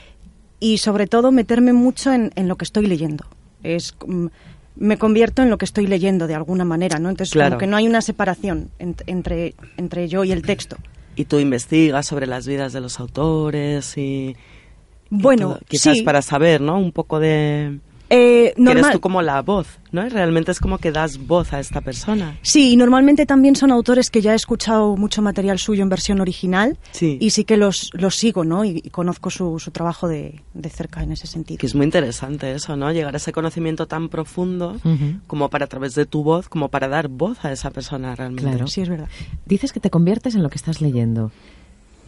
y 0.61 0.79
sobre 0.79 1.07
todo 1.07 1.33
meterme 1.33 1.73
mucho 1.73 2.13
en, 2.13 2.31
en 2.35 2.47
lo 2.49 2.57
que 2.57 2.65
estoy 2.65 2.87
leyendo. 2.87 3.25
Es 3.63 3.95
mm, 4.07 4.27
me 4.77 4.97
convierto 4.99 5.43
en 5.43 5.51
lo 5.51 5.59
que 5.59 5.65
estoy 5.65 5.87
leyendo 5.87 6.27
de 6.27 6.35
alguna 6.35 6.65
manera, 6.65 6.99
¿no? 6.99 7.11
Entonces 7.11 7.33
Claro. 7.33 7.51
como 7.51 7.59
que 7.61 7.67
no 7.69 7.77
hay 7.77 7.87
una 7.87 8.01
separación 8.03 8.71
ent- 8.79 9.03
entre 9.07 9.55
entre 9.77 10.09
yo 10.09 10.25
y 10.25 10.33
el 10.33 10.43
texto. 10.43 10.77
Y 11.17 11.25
tú 11.27 11.39
investigas 11.39 12.07
sobre 12.07 12.27
las 12.27 12.47
vidas 12.47 12.73
de 12.73 12.81
los 12.81 12.99
autores 13.01 13.97
y... 13.99 14.01
y 14.01 14.37
Bueno, 15.11 15.55
todo. 15.55 15.61
quizás 15.69 15.99
sí. 15.99 16.03
para 16.03 16.23
saber, 16.23 16.61
¿no? 16.61 16.79
Un 16.79 16.93
poco 16.93 17.21
de... 17.21 17.79
Eh, 18.15 18.53
eres 18.59 18.91
tú 18.91 19.01
como 19.01 19.23
la 19.23 19.41
voz, 19.41 19.79
¿no? 19.91 20.07
Realmente 20.09 20.51
es 20.53 20.61
como 20.61 20.77
que 20.79 20.93
das 20.93 21.17
voz 21.19 21.53
a 21.55 21.61
esta 21.61 21.81
persona. 21.81 22.39
Sí, 22.43 22.71
y 22.73 22.77
normalmente 22.77 23.25
también 23.25 23.57
son 23.57 23.73
autores 23.73 24.11
que 24.11 24.21
ya 24.21 24.33
he 24.33 24.37
escuchado 24.37 24.97
mucho 24.97 25.23
material 25.23 25.59
suyo 25.59 25.83
en 25.83 25.89
versión 25.89 26.21
original 26.21 26.77
Sí. 26.91 27.17
y 27.21 27.31
sí 27.31 27.45
que 27.45 27.57
los, 27.57 27.91
los 27.95 28.15
sigo, 28.17 28.45
¿no? 28.45 28.65
Y, 28.67 28.83
y 28.85 28.91
conozco 28.91 29.31
su, 29.31 29.59
su 29.59 29.71
trabajo 29.71 30.09
de, 30.09 30.43
de 30.53 30.69
cerca 30.69 31.03
en 31.03 31.13
ese 31.13 31.27
sentido. 31.27 31.59
Que 31.59 31.67
es 31.67 31.75
muy 31.75 31.85
interesante 31.87 32.53
eso, 32.53 32.77
¿no? 32.77 32.93
Llegar 32.93 33.15
a 33.15 33.17
ese 33.17 33.33
conocimiento 33.33 33.87
tan 33.87 34.09
profundo 34.11 34.79
como 35.27 35.49
para 35.49 35.65
a 35.65 35.69
través 35.69 35.95
de 35.95 36.05
tu 36.05 36.23
voz, 36.23 36.49
como 36.49 36.69
para 36.69 36.89
dar 36.89 37.09
voz 37.09 37.45
a 37.45 37.53
esa 37.53 37.71
persona 37.71 38.15
realmente. 38.15 38.43
Claro. 38.51 38.67
Sí, 38.67 38.83
es 38.83 38.89
verdad. 38.91 39.09
Dices 39.47 39.73
que 39.73 39.81
te 39.81 39.89
conviertes 39.89 40.35
en 40.35 40.43
lo 40.43 40.51
que 40.51 40.57
estás 40.57 40.81
leyendo. 40.83 41.33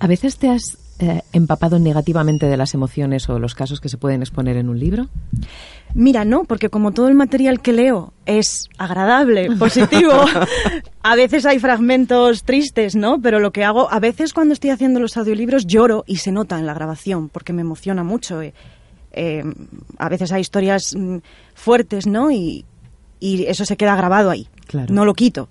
¿A 0.00 0.06
veces 0.06 0.36
te 0.36 0.50
has 0.50 0.76
eh, 0.98 1.22
empapado 1.33 1.78
negativamente 1.78 2.46
de 2.46 2.57
las 2.57 2.74
emociones 2.74 3.28
o 3.28 3.38
los 3.38 3.54
casos 3.54 3.80
que 3.80 3.88
se 3.88 3.96
pueden 3.98 4.22
exponer 4.22 4.57
en 4.57 4.68
un 4.68 4.78
libro? 4.78 5.09
Mira, 5.94 6.24
no, 6.24 6.44
porque 6.44 6.70
como 6.70 6.92
todo 6.92 7.09
el 7.09 7.14
material 7.14 7.61
que 7.61 7.72
leo 7.72 8.12
es 8.26 8.68
agradable, 8.78 9.48
positivo, 9.59 10.12
a 11.02 11.16
veces 11.16 11.46
hay 11.46 11.59
fragmentos 11.59 12.42
tristes, 12.44 12.96
¿no? 12.96 13.20
Pero 13.20 13.38
lo 13.40 13.52
que 13.52 13.64
hago, 13.64 13.90
a 13.92 14.00
veces 14.00 14.33
cuando 14.33 14.54
estoy 14.54 14.70
haciendo 14.70 14.98
los 15.00 15.16
audiolibros 15.16 15.66
lloro 15.66 16.04
y 16.07 16.16
se 16.16 16.33
nota 16.33 16.59
en 16.59 16.66
la 16.66 16.74
grabación, 16.74 17.28
porque 17.28 17.52
me 17.52 17.62
emociona 17.62 18.02
mucho. 18.04 18.40
eh. 18.42 18.54
Eh, 19.16 19.44
a 19.98 20.09
veces 20.09 20.33
hay 20.33 20.40
historias 20.40 20.94
mm, 20.96 21.18
fuertes, 21.54 22.07
¿no? 22.09 22.33
Y, 22.33 22.64
y 23.20 23.44
eso 23.44 23.64
se 23.64 23.76
queda 23.76 23.94
grabado 23.94 24.30
ahí. 24.30 24.48
Claro. 24.66 24.92
No 24.92 25.04
lo 25.04 25.14
quito. 25.14 25.48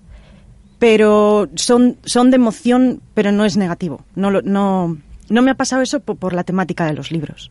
Pero 0.78 1.48
son, 1.54 1.96
son 2.04 2.30
de 2.30 2.36
emoción, 2.36 3.00
pero 3.14 3.32
no 3.32 3.44
es 3.46 3.56
negativo. 3.56 4.04
No, 4.16 4.30
lo- 4.30 4.42
no, 4.42 4.98
no 5.28 5.42
me 5.42 5.50
ha 5.50 5.54
pasado 5.54 5.82
eso 5.82 6.00
po- 6.00 6.14
por, 6.16 6.32
la 6.32 6.44
temática 6.44 6.86
de 6.86 6.94
los 6.94 7.10
libros. 7.10 7.50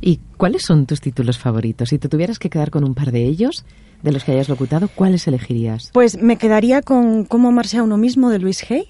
¿Y 0.00 0.20
cuáles 0.36 0.62
son 0.62 0.86
tus 0.86 1.00
títulos 1.00 1.38
favoritos? 1.38 1.88
Si 1.88 1.98
te 1.98 2.08
tuvieras 2.08 2.38
que 2.38 2.50
quedar 2.50 2.70
con 2.70 2.84
un 2.84 2.94
par 2.94 3.12
de 3.12 3.24
ellos, 3.24 3.64
de 4.02 4.12
los 4.12 4.24
que 4.24 4.32
hayas 4.32 4.48
locutado, 4.48 4.88
¿cuáles 4.88 5.26
elegirías? 5.26 5.90
Pues 5.92 6.20
me 6.20 6.36
quedaría 6.36 6.82
con 6.82 7.24
Cómo 7.24 7.48
amarse 7.48 7.78
a 7.78 7.82
uno 7.82 7.96
mismo 7.96 8.30
de 8.30 8.38
Luis 8.38 8.64
Hay 8.70 8.88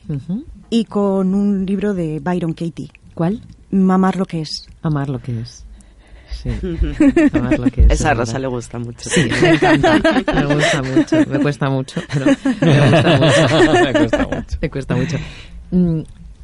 y 0.70 0.84
con 0.84 1.34
un 1.34 1.64
libro 1.64 1.94
de 1.94 2.20
Byron 2.20 2.52
Katie, 2.54 2.90
¿Cuál? 3.14 3.40
Mamar 3.70 4.16
lo 4.16 4.24
que 4.26 4.40
es. 4.42 4.66
Amar 4.82 5.08
lo 5.08 5.18
que 5.20 5.40
es. 5.40 5.64
Sí. 6.30 6.50
Amar 7.32 7.58
lo 7.58 7.66
que 7.70 7.82
es. 7.86 7.92
Esa 7.92 8.14
Rosa 8.14 8.32
verdad. 8.34 8.40
le 8.42 8.46
gusta 8.48 8.78
mucho. 8.78 9.10
Sí, 9.10 9.28
me 9.42 9.48
encanta. 9.50 9.98
Me 10.34 10.54
gusta 10.54 10.82
mucho. 10.82 11.16
Me 11.30 11.38
cuesta 11.40 11.68
mucho, 11.70 12.00
pero 12.12 12.26
me 12.60 12.90
gusta 12.90 13.18
mucho. 13.18 13.82
Me 13.84 13.92
cuesta 13.92 14.26
mucho. 14.26 14.56
Me 14.62 14.70
cuesta 14.70 14.96
mucho. 14.96 15.16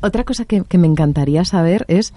Otra 0.04 0.24
cosa 0.24 0.44
que, 0.44 0.62
que 0.64 0.78
me 0.78 0.86
encantaría 0.86 1.44
saber 1.44 1.84
es 1.88 2.12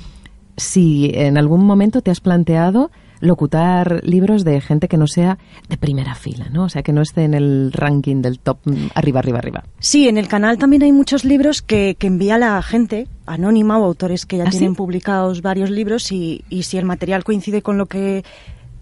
si 0.58 1.12
en 1.13 1.38
algún 1.38 1.65
momento 1.65 2.02
te 2.02 2.12
has 2.12 2.19
planteado 2.19 2.91
locutar 3.19 4.02
libros 4.04 4.43
de 4.43 4.62
gente 4.62 4.88
que 4.88 4.97
no 4.97 5.08
sea 5.08 5.38
de 5.69 5.78
primera 5.78 6.13
fila, 6.15 6.50
¿no? 6.52 6.65
O 6.65 6.69
sea, 6.69 6.84
que 6.84 6.93
no 6.93 7.02
esté 7.02 7.23
en 7.23 7.34
el 7.34 7.71
ranking 7.73 8.21
del 8.21 8.39
top 8.39 8.60
mm, 8.65 8.88
arriba, 8.93 9.19
arriba, 9.19 9.39
arriba. 9.39 9.63
Sí, 9.80 10.08
en 10.08 10.17
el 10.17 10.28
canal 10.28 10.58
también 10.58 10.84
hay 10.84 10.91
muchos 10.91 11.26
libros 11.26 11.62
que, 11.62 11.95
que 11.97 12.08
envía 12.08 12.38
la 12.38 12.62
gente 12.62 13.08
anónima 13.26 13.80
o 13.80 13.86
autores 13.86 14.26
que 14.26 14.38
ya 14.38 14.45
¿Ah, 14.47 14.50
tienen 14.50 14.71
sí? 14.71 14.78
publicados 14.78 15.41
varios 15.41 15.69
libros 15.69 16.12
y, 16.12 16.43
y 16.50 16.63
si 16.63 16.78
el 16.78 16.86
material 16.86 17.23
coincide 17.23 17.62
con 17.62 17.78
lo 17.78 17.86
que 17.86 18.23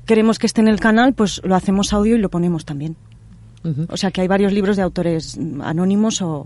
queremos 0.05 0.39
que 0.39 0.47
esté 0.47 0.61
en 0.61 0.67
el 0.67 0.79
canal, 0.79 1.13
pues 1.13 1.41
lo 1.43 1.55
hacemos 1.55 1.93
audio 1.93 2.15
y 2.15 2.19
lo 2.19 2.29
ponemos 2.29 2.65
también. 2.65 2.95
O 3.89 3.97
sea 3.97 4.11
que 4.11 4.21
hay 4.21 4.27
varios 4.27 4.53
libros 4.53 4.77
de 4.77 4.83
autores 4.83 5.39
anónimos 5.63 6.21
o, 6.21 6.45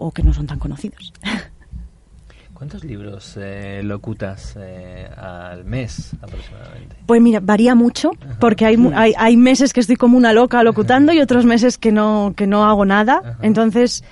o 0.00 0.10
que 0.12 0.22
no 0.22 0.32
son 0.34 0.46
tan 0.46 0.58
conocidos. 0.58 1.12
¿Cuántos 2.54 2.84
libros 2.84 3.38
eh, 3.40 3.80
locutas 3.82 4.54
eh, 4.60 5.08
al 5.16 5.64
mes 5.64 6.10
aproximadamente? 6.20 6.96
Pues 7.06 7.22
mira, 7.22 7.40
varía 7.40 7.74
mucho, 7.74 8.10
porque 8.38 8.66
hay, 8.66 8.76
hay, 8.94 9.14
hay 9.16 9.36
meses 9.38 9.72
que 9.72 9.80
estoy 9.80 9.96
como 9.96 10.18
una 10.18 10.34
loca 10.34 10.62
locutando 10.62 11.10
y 11.14 11.20
otros 11.20 11.46
meses 11.46 11.78
que 11.78 11.90
no, 11.90 12.34
que 12.36 12.46
no 12.46 12.66
hago 12.66 12.84
nada. 12.84 13.22
Ajá. 13.24 13.38
Entonces, 13.40 14.04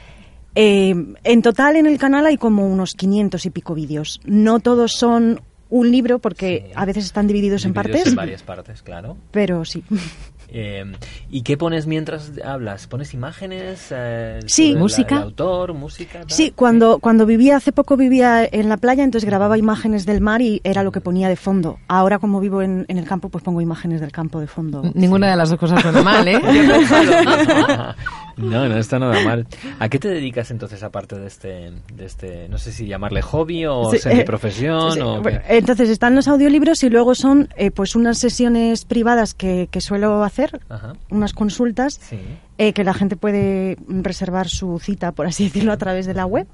eh, 0.54 0.94
en 1.24 1.42
total 1.42 1.76
en 1.76 1.84
el 1.86 1.98
canal 1.98 2.24
hay 2.24 2.38
como 2.38 2.66
unos 2.66 2.94
500 2.94 3.44
y 3.44 3.50
pico 3.50 3.74
vídeos. 3.74 4.18
No 4.24 4.60
todos 4.60 4.92
son 4.94 5.42
un 5.68 5.90
libro, 5.90 6.18
porque 6.18 6.64
Sí. 6.68 6.72
a 6.74 6.86
veces 6.86 7.04
están 7.04 7.26
divididos, 7.26 7.66
en 7.66 7.74
Divididos 7.74 7.96
partes, 7.98 8.12
En 8.12 8.16
varias 8.16 8.42
partes, 8.42 8.80
claro. 8.82 9.18
pero 9.30 9.66
sí. 9.66 9.84
Eh, 10.50 10.84
¿Y 11.30 11.42
qué 11.42 11.56
pones 11.58 11.86
mientras 11.86 12.32
hablas? 12.44 12.86
¿Pones 12.86 13.12
imágenes? 13.14 13.88
eh, 13.90 14.40
Sí. 14.46 14.72
la- 14.72 14.80
¿Música? 14.80 15.16
el 15.16 15.22
autor, 15.22 15.74
música. 15.74 16.20
tal? 16.20 16.30
Sí, 16.30 16.52
cuando, 16.56 16.98
cuando 17.00 17.26
vivía, 17.26 17.56
hace 17.56 17.70
poco 17.72 17.96
vivía 17.98 18.48
en 18.50 18.68
la 18.68 18.78
playa, 18.78 19.04
entonces 19.04 19.28
grababa 19.28 19.58
imágenes 19.58 20.06
del 20.06 20.20
mar 20.22 20.40
y 20.40 20.60
era 20.64 20.82
lo 20.82 20.90
que 20.92 21.00
ponía 21.02 21.28
de 21.28 21.36
fondo. 21.36 21.78
Ahora, 21.86 22.18
como 22.18 22.40
vivo 22.40 22.62
en, 22.62 22.86
en 22.88 22.96
el 22.98 23.04
campo, 23.06 23.28
pues 23.28 23.44
pongo 23.44 23.60
imágenes 23.60 24.00
del 24.00 24.10
campo 24.12 24.40
de 24.40 24.46
fondo. 24.46 24.82
Ninguna 24.94 25.30
de 25.30 25.36
las 25.36 25.50
dos 25.50 25.58
cosas 25.58 25.82
suena 25.82 26.02
mal, 26.02 26.26
¿eh? 26.26 26.40
no, 28.36 28.68
no 28.68 28.76
está 28.78 28.98
nada 28.98 29.20
mal. 29.24 29.46
¿A 29.78 29.88
qué 29.88 29.98
te 29.98 30.08
dedicas 30.08 30.50
entonces 30.50 30.82
aparte 30.82 31.16
de 31.18 31.26
este, 31.26 31.72
de 31.92 32.04
este, 32.06 32.48
no 32.48 32.58
sé 32.58 32.72
si 32.72 32.86
llamarle 32.86 33.20
hobby 33.22 33.66
o 33.66 33.90
Sí, 33.90 33.98
semiprofesión 33.98 34.88
eh, 34.88 34.92
sí, 34.92 34.98
sí. 34.98 35.00
o 35.04 35.20
Bueno, 35.22 35.40
qué? 35.46 35.58
entonces 35.58 35.88
están 35.90 36.14
los 36.14 36.28
audiolibros 36.28 36.82
y 36.84 36.90
luego 36.90 37.14
son 37.14 37.48
eh, 37.56 37.70
pues 37.70 37.96
unas 37.96 38.18
sesiones 38.18 38.84
privadas 38.84 39.34
que, 39.34 39.68
que 39.70 39.80
suelo 39.80 40.22
hacer, 40.22 40.37
Ajá. 40.68 40.92
unas 41.10 41.32
consultas 41.32 42.00
Sí. 42.02 42.18
eh, 42.58 42.72
que 42.72 42.84
la 42.84 42.94
gente 42.94 43.16
puede 43.16 43.76
reservar 43.88 44.48
su 44.48 44.78
cita, 44.78 45.12
por 45.12 45.26
así 45.26 45.44
decirlo, 45.44 45.72
a 45.72 45.76
través 45.76 46.06
de 46.06 46.14
la 46.14 46.26
web. 46.26 46.46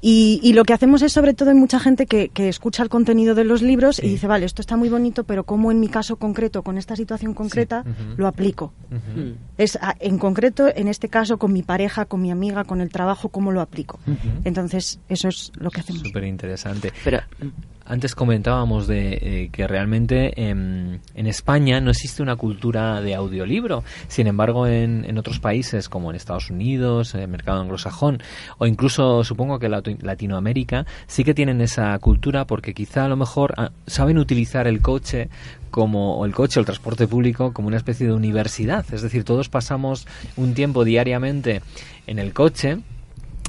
Y, 0.00 0.40
y 0.42 0.52
lo 0.52 0.64
que 0.64 0.72
hacemos 0.72 1.02
es, 1.02 1.12
sobre 1.12 1.34
todo, 1.34 1.50
hay 1.50 1.56
mucha 1.56 1.80
gente 1.80 2.06
que, 2.06 2.28
que 2.28 2.48
escucha 2.48 2.82
el 2.82 2.88
contenido 2.88 3.34
de 3.34 3.44
los 3.44 3.62
libros 3.62 3.96
Sí. 3.96 4.06
y 4.06 4.10
dice, 4.10 4.26
vale, 4.26 4.46
esto 4.46 4.60
está 4.62 4.76
muy 4.76 4.88
bonito, 4.88 5.24
pero 5.24 5.44
¿cómo 5.44 5.70
en 5.72 5.80
mi 5.80 5.88
caso 5.88 6.16
concreto, 6.16 6.62
con 6.62 6.78
esta 6.78 6.96
situación 6.96 7.34
concreta, 7.34 7.84
lo 8.16 8.26
aplico? 8.26 8.72
Mm. 8.90 9.32
Es 9.58 9.76
a- 9.76 9.96
en 10.00 10.18
concreto, 10.18 10.68
en 10.74 10.88
este 10.88 11.08
caso, 11.08 11.38
con 11.38 11.52
mi 11.52 11.62
pareja, 11.62 12.04
con 12.04 12.20
mi 12.22 12.30
amiga, 12.30 12.64
con 12.64 12.80
el 12.80 12.90
trabajo, 12.90 13.28
¿cómo 13.30 13.52
lo 13.52 13.60
aplico? 13.60 13.98
Entonces, 14.44 15.00
eso 15.08 15.28
es 15.28 15.52
lo 15.58 15.70
que 15.70 15.80
hacemos. 15.80 16.02
Súper 16.02 16.24
interesante. 16.24 16.92
Pero 17.04 17.20
Antes 17.88 18.16
comentábamos 18.16 18.88
de 18.88 19.12
eh, 19.14 19.48
que 19.52 19.68
realmente 19.68 20.48
em, 20.48 20.98
en 21.14 21.26
España 21.26 21.80
no 21.80 21.90
existe 21.90 22.20
una 22.20 22.34
cultura 22.34 23.00
de 23.00 23.14
audiolibro. 23.14 23.84
Sin 24.08 24.26
embargo, 24.26 24.66
en, 24.66 25.16
otros 25.16 25.38
países 25.38 25.88
como 25.88 26.10
en 26.10 26.16
Estados 26.16 26.50
Unidos, 26.50 27.14
el 27.14 27.28
mercado 27.28 27.60
anglosajón 27.60 28.20
o 28.58 28.66
incluso 28.66 29.24
supongo 29.24 29.58
que 29.58 29.68
Latinoamérica 29.68 30.84
sí 31.06 31.24
que 31.24 31.32
tienen 31.32 31.60
esa 31.60 31.98
cultura 32.00 32.44
porque 32.44 32.74
quizá 32.74 33.04
a 33.04 33.08
lo 33.08 33.16
mejor 33.16 33.54
ah, 33.56 33.70
saben 33.86 34.18
utilizar 34.18 34.66
el 34.66 34.82
coche 34.82 35.30
como 35.70 36.24
el 36.26 36.34
coche 36.34 36.60
el 36.60 36.66
transporte 36.66 37.06
público 37.06 37.52
como 37.52 37.68
una 37.68 37.76
especie 37.76 38.06
de 38.06 38.12
universidad. 38.12 38.84
Es 38.92 39.02
decir, 39.02 39.24
todos 39.24 39.48
pasamos 39.48 40.06
un 40.36 40.54
tiempo 40.54 40.84
diariamente 40.84 41.62
en 42.06 42.18
el 42.18 42.32
coche 42.32 42.78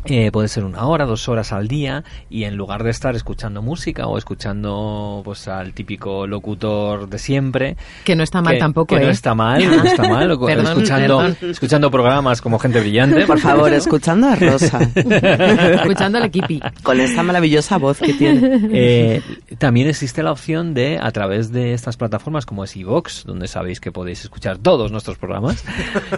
Eh, 0.07 0.31
puede 0.31 0.47
ser 0.47 0.63
una 0.63 0.85
hora, 0.87 1.05
dos 1.05 1.27
horas 1.29 1.51
al 1.51 1.67
día 1.67 2.03
y 2.29 2.43
en 2.45 2.55
lugar 2.55 2.83
de 2.83 2.89
estar 2.91 3.15
escuchando 3.15 3.61
música 3.61 4.07
o 4.07 4.17
escuchando 4.17 5.21
pues 5.23 5.47
al 5.47 5.73
típico 5.73 6.25
locutor 6.27 7.09
de 7.09 7.19
siempre 7.19 7.77
que 8.03 8.15
no 8.15 8.23
está 8.23 8.41
mal 8.41 8.53
que- 8.53 8.59
tampoco 8.59 8.95
que 8.95 9.01
¿eh? 9.01 9.05
no 9.05 9.11
está 9.11 9.35
mal 9.35 9.63
no 9.65 9.83
está 9.83 10.07
mal 10.07 10.27
Perdón, 10.39 10.65
escuchando 10.67 11.17
perdón. 11.19 11.37
escuchando 11.51 11.91
programas 11.91 12.41
como 12.41 12.57
gente 12.59 12.79
brillante 12.79 13.25
Por 13.25 13.39
favor, 13.39 13.71
escuchando 13.73 14.27
a 14.27 14.35
Rosa, 14.35 14.79
escuchando 14.95 16.17
al 16.17 16.25
equipi 16.25 16.61
con 16.83 16.99
esta 16.99 17.23
maravillosa 17.23 17.77
voz 17.77 17.99
que 17.99 18.13
tiene. 18.13 18.59
Eh, 18.71 19.21
también 19.57 19.87
existe 19.87 20.23
la 20.23 20.31
opción 20.31 20.73
de, 20.73 20.99
a 21.01 21.11
través 21.11 21.51
de 21.51 21.73
estas 21.73 21.97
plataformas 21.97 22.45
como 22.45 22.63
es 22.63 22.75
iVox, 22.75 23.25
donde 23.25 23.47
sabéis 23.47 23.79
que 23.79 23.91
podéis 23.91 24.23
escuchar 24.23 24.57
todos 24.57 24.91
nuestros 24.91 25.17
programas, 25.17 25.63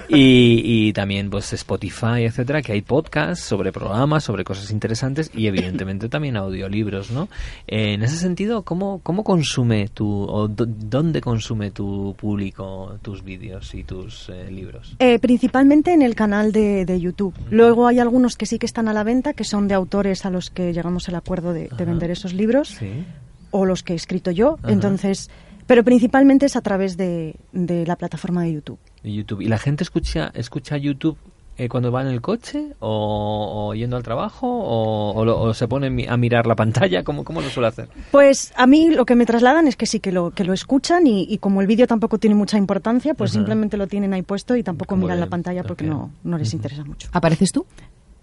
y, 0.07 0.61
y 0.63 0.93
también 0.93 1.29
pues 1.29 1.51
Spotify, 1.53 2.23
etcétera, 2.25 2.61
que 2.61 2.73
hay 2.73 2.81
podcasts 2.81 3.43
sobre 3.45 3.71
programas, 3.79 4.23
sobre 4.23 4.43
cosas 4.43 4.71
interesantes 4.71 5.31
y 5.33 5.47
evidentemente 5.47 6.09
también 6.15 6.37
audiolibros, 6.37 7.11
¿no? 7.11 7.29
Eh, 7.67 7.93
en 7.93 8.03
ese 8.03 8.17
sentido, 8.17 8.63
¿cómo, 8.63 8.99
cómo 9.03 9.23
consume 9.23 9.87
tu, 9.87 10.07
o 10.23 10.47
dó- 10.47 10.65
dónde 10.67 11.21
consume 11.21 11.71
tu 11.71 12.15
público 12.19 12.97
tus 13.01 13.23
vídeos 13.23 13.73
y 13.73 13.83
tus 13.83 14.29
eh, 14.29 14.51
libros? 14.51 14.95
Eh, 14.99 15.19
principalmente 15.19 15.93
en 15.93 16.01
el 16.01 16.15
canal 16.15 16.51
de, 16.51 16.85
de 16.85 16.99
YouTube. 16.99 17.33
Luego 17.49 17.87
hay 17.87 17.99
algunos 17.99 18.35
que 18.35 18.45
sí 18.45 18.59
que 18.59 18.65
están 18.65 18.87
a 18.87 18.93
la 18.93 19.03
venta, 19.03 19.33
que 19.33 19.43
son 19.43 19.67
de 19.67 19.73
autores 19.75 20.25
a 20.25 20.29
los 20.29 20.49
que 20.49 20.73
llegamos 20.73 21.07
al 21.09 21.15
acuerdo 21.15 21.53
de, 21.53 21.69
vender 21.85 22.11
esos 22.11 22.33
libros, 22.33 22.69
Sí. 22.69 23.03
o 23.51 23.65
los 23.65 23.83
que 23.83 23.93
he 23.93 23.95
escrito 23.95 24.31
yo. 24.31 24.57
Ajá. 24.61 24.71
Entonces, 24.71 25.29
pero 25.67 25.83
principalmente 25.83 26.45
es 26.45 26.55
a 26.55 26.61
través 26.61 26.97
de, 26.97 27.35
de 27.53 27.85
la 27.85 27.95
plataforma 27.95 28.43
de 28.43 28.53
YouTube. 28.53 28.79
de 29.03 29.13
YouTube. 29.13 29.41
¿Y 29.41 29.47
la 29.47 29.57
gente 29.57 29.83
escucha, 29.83 30.31
escucha 30.33 30.77
YouTube 30.77 31.17
eh, 31.59 31.69
cuando 31.69 31.91
va 31.91 32.01
en 32.01 32.07
el 32.07 32.21
coche 32.21 32.73
o, 32.79 33.67
o 33.69 33.75
yendo 33.75 33.97
al 33.97 34.03
trabajo 34.03 34.47
o, 34.47 35.11
o 35.13 35.25
lo- 35.25 35.39
o 35.41 35.53
se 35.53 35.67
pone 35.67 36.07
a 36.07 36.17
mirar 36.17 36.47
la 36.47 36.55
pantalla? 36.55 37.03
¿Cómo, 37.03 37.23
¿Cómo 37.23 37.41
lo 37.41 37.49
suele 37.49 37.67
hacer? 37.67 37.89
Pues 38.11 38.51
a 38.55 38.65
mí 38.65 38.89
lo 38.89 39.05
que 39.05 39.15
me 39.15 39.25
trasladan 39.25 39.67
es 39.67 39.75
que 39.75 39.85
sí, 39.85 39.99
que 39.99 40.11
lo, 40.11 40.31
que 40.31 40.43
lo 40.43 40.53
escuchan 40.53 41.05
y, 41.05 41.23
y 41.29 41.37
como 41.37 41.61
el 41.61 41.67
vídeo 41.67 41.85
tampoco 41.85 42.17
tiene 42.17 42.35
mucha 42.35 42.57
importancia, 42.57 43.13
pues 43.13 43.31
simplemente 43.31 43.77
lo 43.77 43.87
tienen 43.87 44.13
ahí 44.13 44.21
puesto 44.23 44.55
y 44.55 44.63
tampoco 44.63 44.89
Como 44.89 45.03
miran 45.03 45.19
la 45.19 45.27
pantalla 45.27 45.63
porque 45.63 45.83
no, 45.85 46.11
no 46.23 46.37
les 46.37 46.53
interesa 46.53 46.83
mucho. 46.83 47.09
¿apareces 47.11 47.51
tú? 47.51 47.65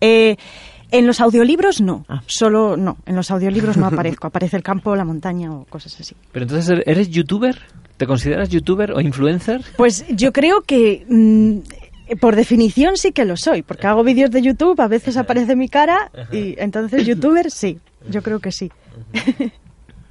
Eh, 0.01 0.37
en 0.91 1.07
los 1.07 1.20
audiolibros 1.20 1.80
no, 1.80 2.05
Ah. 2.09 2.22
solo 2.26 2.76
no, 2.76 2.97
en 3.07 3.16
los 3.16 3.30
audiolibros 3.30 3.76
no 3.76 3.87
aparezco, 3.87 4.26
aparece 4.28 4.57
el 4.57 4.62
campo, 4.62 4.95
la 4.95 5.05
montaña 5.05 5.53
o 5.53 5.64
cosas 5.64 5.99
así. 6.01 6.14
Pero 6.32 6.45
entonces, 6.45 6.80
¿eres 6.87 7.11
youtuber? 7.11 7.59
¿Te 7.97 8.07
consideras 8.07 8.51
youtuber 8.51 8.93
o 8.93 9.01
influencer? 9.01 9.62
Pues 9.76 10.05
yo 10.11 10.32
creo 10.32 10.61
que 10.62 11.05
mm, 11.09 11.59
por 12.20 12.36
definición 12.36 12.96
sí 12.96 13.12
que 13.12 13.24
lo 13.24 13.36
soy, 13.36 13.62
porque 13.62 13.86
hago 13.86 14.04
vídeos 14.04 14.30
de 14.30 14.42
YouTube, 14.42 14.80
a 14.80 14.88
veces 14.88 15.16
aparece 15.16 15.57
mi 15.57 15.68
cara 15.68 16.11
y 16.32 16.54
entonces 16.59 17.07
youtuber 17.07 17.50
sí, 17.50 17.78
yo 18.09 18.22
creo 18.22 18.38
que 18.40 18.52
sí. 18.52 18.70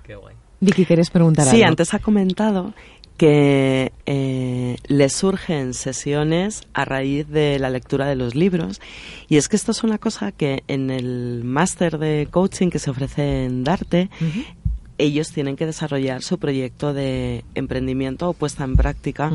Qué 0.03 0.15
guay. 0.15 0.35
Vicky, 0.59 0.85
¿quieres 0.85 1.09
preguntar 1.09 1.45
Sí, 1.47 1.57
algo? 1.57 1.67
antes 1.69 1.93
ha 1.93 1.99
comentado 1.99 2.73
que 3.17 3.93
eh, 4.05 4.75
le 4.87 5.09
surgen 5.09 5.73
sesiones 5.73 6.63
a 6.73 6.83
raíz 6.85 7.27
de 7.29 7.59
la 7.59 7.69
lectura 7.69 8.07
de 8.07 8.15
los 8.15 8.35
libros. 8.35 8.81
Y 9.29 9.37
es 9.37 9.47
que 9.47 9.55
esto 9.55 9.71
es 9.71 9.83
una 9.83 9.97
cosa 9.99 10.31
que 10.33 10.63
en 10.67 10.89
el 10.91 11.43
máster 11.45 11.97
de 11.97 12.27
coaching 12.29 12.69
que 12.69 12.79
se 12.79 12.89
ofrece 12.89 13.45
en 13.45 13.63
Darte, 13.63 14.09
ellos 14.97 15.31
tienen 15.31 15.55
que 15.55 15.65
desarrollar 15.65 16.23
su 16.23 16.37
proyecto 16.39 16.93
de 16.93 17.45
emprendimiento 17.55 18.29
o 18.29 18.33
puesta 18.33 18.63
en 18.65 18.75
práctica. 18.75 19.31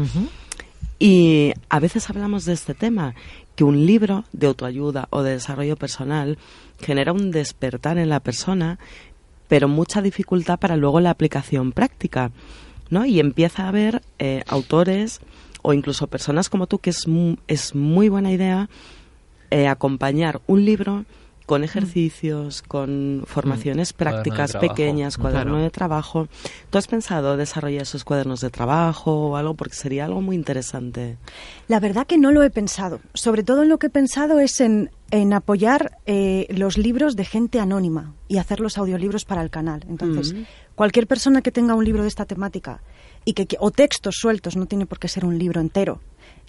Y 1.02 1.54
a 1.70 1.80
veces 1.80 2.10
hablamos 2.10 2.44
de 2.44 2.52
este 2.52 2.74
tema, 2.74 3.14
que 3.56 3.64
un 3.64 3.86
libro 3.86 4.24
de 4.32 4.48
autoayuda 4.48 5.08
o 5.08 5.22
de 5.22 5.32
desarrollo 5.32 5.76
personal 5.76 6.36
genera 6.78 7.14
un 7.14 7.30
despertar 7.30 7.96
en 7.96 8.10
la 8.10 8.20
persona, 8.20 8.78
pero 9.48 9.66
mucha 9.66 10.02
dificultad 10.02 10.58
para 10.58 10.76
luego 10.76 11.00
la 11.00 11.08
aplicación 11.08 11.72
práctica, 11.72 12.32
¿no? 12.90 13.06
Y 13.06 13.18
empieza 13.18 13.64
a 13.64 13.68
haber 13.68 14.02
eh, 14.18 14.44
autores 14.46 15.20
o 15.62 15.72
incluso 15.72 16.06
personas 16.06 16.50
como 16.50 16.66
tú 16.66 16.78
que 16.80 16.90
es, 16.90 17.06
es 17.48 17.74
muy 17.74 18.10
buena 18.10 18.30
idea 18.30 18.68
eh, 19.50 19.68
acompañar 19.68 20.42
un 20.46 20.66
libro 20.66 21.06
con 21.50 21.64
ejercicios, 21.64 22.62
con 22.62 23.24
formaciones 23.26 23.92
Mm. 23.92 23.96
Cuaderno 23.96 24.22
prácticas 24.22 24.56
pequeñas, 24.56 25.16
cuaderno 25.18 25.54
Claro. 25.54 25.64
de 25.64 25.70
trabajo. 25.70 26.28
¿Tú 26.70 26.78
has 26.78 26.86
pensado 26.86 27.36
desarrollar 27.36 27.82
esos 27.82 28.04
cuadernos 28.04 28.40
de 28.40 28.50
trabajo 28.50 29.30
o 29.30 29.36
algo? 29.36 29.54
Porque 29.54 29.74
sería 29.74 30.04
algo 30.04 30.20
muy 30.20 30.36
interesante. 30.36 31.16
La 31.66 31.80
verdad 31.80 32.06
que 32.06 32.18
no 32.18 32.30
lo 32.30 32.44
he 32.44 32.50
pensado. 32.50 33.00
Sobre 33.14 33.42
todo 33.42 33.64
en 33.64 33.68
lo 33.68 33.78
que 33.80 33.88
he 33.88 33.90
pensado 33.90 34.38
es 34.38 34.60
en, 34.60 34.90
en 35.10 35.32
apoyar 35.32 35.98
eh, 36.06 36.46
los 36.50 36.78
libros 36.78 37.16
de 37.16 37.24
gente 37.24 37.58
anónima 37.58 38.14
y 38.28 38.38
hacer 38.38 38.60
los 38.60 38.78
audiolibros 38.78 39.24
para 39.24 39.42
el 39.42 39.50
canal. 39.50 39.84
Entonces, 39.88 40.32
Mm. 40.32 40.44
cualquier 40.76 41.08
persona 41.08 41.42
que 41.42 41.50
tenga 41.50 41.74
un 41.74 41.84
libro 41.84 42.02
de 42.02 42.08
esta 42.08 42.26
temática 42.26 42.80
y 43.24 43.32
que, 43.32 43.48
o 43.58 43.72
textos 43.72 44.14
sueltos, 44.20 44.56
no 44.56 44.66
tiene 44.66 44.86
por 44.86 45.00
qué 45.00 45.08
ser 45.08 45.24
un 45.24 45.36
libro 45.36 45.60
entero, 45.60 46.00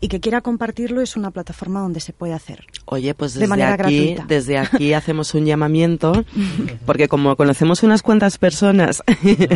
y 0.04 0.08
que 0.08 0.20
quiera 0.20 0.41
compartirlo 0.41 0.99
es 1.02 1.16
una 1.16 1.32
plataforma 1.32 1.80
donde 1.80 1.99
se 1.99 2.12
puede 2.12 2.34
hacer. 2.34 2.66
Oye, 2.86 3.14
pues 3.14 3.34
De 3.36 3.41
desde 3.41 3.49
manera 3.49 3.74
aquí, 3.76 4.08
gratuita. 4.08 4.26
desde 4.28 4.58
aquí 4.58 4.93
hacemos 4.95 5.34
un 5.36 5.45
llamamiento, 5.45 6.26
porque 6.86 7.08
como 7.08 7.36
conocemos 7.36 7.84
unas 7.84 8.02
cuantas 8.02 8.38
personas 8.39 9.04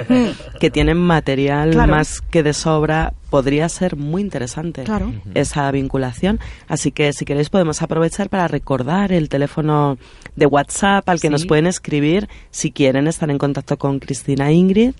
que 0.60 0.70
tienen 0.72 0.98
material 0.98 1.72
Claro. 1.72 1.91
más 1.91 2.22
que 2.22 2.43
de 2.43 2.54
sobra, 2.54 3.14
podría 3.30 3.68
ser 3.70 3.96
muy 3.98 4.22
interesante 4.22 4.84
Claro. 4.84 5.12
esa 5.34 5.70
vinculación. 5.72 6.39
Así 6.68 6.91
que 6.91 7.12
si 7.12 7.26
queréis 7.26 7.50
podemos 7.50 7.82
aprovechar 7.82 8.30
para 8.30 8.48
recordar 8.48 9.12
el 9.12 9.30
teléfono 9.30 9.98
de 10.36 10.46
WhatsApp 10.46 11.10
al 11.10 11.20
que 11.20 11.28
Sí. 11.28 11.32
nos 11.32 11.46
pueden 11.46 11.66
escribir 11.68 12.30
si 12.52 12.72
quieren 12.72 13.08
estar 13.08 13.30
en 13.32 13.38
contacto 13.39 13.78
con 13.78 14.00
Cristina 14.00 14.50
e 14.50 14.54
Ingrid. 14.54 14.93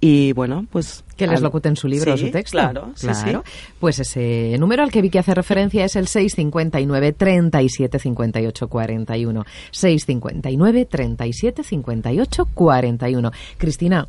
Y 0.00 0.32
bueno, 0.32 0.66
pues... 0.70 1.04
Que 1.16 1.26
les 1.26 1.40
locuten 1.40 1.74
su 1.74 1.88
libro 1.88 2.14
o 2.14 2.16
Sí, 2.16 2.26
su 2.26 2.30
texto. 2.30 2.56
Claro, 2.56 2.92
sí, 2.94 3.08
sí. 3.12 3.24
Claro. 3.24 3.42
Pues 3.80 3.98
ese 3.98 4.56
número 4.58 4.84
al 4.84 4.92
que 4.92 5.02
Vicky 5.02 5.18
hace 5.18 5.34
referencia 5.34 5.84
es 5.84 5.96
el 5.96 6.06
659 6.06 7.12
37 7.12 7.98
58 7.98 8.68
41. 8.68 9.44
659 9.72 10.84
37 10.84 11.64
58 11.64 12.48
41. 12.54 13.32
Cristina, 13.56 14.06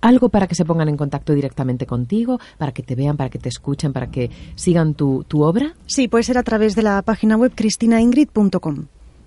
algo 0.00 0.28
para 0.28 0.46
que 0.46 0.54
se 0.54 0.64
pongan 0.64 0.88
en 0.88 0.96
contacto 0.96 1.32
directamente 1.32 1.86
contigo, 1.86 2.38
para 2.58 2.72
que 2.72 2.82
te 2.82 2.94
vean, 2.94 3.16
para 3.16 3.30
que 3.30 3.38
te 3.38 3.48
escuchen, 3.48 3.92
para 3.92 4.10
que 4.10 4.30
sigan 4.54 4.94
tu, 4.94 5.24
tu 5.26 5.42
obra. 5.42 5.74
Sí, 5.86 6.06
puede 6.06 6.22
ser 6.22 6.38
a 6.38 6.42
través 6.44 6.76
de 6.76 6.82
la 6.82 7.02
página 7.02 7.36
web 7.36 7.52
cristinaingrid.com. 7.54 8.86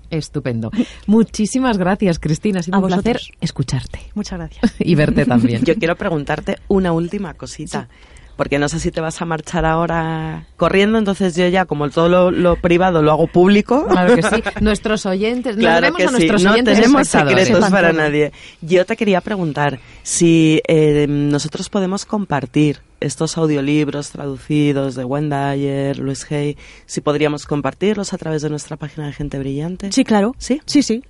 Estupendo. 0.09 0.71
Muchísimas 1.05 1.77
gracias, 1.77 2.19
Cristina. 2.19 2.59
Ha 2.59 2.63
sido 2.63 2.77
A 2.77 2.79
un 2.79 2.87
placer 2.87 3.17
vosotros. 3.17 3.37
escucharte 3.41 3.99
Muchas 4.15 4.39
gracias. 4.39 4.75
y 4.79 4.95
verte 4.95 5.25
también. 5.25 5.63
Yo 5.63 5.75
quiero 5.75 5.95
preguntarte 5.95 6.57
una 6.67 6.91
última 6.91 7.33
cosita. 7.33 7.87
Porque 8.35 8.59
no 8.59 8.69
sé 8.69 8.79
si 8.79 8.91
te 8.91 9.01
vas 9.01 9.19
a 9.19 9.25
marchar 9.25 9.65
ahora 9.65 10.45
corriendo, 10.57 10.99
entonces 10.99 11.35
yo 11.35 11.47
ya, 11.47 11.65
como 11.65 11.89
todo 11.89 12.07
lo, 12.07 12.29
lo 12.29 12.55
privado 12.55 13.01
lo 13.01 13.11
hago 13.11 13.25
público. 13.25 13.87
Claro 13.87 14.15
que 14.15 14.21
sí. 14.21 14.43
Nuestros 14.61 15.07
oyentes, 15.07 15.55
nos 15.55 15.63
Claro 15.63 15.87
debemos 15.87 15.97
que 15.97 16.03
a 16.03 16.11
nuestros 16.11 16.41
sí, 16.41 16.45
no 16.45 16.53
oyentes 16.53 16.75
tenemos 16.75 17.07
secretos 17.07 17.69
para 17.71 17.93
nadie. 17.93 18.31
Yo 18.61 18.85
te 18.85 18.95
quería 18.95 19.21
preguntar 19.21 19.79
si 20.03 20.61
eh, 20.67 21.07
nosotros 21.09 21.67
podemos 21.69 22.05
compartir 22.05 22.81
estos 22.99 23.37
audiolibros 23.37 24.09
traducidos 24.11 24.95
de 24.95 25.03
Wendayer, 25.05 25.99
Luis 25.99 26.29
Hay, 26.31 26.57
si 26.85 27.01
podríamos 27.01 27.45
compartirlos 27.45 28.13
a 28.13 28.17
través 28.17 28.41
de 28.41 28.49
nuestra 28.49 28.77
página 28.77 29.07
de 29.07 29.13
Gente 29.13 29.37
Brillante. 29.39 29.91
Sí, 29.91 30.03
claro. 30.03 30.33
¿Sí? 30.37 30.61
Sí, 30.65 30.81
sí. 30.83 31.03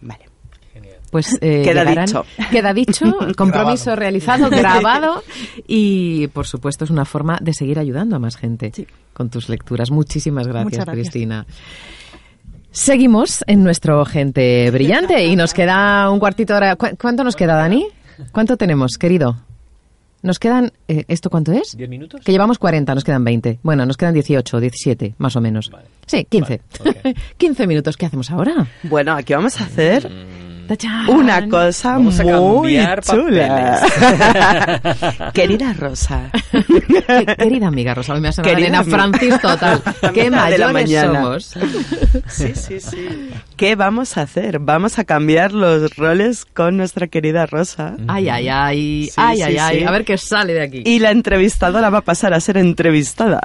Vale. 0.00 0.24
Pues 1.10 1.38
eh, 1.40 1.62
Queda 1.64 1.84
llegarán- 1.84 2.06
dicho. 2.06 2.24
Queda 2.50 2.74
dicho, 2.74 3.04
compromiso 3.36 3.84
Grabado. 3.84 3.96
realizado, 4.00 4.50
grabado 4.50 5.22
y 5.68 6.26
por 6.28 6.46
supuesto 6.46 6.84
es 6.84 6.90
una 6.90 7.04
forma 7.04 7.38
de 7.40 7.54
seguir 7.54 7.78
ayudando 7.78 8.16
a 8.16 8.18
más 8.18 8.36
gente 8.36 8.72
Sí. 8.74 8.86
con 9.12 9.30
tus 9.30 9.48
lecturas. 9.48 9.90
Muchísimas 9.90 10.46
gracias, 10.48 10.84
gracias. 10.84 10.94
Cristina. 10.94 11.46
Seguimos 12.70 13.44
en 13.46 13.62
nuestro 13.62 14.04
Gente 14.04 14.68
Brillante 14.72 15.24
y 15.24 15.36
nos 15.36 15.54
queda 15.54 16.10
un 16.10 16.18
cuartito 16.18 16.54
de 16.54 16.56
hora. 16.56 16.76
¿Cu- 16.76 16.96
¿Cuánto 17.00 17.22
nos 17.22 17.36
queda, 17.36 17.54
Dani? 17.54 17.86
¿Cuánto 18.32 18.56
tenemos, 18.56 18.96
querido? 18.98 19.36
Nos 20.24 20.38
quedan... 20.38 20.72
eh, 20.88 21.04
¿Esto 21.08 21.28
cuánto 21.28 21.52
es? 21.52 21.76
¿Diez 21.76 21.90
minutos? 21.90 22.22
Que 22.24 22.32
llevamos 22.32 22.58
40, 22.58 22.94
nos 22.94 23.04
quedan 23.04 23.22
20. 23.24 23.58
Bueno, 23.62 23.84
nos 23.84 23.98
quedan 23.98 24.14
18, 24.14 24.58
17, 24.58 25.14
más 25.18 25.36
o 25.36 25.40
menos. 25.42 25.70
Vale. 25.70 25.84
Sí, 26.06 26.24
15. 26.24 26.62
Vale, 26.82 27.00
ok. 27.04 27.18
15 27.36 27.66
minutos. 27.66 27.96
¿Qué 27.98 28.06
hacemos 28.06 28.30
ahora? 28.30 28.66
Bueno, 28.84 29.12
aquí 29.12 29.34
vamos 29.34 29.60
a 29.60 29.64
hacer 29.64 30.10
¡Tachán! 30.66 31.08
una 31.10 31.48
cosa 31.48 31.92
Vamos 31.92 32.18
muy 32.22 32.78
chula. 33.02 33.80
Querida 35.34 35.72
Rosa, 35.74 36.30
Querida 37.38 37.68
amiga 37.68 37.94
Rosa, 37.94 38.14
hoy 38.14 38.20
me 38.20 38.30
Querida 38.30 38.68
Elena. 38.68 38.84
Francis 38.84 39.40
total. 39.40 39.82
Qué 40.14 40.22
Amiga 40.26 40.50
de 40.50 40.58
la 40.58 40.72
mayores 40.72 40.72
mañana. 40.72 41.22
somos. 41.22 41.54
sí, 42.28 42.52
sí, 42.54 42.80
sí. 42.80 43.30
¿Qué 43.56 43.74
vamos 43.76 44.16
a 44.16 44.22
hacer? 44.22 44.58
Vamos 44.58 44.98
a 44.98 45.04
cambiar 45.04 45.52
los 45.52 45.94
roles 45.96 46.44
con 46.44 46.76
nuestra 46.76 47.06
querida 47.08 47.46
Rosa. 47.46 47.96
Ay, 48.08 48.28
ay, 48.28 48.48
ay, 48.48 49.04
Sí, 49.06 49.12
ay, 49.16 49.36
sí, 49.36 49.42
ay, 49.42 49.56
ay. 49.58 49.84
A 49.84 49.90
ver 49.90 50.04
qué 50.04 50.16
sale 50.18 50.54
de 50.54 50.62
aquí. 50.62 50.82
Y 50.84 50.98
la 50.98 51.10
entrevistadora 51.10 51.90
va 51.90 51.98
a 51.98 52.02
pasar 52.04 52.34
a 52.34 52.40
ser 52.40 52.56
entrevistada. 52.56 53.40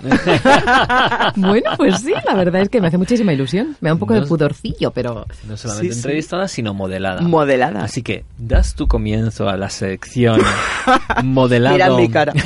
Bueno, 1.36 1.72
pues 1.78 1.99
sí, 1.99 2.13
la 2.26 2.34
verdad 2.36 2.61
es 2.61 2.70
que 2.70 2.82
me 2.82 2.88
hace 2.88 2.97
muchísima 2.97 3.34
ilusión. 3.34 3.76
Me 3.82 3.89
da 3.89 3.93
un 3.93 3.99
poco 3.99 4.13
de 4.13 4.22
pudorcillo, 4.26 4.91
pero 4.91 5.26
No 5.47 5.57
solamente 5.57 5.88
Sí, 5.88 5.93
sí. 5.93 5.99
entrevistada, 5.99 6.47
sino 6.47 6.74
modelada. 6.74 7.09
Modelada. 7.22 7.84
Así 7.84 8.01
que 8.01 8.24
das 8.38 8.76
tu 8.76 8.88
comienzo 8.88 9.47
a 9.49 9.57
la 9.57 9.70
sección 9.70 10.41
modelado. 11.24 11.76
Mira 11.76 11.89
mi 11.95 12.10
cara. 12.10 12.34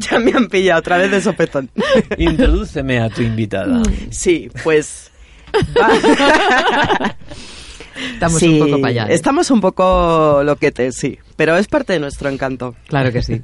ya 0.00 0.18
me 0.18 0.32
han 0.32 0.48
pillado 0.48 0.80
otra 0.80 0.98
vez 0.98 1.10
de 1.10 1.20
sopetón. 1.20 1.70
Introdúceme 2.16 3.00
a 3.00 3.08
tu 3.10 3.22
invitada. 3.22 3.82
Sí, 4.10 4.50
pues... 4.64 5.10
va- 5.54 7.16
estamos 8.18 8.38
Sí, 8.38 8.60
un 8.60 8.66
poco 8.66 8.80
para 8.80 8.90
allá. 8.90 9.06
¿eh? 9.06 9.14
Estamos 9.14 9.50
un 9.50 9.60
poco 9.60 10.42
loquetes, 10.44 10.96
sí. 10.96 11.18
Pero 11.36 11.56
es 11.56 11.68
parte 11.68 11.92
de 11.92 12.00
nuestro 12.00 12.28
encanto. 12.28 12.74
Claro 12.88 13.12
que 13.12 13.22
sí. 13.22 13.40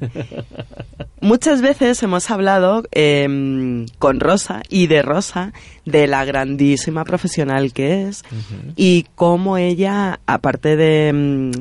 Muchas 1.21 1.61
veces 1.61 2.01
hemos 2.03 2.29
hablado 2.29 2.83
em, 2.91 3.87
con 3.97 4.19
Rosa 4.19 4.61
y 4.69 4.87
de 4.87 5.01
Rosa 5.01 5.53
de 5.85 6.07
la 6.07 6.23
grandísima 6.25 7.03
profesional 7.03 7.73
que 7.73 8.07
es 8.07 8.23
y 8.75 9.05
cómo 9.15 9.57
ella, 9.57 10.19
aparte 10.27 10.75
de 10.75 11.07
em, 11.07 11.51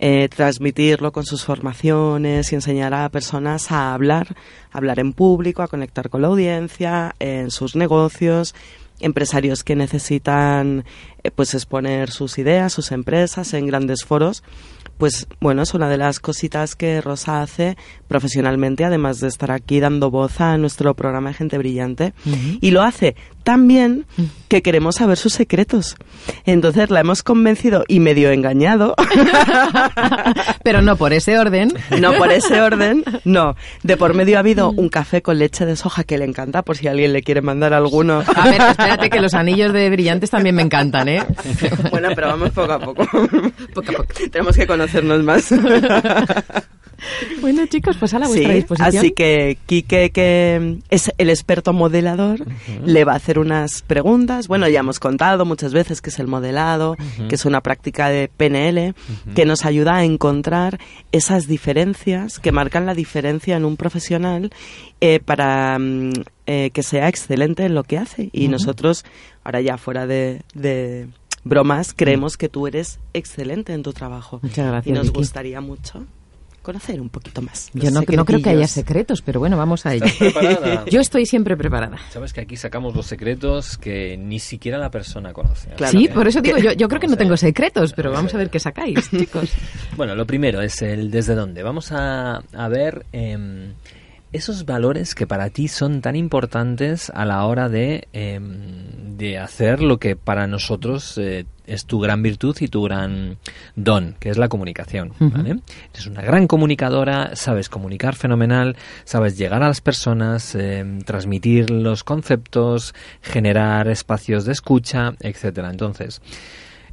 eh, 0.00 0.28
transmitirlo 0.28 1.12
con 1.12 1.24
sus 1.24 1.44
formaciones 1.44 2.50
y 2.50 2.56
enseñar 2.56 2.94
a 2.94 3.08
personas 3.10 3.70
a 3.70 3.94
hablar, 3.94 4.34
a 4.72 4.78
hablar 4.78 4.98
en 4.98 5.12
público, 5.12 5.62
a 5.62 5.68
conectar 5.68 6.10
con 6.10 6.22
la 6.22 6.28
audiencia, 6.28 7.14
en 7.20 7.52
sus 7.52 7.76
negocios, 7.76 8.54
empresarios 8.98 9.62
que 9.62 9.76
necesitan 9.76 10.84
pues 11.30 11.54
exponer 11.54 12.10
sus 12.10 12.38
ideas, 12.38 12.72
sus 12.72 12.92
empresas 12.92 13.54
en 13.54 13.66
grandes 13.66 14.04
foros, 14.04 14.42
pues 14.98 15.26
bueno, 15.40 15.62
es 15.62 15.74
una 15.74 15.88
de 15.88 15.96
las 15.96 16.20
cositas 16.20 16.76
que 16.76 17.00
Rosa 17.00 17.42
hace 17.42 17.76
profesionalmente, 18.06 18.84
además 18.84 19.20
de 19.20 19.28
estar 19.28 19.50
aquí 19.50 19.80
dando 19.80 20.10
voz 20.10 20.40
a 20.40 20.56
nuestro 20.58 20.94
programa 20.94 21.30
de 21.30 21.34
Gente 21.34 21.58
Brillante. 21.58 22.14
Y 22.60 22.70
lo 22.70 22.82
hace 22.82 23.16
tan 23.42 23.66
bien 23.68 24.06
que 24.48 24.62
queremos 24.62 24.96
saber 24.96 25.16
sus 25.16 25.32
secretos. 25.32 25.96
Entonces 26.44 26.90
la 26.90 27.00
hemos 27.00 27.22
convencido 27.22 27.84
y 27.88 28.00
medio 28.00 28.30
engañado, 28.30 28.94
Pero 30.64 30.82
no 30.82 30.96
por 30.96 31.12
ese 31.12 31.38
orden. 31.38 31.72
no 32.00 32.12
por 32.14 32.30
ese 32.30 32.60
orden, 32.60 33.04
no. 33.24 33.56
De 33.82 33.96
por 33.96 34.14
medio 34.14 34.36
ha 34.36 34.40
habido 34.40 34.70
un 34.70 34.88
café 34.88 35.22
con 35.22 35.38
leche 35.38 35.66
de 35.66 35.76
soja 35.76 36.04
que 36.04 36.18
le 36.18 36.24
encanta, 36.24 36.62
por 36.62 36.76
si 36.76 36.88
alguien 36.88 37.12
le 37.12 37.22
quiere 37.22 37.42
mandar 37.42 37.72
alguno. 37.74 38.22
A 38.34 38.48
ver, 38.48 38.60
espérate 38.60 39.10
que 39.10 39.20
los 39.20 39.34
anillos 39.34 39.72
de 39.72 39.90
brillantes 39.90 40.30
también 40.30 40.54
me 40.54 40.62
encantan, 40.62 41.08
¿eh? 41.08 41.22
Bueno, 41.90 42.10
pero 42.14 42.28
vamos 42.28 42.50
poco 42.50 42.72
a 42.72 42.78
poco. 42.78 43.06
Poco 43.74 43.90
a 43.90 43.92
poco. 43.92 44.06
Tenemos 44.30 44.56
que 44.56 44.66
conocernos 44.66 45.22
más. 45.22 45.52
Bueno, 47.40 47.66
chicos, 47.66 47.96
pues 47.98 48.14
a 48.14 48.18
la 48.18 48.28
vuestra 48.28 48.48
Sí, 48.50 48.54
disposición. 48.54 48.96
así 48.96 49.10
que 49.12 49.58
Quique, 49.66 50.10
que 50.10 50.78
es 50.90 51.12
el 51.18 51.30
experto 51.30 51.72
modelador, 51.72 52.44
le 52.84 53.04
va 53.04 53.12
a 53.12 53.16
hacer 53.16 53.38
unas 53.38 53.82
preguntas. 53.82 54.48
Bueno, 54.48 54.68
ya 54.68 54.80
hemos 54.80 55.00
contado 55.00 55.44
muchas 55.44 55.72
veces 55.72 56.00
que 56.00 56.10
es 56.10 56.18
el 56.18 56.26
modelado, 56.28 56.96
que 57.28 57.34
es 57.34 57.44
una 57.44 57.60
práctica 57.60 58.08
de 58.08 58.28
PNL, 58.28 58.94
que 59.34 59.44
nos 59.44 59.64
ayuda 59.64 59.96
a 59.96 60.04
encontrar 60.04 60.78
esas 61.12 61.46
diferencias 61.46 62.38
que 62.38 62.52
marcan 62.52 62.86
la 62.86 62.94
diferencia 62.94 63.56
en 63.56 63.64
un 63.64 63.76
profesional 63.76 64.50
eh, 65.00 65.18
para 65.18 65.78
mm, 65.78 66.12
eh, 66.46 66.70
que 66.72 66.82
sea 66.82 67.08
excelente 67.08 67.64
en 67.64 67.74
lo 67.74 67.84
que 67.84 67.98
hace. 67.98 68.30
Y 68.32 68.48
nosotros, 68.48 69.04
ahora 69.44 69.60
ya 69.60 69.76
fuera 69.78 70.06
de... 70.06 70.42
de 70.54 71.08
bromas, 71.44 71.92
creemos 71.92 72.36
que 72.36 72.48
tú 72.48 72.68
eres 72.68 73.00
excelente 73.14 73.72
en 73.72 73.82
tu 73.82 73.92
trabajo. 73.92 74.38
Muchas 74.42 74.64
gracias, 74.64 74.86
Y 74.86 74.92
nos 74.96 75.06
Vicky. 75.08 75.18
gustaría 75.18 75.60
mucho 75.60 76.06
conocer 76.62 77.00
un 77.00 77.08
poquito 77.08 77.42
más. 77.42 77.70
Yo 77.74 77.90
no, 77.90 78.00
no 78.00 78.24
creo 78.24 78.40
que 78.40 78.50
haya 78.50 78.66
secretos, 78.66 79.22
pero 79.22 79.40
bueno, 79.40 79.56
vamos 79.56 79.84
a 79.86 79.94
ello. 79.94 80.06
¿Estás 80.06 80.32
preparada? 80.32 80.84
Yo 80.90 81.00
estoy 81.00 81.26
siempre 81.26 81.56
preparada. 81.56 81.98
Sabes 82.10 82.32
que 82.32 82.40
aquí 82.40 82.56
sacamos 82.56 82.94
los 82.94 83.06
secretos 83.06 83.76
que 83.76 84.16
ni 84.16 84.38
siquiera 84.38 84.78
la 84.78 84.90
persona 84.90 85.32
conoce. 85.32 85.70
Claro. 85.70 85.92
sí, 85.92 86.06
¿Eh? 86.06 86.08
por 86.08 86.26
eso 86.28 86.40
digo, 86.40 86.58
yo, 86.58 86.72
yo 86.72 86.88
creo 86.88 87.00
que 87.00 87.08
no 87.08 87.16
tengo 87.16 87.36
secretos, 87.36 87.92
pero 87.92 88.12
vamos 88.12 88.34
a 88.34 88.38
ver 88.38 88.50
qué 88.50 88.60
sacáis, 88.60 89.10
chicos. 89.10 89.52
Bueno, 89.96 90.14
lo 90.14 90.26
primero 90.26 90.62
es 90.62 90.80
el 90.82 91.10
desde 91.10 91.34
dónde. 91.34 91.62
Vamos 91.62 91.92
a, 91.92 92.42
a 92.52 92.68
ver 92.68 93.06
em, 93.12 93.74
esos 94.32 94.64
valores 94.64 95.14
que 95.14 95.26
para 95.26 95.50
ti 95.50 95.68
son 95.68 96.00
tan 96.00 96.16
importantes 96.16 97.10
a 97.10 97.24
la 97.24 97.44
hora 97.44 97.68
de, 97.68 98.08
em, 98.12 99.16
de 99.16 99.38
hacer 99.38 99.82
lo 99.82 99.98
que 99.98 100.16
para 100.16 100.46
nosotros 100.46 101.18
eh, 101.18 101.44
es 101.72 101.86
tu 101.86 102.00
gran 102.00 102.22
virtud 102.22 102.56
y 102.60 102.68
tu 102.68 102.82
gran 102.82 103.38
don, 103.76 104.14
que 104.18 104.30
es 104.30 104.38
la 104.38 104.48
comunicación. 104.48 105.12
¿vale? 105.18 105.60
Eres 105.92 106.06
una 106.06 106.22
gran 106.22 106.46
comunicadora, 106.46 107.34
sabes 107.34 107.68
comunicar 107.68 108.14
fenomenal, 108.14 108.76
sabes 109.04 109.38
llegar 109.38 109.62
a 109.62 109.68
las 109.68 109.80
personas, 109.80 110.54
em, 110.54 111.00
transmitir 111.00 111.70
los 111.70 112.04
conceptos, 112.04 112.94
generar 113.22 113.88
espacios 113.88 114.44
de 114.44 114.52
escucha, 114.52 115.14
etcétera. 115.20 115.70
Entonces, 115.70 116.20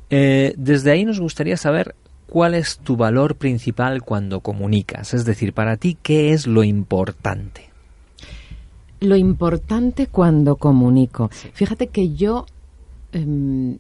eh, 0.10 0.54
desde 0.58 0.92
ahí 0.92 1.06
nos 1.06 1.20
gustaría 1.20 1.58
saber 1.58 1.96
cuál 2.28 2.54
es 2.54 2.80
tu 2.80 2.96
valor 2.96 3.36
principal 3.36 4.04
cuando 4.04 4.40
comunicas. 4.40 5.14
Es 5.14 5.26
decir, 5.26 5.54
para 5.54 5.78
ti, 5.78 5.98
¿qué 6.02 6.32
es 6.32 6.48
lo 6.48 6.64
importante? 6.64 7.70
Lo 9.02 9.16
importante 9.16 10.08
cuando 10.08 10.58
comunico. 10.58 11.30
Fíjate 11.54 11.88
que 11.88 12.14
yo 12.14 12.46
em, 13.12 13.80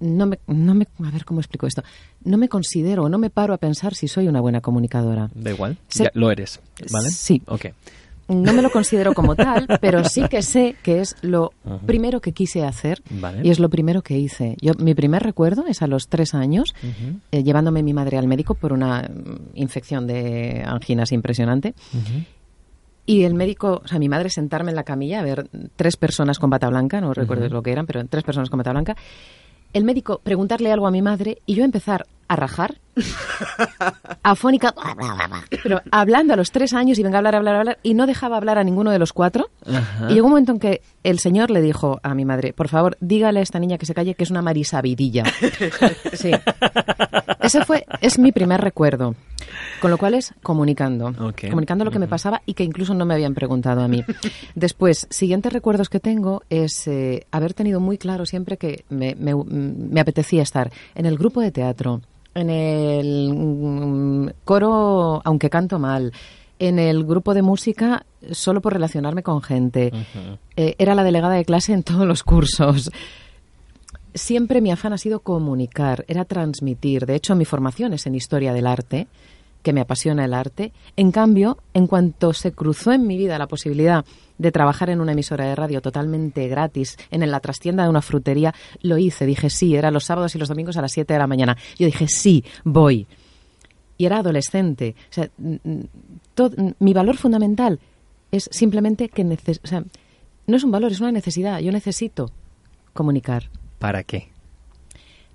no, 0.00 0.26
me, 0.26 0.38
no 0.46 0.74
me... 0.74 0.86
A 1.04 1.10
ver 1.10 1.24
cómo 1.24 1.40
explico 1.40 1.66
esto. 1.66 1.82
No 2.24 2.36
me 2.38 2.48
considero, 2.48 3.08
no 3.08 3.18
me 3.18 3.30
paro 3.30 3.54
a 3.54 3.58
pensar 3.58 3.94
si 3.94 4.08
soy 4.08 4.28
una 4.28 4.40
buena 4.40 4.60
comunicadora. 4.60 5.30
Da 5.34 5.50
igual. 5.50 5.78
Ya 5.90 6.10
lo 6.14 6.30
eres, 6.30 6.60
¿vale? 6.90 7.10
Sí. 7.10 7.42
Ok. 7.46 7.66
No 8.28 8.52
me 8.52 8.60
lo 8.60 8.70
considero 8.70 9.14
como 9.14 9.36
tal, 9.36 9.66
pero 9.80 10.02
sí 10.04 10.28
que 10.28 10.42
sé 10.42 10.74
que 10.82 11.00
es 11.00 11.14
lo 11.22 11.52
primero 11.86 12.20
que 12.20 12.32
quise 12.32 12.64
hacer 12.64 13.00
Vale. 13.08 13.42
y 13.44 13.50
es 13.50 13.60
lo 13.60 13.68
primero 13.68 14.02
que 14.02 14.18
hice. 14.18 14.56
Yo, 14.60 14.72
mi 14.78 14.94
primer 14.94 15.22
recuerdo 15.22 15.66
es 15.68 15.80
a 15.82 15.86
los 15.86 16.08
tres 16.08 16.34
años, 16.34 16.74
eh, 17.30 17.44
llevándome 17.44 17.84
mi 17.84 17.92
madre 17.92 18.18
al 18.18 18.26
médico 18.26 18.54
por 18.54 18.72
una 18.72 19.02
mm, 19.02 19.50
infección 19.54 20.08
de 20.08 20.64
anginas 20.66 21.12
impresionante. 21.12 21.74
Y 23.08 23.22
el 23.22 23.34
médico, 23.34 23.82
o 23.84 23.86
sea, 23.86 24.00
mi 24.00 24.08
madre 24.08 24.30
sentarme 24.30 24.72
en 24.72 24.76
la 24.76 24.82
camilla, 24.82 25.20
a 25.20 25.22
ver, 25.22 25.48
tres 25.76 25.96
personas 25.96 26.40
con 26.40 26.50
bata 26.50 26.68
blanca, 26.68 27.00
no 27.00 27.14
recuerdo 27.14 27.48
lo 27.48 27.62
que 27.62 27.70
eran, 27.70 27.86
pero 27.86 28.04
tres 28.06 28.24
personas 28.24 28.50
con 28.50 28.58
bata 28.58 28.72
blanca. 28.72 28.96
El 29.76 29.84
médico 29.84 30.22
preguntarle 30.24 30.72
algo 30.72 30.86
a 30.86 30.90
mi 30.90 31.02
madre 31.02 31.42
y 31.44 31.54
yo 31.54 31.62
empezar 31.62 32.06
a 32.28 32.36
rajar, 32.36 32.80
afónica, 34.22 34.74
pero 35.62 35.82
hablando 35.90 36.32
a 36.32 36.36
los 36.38 36.50
tres 36.50 36.72
años 36.72 36.98
y 36.98 37.02
venga 37.02 37.16
a 37.16 37.18
hablar, 37.18 37.34
hablar, 37.34 37.56
hablar, 37.56 37.78
y 37.82 37.92
no 37.92 38.06
dejaba 38.06 38.38
hablar 38.38 38.56
a 38.56 38.64
ninguno 38.64 38.90
de 38.90 38.98
los 38.98 39.12
cuatro. 39.12 39.50
Ajá. 39.66 40.06
Y 40.08 40.14
llegó 40.14 40.28
un 40.28 40.30
momento 40.30 40.52
en 40.52 40.60
que 40.60 40.80
el 41.02 41.18
señor 41.18 41.50
le 41.50 41.60
dijo 41.60 42.00
a 42.02 42.14
mi 42.14 42.24
madre, 42.24 42.54
por 42.54 42.68
favor, 42.68 42.96
dígale 43.00 43.40
a 43.40 43.42
esta 43.42 43.58
niña 43.58 43.76
que 43.76 43.84
se 43.84 43.92
calle, 43.92 44.14
que 44.14 44.24
es 44.24 44.30
una 44.30 44.40
marisabidilla. 44.40 45.24
Sí. 46.14 46.30
Ese 47.40 47.62
fue, 47.66 47.84
es 48.00 48.18
mi 48.18 48.32
primer 48.32 48.62
recuerdo. 48.62 49.14
Con 49.80 49.90
lo 49.90 49.98
cual 49.98 50.14
es 50.14 50.34
comunicando. 50.42 51.12
Comunicando 51.50 51.84
lo 51.84 51.90
que 51.90 51.98
me 51.98 52.08
pasaba 52.08 52.42
y 52.46 52.54
que 52.54 52.64
incluso 52.64 52.94
no 52.94 53.04
me 53.04 53.14
habían 53.14 53.34
preguntado 53.34 53.82
a 53.82 53.88
mí. 53.88 54.02
Después, 54.54 55.06
siguientes 55.10 55.52
recuerdos 55.52 55.88
que 55.88 56.00
tengo 56.00 56.42
es 56.50 56.86
eh, 56.88 57.26
haber 57.30 57.52
tenido 57.54 57.78
muy 57.80 57.98
claro 57.98 58.26
siempre 58.26 58.56
que 58.56 58.84
me, 58.88 59.14
me- 59.14 59.34
me 59.34 60.00
apetecía 60.00 60.42
estar 60.42 60.70
en 60.94 61.06
el 61.06 61.18
grupo 61.18 61.40
de 61.40 61.50
teatro, 61.52 62.00
en 62.34 62.50
el 62.50 63.32
mm, 63.34 64.28
coro, 64.44 65.20
aunque 65.24 65.50
canto 65.50 65.78
mal, 65.78 66.12
en 66.58 66.78
el 66.78 67.04
grupo 67.04 67.34
de 67.34 67.42
música 67.42 68.06
solo 68.32 68.60
por 68.62 68.72
relacionarme 68.72 69.22
con 69.22 69.42
gente. 69.42 69.92
Eh, 70.56 70.74
era 70.78 70.94
la 70.94 71.04
delegada 71.04 71.34
de 71.34 71.44
clase 71.44 71.72
en 71.74 71.82
todos 71.82 72.06
los 72.06 72.22
cursos. 72.22 72.90
Siempre 74.14 74.62
mi 74.62 74.70
afán 74.70 74.94
ha 74.94 74.98
sido 74.98 75.20
comunicar, 75.20 76.04
era 76.08 76.24
transmitir. 76.24 77.04
De 77.04 77.14
hecho, 77.14 77.36
mi 77.36 77.44
formación 77.44 77.92
es 77.92 78.06
en 78.06 78.14
historia 78.14 78.54
del 78.54 78.66
arte, 78.66 79.08
que 79.62 79.72
me 79.72 79.80
apasiona 79.80 80.24
el 80.24 80.34
arte. 80.34 80.72
En 80.96 81.10
cambio, 81.10 81.58
en 81.74 81.86
cuanto 81.86 82.32
se 82.32 82.52
cruzó 82.52 82.92
en 82.92 83.06
mi 83.06 83.16
vida 83.16 83.38
la 83.38 83.48
posibilidad 83.48 84.04
de 84.38 84.52
trabajar 84.52 84.90
en 84.90 85.00
una 85.00 85.12
emisora 85.12 85.46
de 85.46 85.54
radio 85.54 85.80
totalmente 85.80 86.46
gratis, 86.46 86.96
en 87.10 87.28
la 87.30 87.40
trastienda 87.40 87.82
de 87.82 87.88
una 87.88 88.02
frutería, 88.02 88.54
lo 88.82 88.98
hice. 88.98 89.26
Dije 89.26 89.50
sí, 89.50 89.74
era 89.74 89.90
los 89.90 90.04
sábados 90.04 90.34
y 90.34 90.38
los 90.38 90.48
domingos 90.48 90.76
a 90.76 90.82
las 90.82 90.92
7 90.92 91.12
de 91.12 91.18
la 91.18 91.26
mañana. 91.26 91.56
Yo 91.78 91.86
dije 91.86 92.06
sí, 92.08 92.44
voy. 92.62 93.06
Y 93.98 94.04
era 94.04 94.18
adolescente. 94.18 94.94
Mi 96.78 96.92
valor 96.92 97.16
fundamental 97.16 97.80
es 98.30 98.48
simplemente 98.52 99.08
que 99.08 99.24
no 99.24 100.56
es 100.56 100.64
un 100.64 100.70
valor, 100.70 100.92
es 100.92 101.00
una 101.00 101.12
necesidad. 101.12 101.60
Yo 101.60 101.72
necesito 101.72 102.30
comunicar. 102.92 103.50
¿Para 103.78 104.04
qué? 104.04 104.28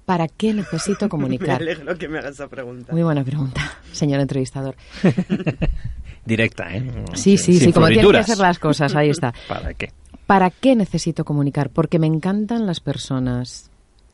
¿Para 0.06 0.28
qué 0.28 0.54
necesito 0.54 1.06
Me 1.06 1.10
comunicar? 1.10 1.62
alegro 1.62 1.98
que 1.98 2.08
me 2.08 2.20
hagas 2.20 2.34
esa 2.36 2.48
pregunta. 2.48 2.92
Muy 2.92 3.04
buena 3.04 3.24
pregunta, 3.24 3.62
señor 3.92 4.20
entrevistador. 4.20 4.76
Directa, 6.26 6.76
¿eh? 6.76 6.84
Sí, 7.14 7.38
sí, 7.38 7.54
Sin 7.54 7.68
sí, 7.70 7.74
como 7.74 7.88
tienen 7.88 8.12
que 8.12 8.18
hacer 8.18 8.38
las 8.38 8.60
cosas, 8.60 8.96
ahí 8.96 9.10
está. 9.10 9.34
¿Para 9.48 9.74
qué? 9.74 9.92
¿Para 10.28 10.50
qué 10.50 10.76
necesito 10.76 11.26
comunicar? 11.26 11.70
Porque 11.72 12.00
me 12.00 12.08
encantan 12.08 12.66
las 12.68 12.80
personas. 12.80 13.70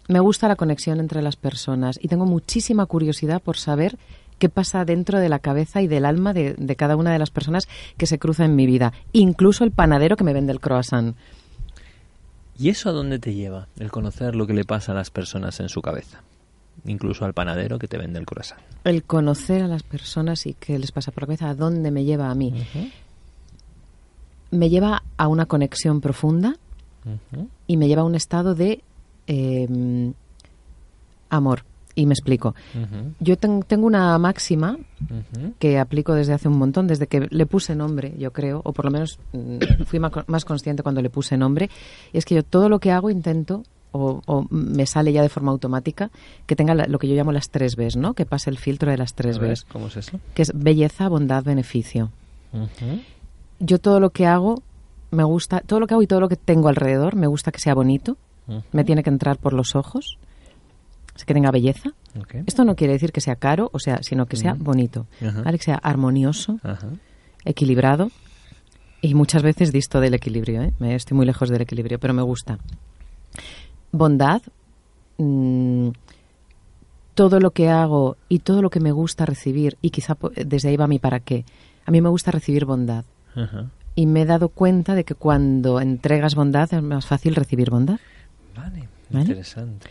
Me 0.07 0.19
gusta 0.21 0.47
la 0.47 0.55
conexión 0.55 0.99
entre 0.99 1.21
las 1.21 1.35
personas 1.35 1.99
y 2.01 2.07
tengo 2.07 2.25
muchísima 2.25 2.85
curiosidad 2.85 3.41
por 3.41 3.57
saber 3.57 3.97
qué 4.39 4.47
pasa 4.47 4.85
dentro 4.85 5.19
de 5.19 5.27
la 5.27 5.39
cabeza 5.39 5.81
y 5.81 5.87
del 5.87 6.05
alma 6.05 6.31
de, 6.31 6.53
de 6.53 6.75
cada 6.77 6.95
una 6.95 7.11
de 7.11 7.19
las 7.19 7.29
personas 7.29 7.67
que 7.97 8.05
se 8.07 8.17
cruza 8.17 8.45
en 8.45 8.55
mi 8.55 8.65
vida. 8.65 8.93
Incluso 9.11 9.65
el 9.65 9.71
panadero 9.71 10.15
que 10.15 10.23
me 10.23 10.33
vende 10.33 10.53
el 10.53 10.61
croissant. 10.61 11.17
¿Y 12.59 12.69
eso 12.69 12.89
a 12.89 12.91
dónde 12.91 13.19
te 13.19 13.33
lleva? 13.33 13.67
El 13.79 13.91
conocer 13.91 14.35
lo 14.35 14.47
que 14.47 14.53
le 14.53 14.65
pasa 14.65 14.91
a 14.91 14.95
las 14.95 15.11
personas 15.11 15.59
en 15.59 15.69
su 15.69 15.81
cabeza. 15.81 16.21
Incluso 16.85 17.25
al 17.25 17.33
panadero 17.33 17.79
que 17.79 17.87
te 17.87 17.97
vende 17.97 18.19
el 18.19 18.25
croissant. 18.25 18.61
El 18.83 19.03
conocer 19.03 19.63
a 19.63 19.67
las 19.67 19.83
personas 19.83 20.45
y 20.45 20.53
qué 20.53 20.79
les 20.79 20.91
pasa 20.91 21.11
por 21.11 21.23
la 21.23 21.27
cabeza, 21.27 21.49
a 21.49 21.55
dónde 21.55 21.91
me 21.91 22.03
lleva 22.03 22.29
a 22.29 22.35
mí. 22.35 22.53
Me 24.51 24.69
lleva 24.69 25.03
a 25.17 25.27
una 25.27 25.45
conexión 25.45 26.01
profunda 26.01 26.55
y 27.67 27.77
me 27.77 27.87
lleva 27.87 28.01
a 28.01 28.05
un 28.05 28.15
estado 28.15 28.55
de 28.55 28.81
eh, 29.27 30.13
amor. 31.29 31.63
Y 31.99 32.05
me 32.05 32.13
explico. 32.13 32.53
Yo 33.19 33.37
ten- 33.37 33.63
tengo 33.63 33.87
una 33.87 34.17
máxima 34.19 34.77
que 35.57 35.79
aplico 35.79 36.13
desde 36.13 36.33
hace 36.33 36.47
un 36.47 36.57
montón, 36.59 36.85
desde 36.85 37.07
que 37.07 37.27
le 37.31 37.45
puse 37.47 37.75
nombre, 37.75 38.13
yo 38.19 38.31
creo, 38.31 38.61
o 38.63 38.71
por 38.71 38.85
lo 38.85 38.91
menos 38.91 39.17
mm, 39.33 39.83
fui 39.87 39.99
más 39.99 40.45
consciente 40.45 40.83
cuando 40.83 41.01
le 41.01 41.09
puse 41.09 41.37
nombre, 41.37 41.69
y 42.13 42.17
es 42.19 42.25
que 42.25 42.35
yo 42.35 42.43
todo 42.43 42.69
lo 42.69 42.77
que 42.79 42.91
hago 42.91 43.09
intento, 43.09 43.63
o, 43.93 44.21
o 44.27 44.45
me 44.51 44.85
sale 44.85 45.11
ya 45.11 45.23
de 45.23 45.29
forma 45.29 45.51
automática, 45.51 46.11
que 46.45 46.55
tenga 46.55 46.75
la- 46.75 46.85
lo 46.85 46.99
que 46.99 47.07
yo 47.07 47.15
llamo 47.15 47.31
las 47.31 47.49
tres 47.49 47.75
Bs, 47.75 47.95
¿no? 47.95 48.13
Que 48.13 48.25
pase 48.27 48.51
el 48.51 48.59
filtro 48.59 48.91
de 48.91 48.97
las 48.97 49.15
tres 49.15 49.39
ver, 49.39 49.49
Bs, 49.51 49.63
¿Cómo 49.63 49.87
es 49.87 49.97
eso? 49.97 50.19
que 50.35 50.43
es 50.43 50.51
belleza, 50.53 51.07
bondad, 51.09 51.43
beneficio. 51.43 52.11
Yo 53.59 53.79
todo 53.79 53.99
lo 53.99 54.11
que 54.11 54.27
hago, 54.27 54.61
me 55.09 55.23
gusta, 55.23 55.61
todo 55.61 55.79
lo 55.79 55.87
que 55.87 55.95
hago 55.95 56.03
y 56.03 56.07
todo 56.07 56.19
lo 56.19 56.29
que 56.29 56.35
tengo 56.35 56.67
alrededor, 56.69 57.15
me 57.15 57.27
gusta 57.27 57.51
que 57.51 57.59
sea 57.59 57.73
bonito, 57.73 58.17
me 58.71 58.83
tiene 58.85 59.03
que 59.03 59.09
entrar 59.09 59.37
por 59.37 59.53
los 59.53 59.75
ojos, 59.75 60.17
que 61.25 61.33
tenga 61.33 61.51
belleza. 61.51 61.89
Ok. 62.19 62.35
Esto 62.45 62.63
no 62.65 62.75
quiere 62.75 62.93
decir 62.93 63.11
que 63.11 63.21
sea 63.21 63.35
caro, 63.35 63.69
o 63.73 63.79
sea, 63.79 63.99
sino 64.03 64.25
que 64.25 64.35
sea 64.37 64.53
Ujú. 64.53 64.63
bonito, 64.63 65.07
Ajá. 65.21 65.41
¿vale? 65.43 65.57
Que 65.57 65.63
sea 65.65 65.75
armonioso, 65.75 66.59
Ajá. 66.63 66.89
equilibrado 67.45 68.09
y 69.01 69.13
muchas 69.13 69.43
veces 69.43 69.71
disto 69.71 69.99
del 69.99 70.13
equilibrio. 70.15 70.61
¿eh? 70.63 70.73
Me 70.79 70.95
estoy 70.95 71.15
muy 71.15 71.25
lejos 71.25 71.49
del 71.49 71.61
equilibrio, 71.61 71.99
pero 71.99 72.13
me 72.13 72.21
gusta. 72.23 72.57
Bondad, 73.91 74.41
mm, 75.17 75.89
todo 77.13 77.39
lo 77.39 77.51
que 77.51 77.69
hago 77.69 78.17
y 78.29 78.39
todo 78.39 78.61
lo 78.61 78.69
que 78.69 78.79
me 78.79 78.91
gusta 78.91 79.25
recibir, 79.25 79.77
y 79.81 79.89
quizá 79.89 80.15
po- 80.15 80.31
desde 80.35 80.69
ahí 80.69 80.77
va 80.77 80.87
mi 80.87 80.99
para 80.99 81.19
qué. 81.19 81.45
A 81.85 81.91
mí 81.91 82.01
me 82.01 82.09
gusta 82.09 82.31
recibir 82.31 82.65
bondad. 82.65 83.05
Y 83.95 84.05
me 84.07 84.21
he 84.23 84.25
dado 84.25 84.49
cuenta 84.49 84.93
de 84.95 85.03
que 85.03 85.13
cuando 85.15 85.79
entregas 85.79 86.33
bondad 86.35 86.71
es 86.73 86.81
más 86.83 87.05
fácil 87.05 87.35
recibir 87.35 87.69
bondad. 87.69 87.99
Vale, 88.55 88.89
¿Vale? 89.09 89.21
interesante. 89.25 89.87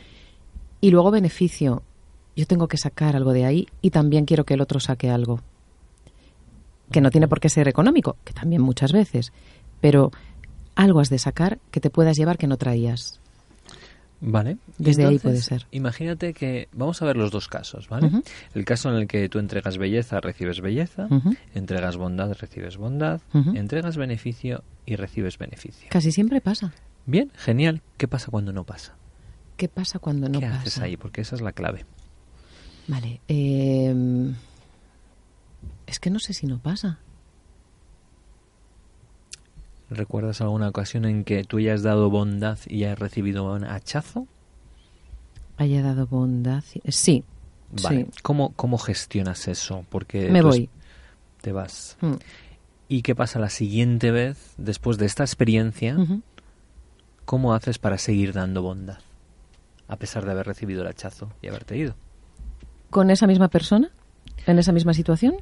Y 0.81 0.91
luego 0.91 1.11
beneficio. 1.11 1.83
Yo 2.37 2.47
tengo 2.47 2.69
que 2.69 2.77
sacar 2.77 3.17
algo 3.17 3.33
de 3.33 3.45
ahí 3.47 3.67
y 3.81 3.91
también 3.91 4.27
quiero 4.27 4.45
que 4.45 4.55
el 4.55 4.61
otro 4.61 4.79
saque 4.79 5.11
algo. 5.11 5.41
Que 6.91 7.01
no 7.01 7.11
tiene 7.11 7.29
por 7.29 7.41
qué 7.41 7.49
ser 7.49 7.67
económico, 7.67 8.17
que 8.25 8.33
también 8.33 8.63
muchas 8.63 8.93
veces. 8.93 9.33
Pero 9.81 10.11
algo 10.75 11.01
has 11.01 11.09
de 11.09 11.19
sacar 11.19 11.59
que 11.71 11.81
te 11.81 11.91
puedas 11.91 12.17
llevar 12.17 12.39
que 12.39 12.47
no 12.47 12.57
traías. 12.59 13.21
Vale. 14.21 14.59
Desde 14.79 15.07
ahí 15.07 15.19
puede 15.19 15.43
ser. 15.43 15.67
Imagínate 15.73 16.33
que 16.33 16.69
vamos 16.73 17.03
a 17.03 17.07
ver 17.07 17.17
los 17.17 17.31
dos 17.31 17.49
casos, 17.49 17.89
¿vale? 17.89 18.11
El 18.55 18.65
caso 18.65 18.89
en 18.91 18.97
el 18.97 19.07
que 19.07 19.29
tú 19.29 19.39
entregas 19.39 19.79
belleza, 19.79 20.21
recibes 20.21 20.61
belleza, 20.61 21.09
entregas 21.55 21.97
bondad, 21.97 22.33
recibes 22.33 22.77
bondad, 22.77 23.21
entregas 23.55 23.97
beneficio 23.97 24.63
y 24.85 24.97
recibes 24.97 25.39
beneficio. 25.39 25.89
Casi 25.91 26.13
siempre 26.13 26.41
pasa. 26.41 26.73
Bien, 27.05 27.31
genial. 27.37 27.83
¿Qué 27.97 28.09
pasa 28.09 28.31
cuando 28.31 28.53
no 28.53 28.65
pasa? 28.65 28.95
¿Qué 29.57 29.69
pasa 29.69 29.99
cuando 29.99 30.29
no 30.29 30.41
¿Qué 30.41 30.47
pasa? 30.47 30.61
haces 30.61 30.79
ahí? 30.79 30.97
Porque 30.97 31.23
esa 31.23 31.35
es 31.35 31.41
la 31.41 31.53
clave. 31.53 31.85
Vale. 32.89 33.21
eh, 33.29 33.95
es 35.87 35.99
que 35.99 36.11
no 36.11 36.19
sé 36.19 36.33
si 36.35 36.47
no 36.47 36.59
pasa. 36.59 36.99
¿Recuerdas 39.89 40.41
alguna 40.41 40.69
ocasión 40.69 41.05
en 41.05 41.25
que 41.25 41.45
tú 41.45 41.59
hayas 41.59 41.83
dado 41.83 42.11
bondad 42.11 42.59
y 42.67 42.85
hayas 42.85 42.99
recibido 42.99 43.53
un 43.55 43.65
hachazo? 43.65 44.27
Haya 45.57 45.83
dado 45.83 46.07
bondad. 46.07 46.65
Sí. 46.89 47.25
Vale. 47.83 48.05
Sí. 48.11 48.11
¿Cómo, 48.23 48.53
¿Cómo 48.55 48.79
gestionas 48.79 49.47
eso? 49.49 49.85
Porque 49.91 50.31
Me 50.31 50.43
voy. 50.43 50.69
Te 51.41 51.53
vas. 51.53 51.97
Mm. 52.01 52.15
¿Y 52.89 53.03
qué 53.03 53.15
pasa 53.15 53.39
la 53.39 53.49
siguiente 53.49 54.11
vez, 54.11 54.55
después 54.59 54.99
de 54.99 55.07
esta 55.07 55.23
experiencia? 55.25 55.97
Ujú. 55.97 56.23
¿Cómo 57.25 57.55
haces 57.55 57.79
para 57.79 57.99
seguir 57.99 58.33
dando 58.33 58.63
bondad? 58.63 58.99
A 59.89 59.97
pesar 59.97 60.25
de 60.25 60.33
haber 60.33 60.47
recibido 60.47 60.83
el 60.83 60.89
hachazo 60.89 61.31
y 61.43 61.49
haberte 61.49 61.77
ido. 61.77 61.95
¿Con 62.91 63.11
esa 63.11 63.27
misma 63.27 63.49
persona? 63.49 63.91
¿En 64.47 64.59
esa 64.59 64.73
misma 64.73 64.95
situación? 64.95 65.37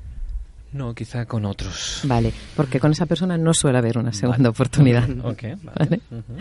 No, 0.73 0.93
quizá 0.95 1.25
con 1.27 1.45
otros. 1.45 2.01
Vale, 2.05 2.33
porque 2.57 2.81
con 2.81 2.91
esa 2.91 3.07
persona 3.07 3.39
no 3.39 3.55
suele 3.55 3.79
haber 3.79 3.97
una 3.97 4.13
segunda 4.13 4.51
oportunidad. 4.51 5.09
Ok, 5.25 5.43
vale. 5.43 5.61
Vale. 5.79 6.01
Ujú. 6.11 6.33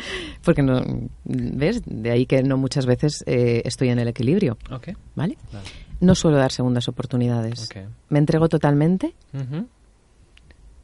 Porque 0.43 0.63
no, 0.63 0.81
¿ves? 1.23 1.81
De 1.85 2.09
ahí 2.09 2.25
que 2.25 2.41
no 2.41 2.57
muchas 2.57 2.85
veces 2.87 3.23
eh, 3.27 3.61
estoy 3.65 3.89
en 3.89 3.99
el 3.99 4.07
equilibrio, 4.07 4.57
Ok, 4.71 4.89
¿vale? 5.15 5.37
vale. 5.51 5.67
No 5.99 6.15
suelo 6.15 6.37
dar 6.37 6.51
segundas 6.51 6.87
oportunidades. 6.87 7.65
Ok. 7.69 7.77
Me 8.09 8.17
entrego 8.19 8.49
totalmente 8.49 9.13
Ujú. 9.33 9.67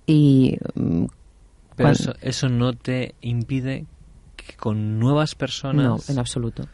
y 0.05 0.57
mm, 0.75 1.05
Pero 1.75 1.89
eso, 1.89 2.13
eso 2.21 2.49
no 2.49 2.73
te 2.73 3.15
impide 3.21 3.85
que 4.35 4.53
con 4.57 4.99
nuevas 4.99 5.33
no, 5.33 5.37
personas... 5.39 6.09
en 6.09 6.19
absoluto. 6.19 6.67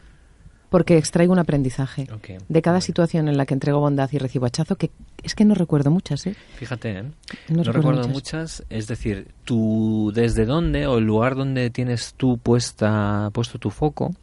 Porque 0.76 0.98
extraigo 0.98 1.32
un 1.32 1.38
aprendizaje 1.38 2.06
de 2.50 2.60
cada 2.60 2.82
situación 2.82 3.28
en 3.28 3.38
la 3.38 3.46
que 3.46 3.54
entrego 3.54 3.80
bondad 3.80 4.10
y 4.12 4.18
recibo 4.18 4.44
hachazo, 4.44 4.76
que 4.76 4.90
es 5.22 5.34
que 5.34 5.46
no 5.46 5.54
recuerdo 5.54 5.90
muchas, 5.90 6.26
¿eh? 6.26 6.36
Fíjate, 6.56 6.90
¿eh? 6.90 7.02
No 7.02 7.08
No, 7.48 7.62
recuerdo 7.62 7.72
recuerdo 7.72 8.08
muchas. 8.08 8.60
muchas. 8.60 8.64
Es 8.68 8.86
decir, 8.86 9.28
tú 9.44 10.12
desde 10.14 10.44
dónde 10.44 10.86
o 10.86 10.98
el 10.98 11.04
lugar 11.04 11.34
donde 11.34 11.70
tienes 11.70 12.12
tú 12.18 12.36
puesta, 12.36 13.30
puesto 13.32 13.58
tu 13.58 13.70
foco 13.70 14.14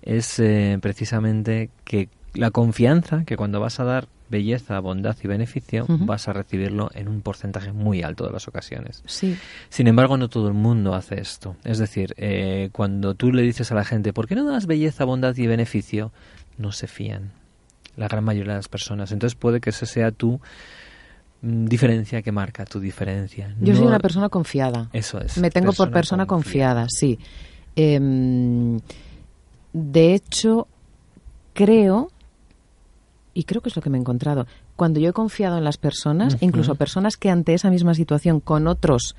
es 0.00 0.38
eh, 0.38 0.78
precisamente 0.80 1.70
que 1.84 2.08
la 2.34 2.52
confianza 2.52 3.24
que 3.24 3.36
cuando 3.36 3.58
vas 3.58 3.80
a 3.80 3.84
dar 3.84 4.06
belleza, 4.28 4.78
bondad 4.80 5.16
y 5.22 5.28
beneficio 5.28 5.86
vas 5.88 6.28
a 6.28 6.32
recibirlo 6.32 6.90
en 6.94 7.08
un 7.08 7.20
porcentaje 7.20 7.72
muy 7.72 8.02
alto 8.02 8.26
de 8.26 8.32
las 8.32 8.48
ocasiones. 8.48 9.02
Sí, 9.06 9.36
Sin 9.68 9.86
embargo, 9.86 10.16
no 10.16 10.28
todo 10.28 10.48
el 10.48 10.54
mundo 10.54 10.94
hace 10.94 11.20
esto. 11.20 11.56
Es 11.64 11.78
decir, 11.78 12.14
eh, 12.16 12.70
cuando 12.72 13.14
tú 13.14 13.32
le 13.32 13.42
dices 13.42 13.70
a 13.72 13.74
la 13.74 13.84
gente, 13.84 14.12
¿por 14.12 14.26
qué 14.26 14.34
no 14.34 14.44
das 14.44 14.66
belleza, 14.66 15.04
bondad 15.04 15.36
y 15.36 15.46
beneficio? 15.46 16.12
No 16.58 16.72
se 16.72 16.86
fían. 16.86 17.32
La 17.96 18.08
gran 18.08 18.24
mayoría 18.24 18.52
de 18.52 18.58
las 18.58 18.68
personas. 18.68 19.12
Entonces 19.12 19.36
puede 19.36 19.60
que 19.60 19.70
esa 19.70 19.86
sea 19.86 20.10
tu 20.10 20.40
mm, 21.42 21.66
diferencia 21.66 22.22
que 22.22 22.32
marca 22.32 22.64
tu 22.64 22.80
diferencia. 22.80 23.54
yo 23.60 23.74
soy 23.74 23.86
una 23.86 24.00
persona 24.00 24.28
confiada. 24.28 24.88
Eso 24.92 25.20
es. 25.20 25.38
Me 25.38 25.50
tengo 25.50 25.72
por 25.72 25.90
persona 25.90 26.26
confiada, 26.26 26.86
sí. 26.88 27.18
Em, 27.74 28.80
de 29.72 30.14
hecho, 30.14 30.66
creo, 31.52 32.10
y 33.38 33.44
creo 33.44 33.60
que 33.60 33.68
es 33.68 33.76
lo 33.76 33.82
que 33.82 33.90
me 33.90 33.98
he 33.98 34.00
encontrado, 34.00 34.46
cuando 34.76 34.98
yo 34.98 35.10
he 35.10 35.12
confiado 35.12 35.58
en 35.58 35.64
las 35.64 35.76
personas, 35.76 36.36
incluso 36.40 36.74
personas 36.74 37.16
que 37.16 37.30
ante 37.30 37.54
esa 37.54 37.70
misma 37.70 37.94
situación 37.94 38.40
con 38.40 38.66
otros 38.66 39.14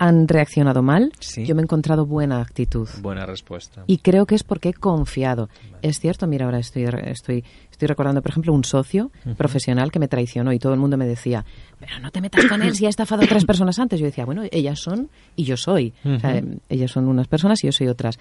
han 0.00 0.28
reaccionado 0.28 0.80
mal, 0.80 1.12
Sí. 1.18 1.44
yo 1.44 1.56
me 1.56 1.62
he 1.62 1.64
encontrado 1.64 2.06
buena 2.06 2.40
actitud. 2.40 2.88
Buena 3.02 3.26
respuesta. 3.26 3.82
Y 3.88 3.98
creo 3.98 4.26
que 4.26 4.36
es 4.36 4.44
porque 4.44 4.68
he 4.68 4.72
confiado. 4.74 5.48
Es 5.82 5.98
cierto, 5.98 6.28
mira, 6.28 6.44
ahora 6.44 6.60
estoy, 6.60 6.84
estoy, 6.84 7.42
estoy 7.72 7.88
recordando, 7.88 8.22
por 8.22 8.30
ejemplo, 8.30 8.52
un 8.52 8.62
socio 8.62 9.10
profesional 9.36 9.90
que 9.90 9.98
me 9.98 10.06
traicionó 10.06 10.52
y 10.52 10.60
todo 10.60 10.72
el 10.72 10.78
mundo 10.78 10.96
me 10.96 11.06
decía, 11.06 11.44
pero 11.80 11.98
no 11.98 12.12
te 12.12 12.20
metas 12.20 12.44
con 12.46 12.62
él 12.62 12.76
si 12.76 12.86
ha 12.86 12.90
estafado 12.90 13.22
a 13.22 13.24
otras 13.24 13.44
personas 13.44 13.76
antes. 13.80 13.98
Yo 13.98 14.06
decía, 14.06 14.24
bueno, 14.24 14.42
ellas 14.52 14.78
son 14.78 15.08
y 15.34 15.42
yo 15.42 15.56
soy. 15.56 15.92
O 16.04 16.20
sea, 16.20 16.36
Ujú. 16.36 16.60
ellas 16.68 16.92
son 16.92 17.08
unas 17.08 17.26
personas 17.26 17.64
y 17.64 17.66
yo 17.66 17.72
soy 17.72 17.88
otras. 17.88 18.18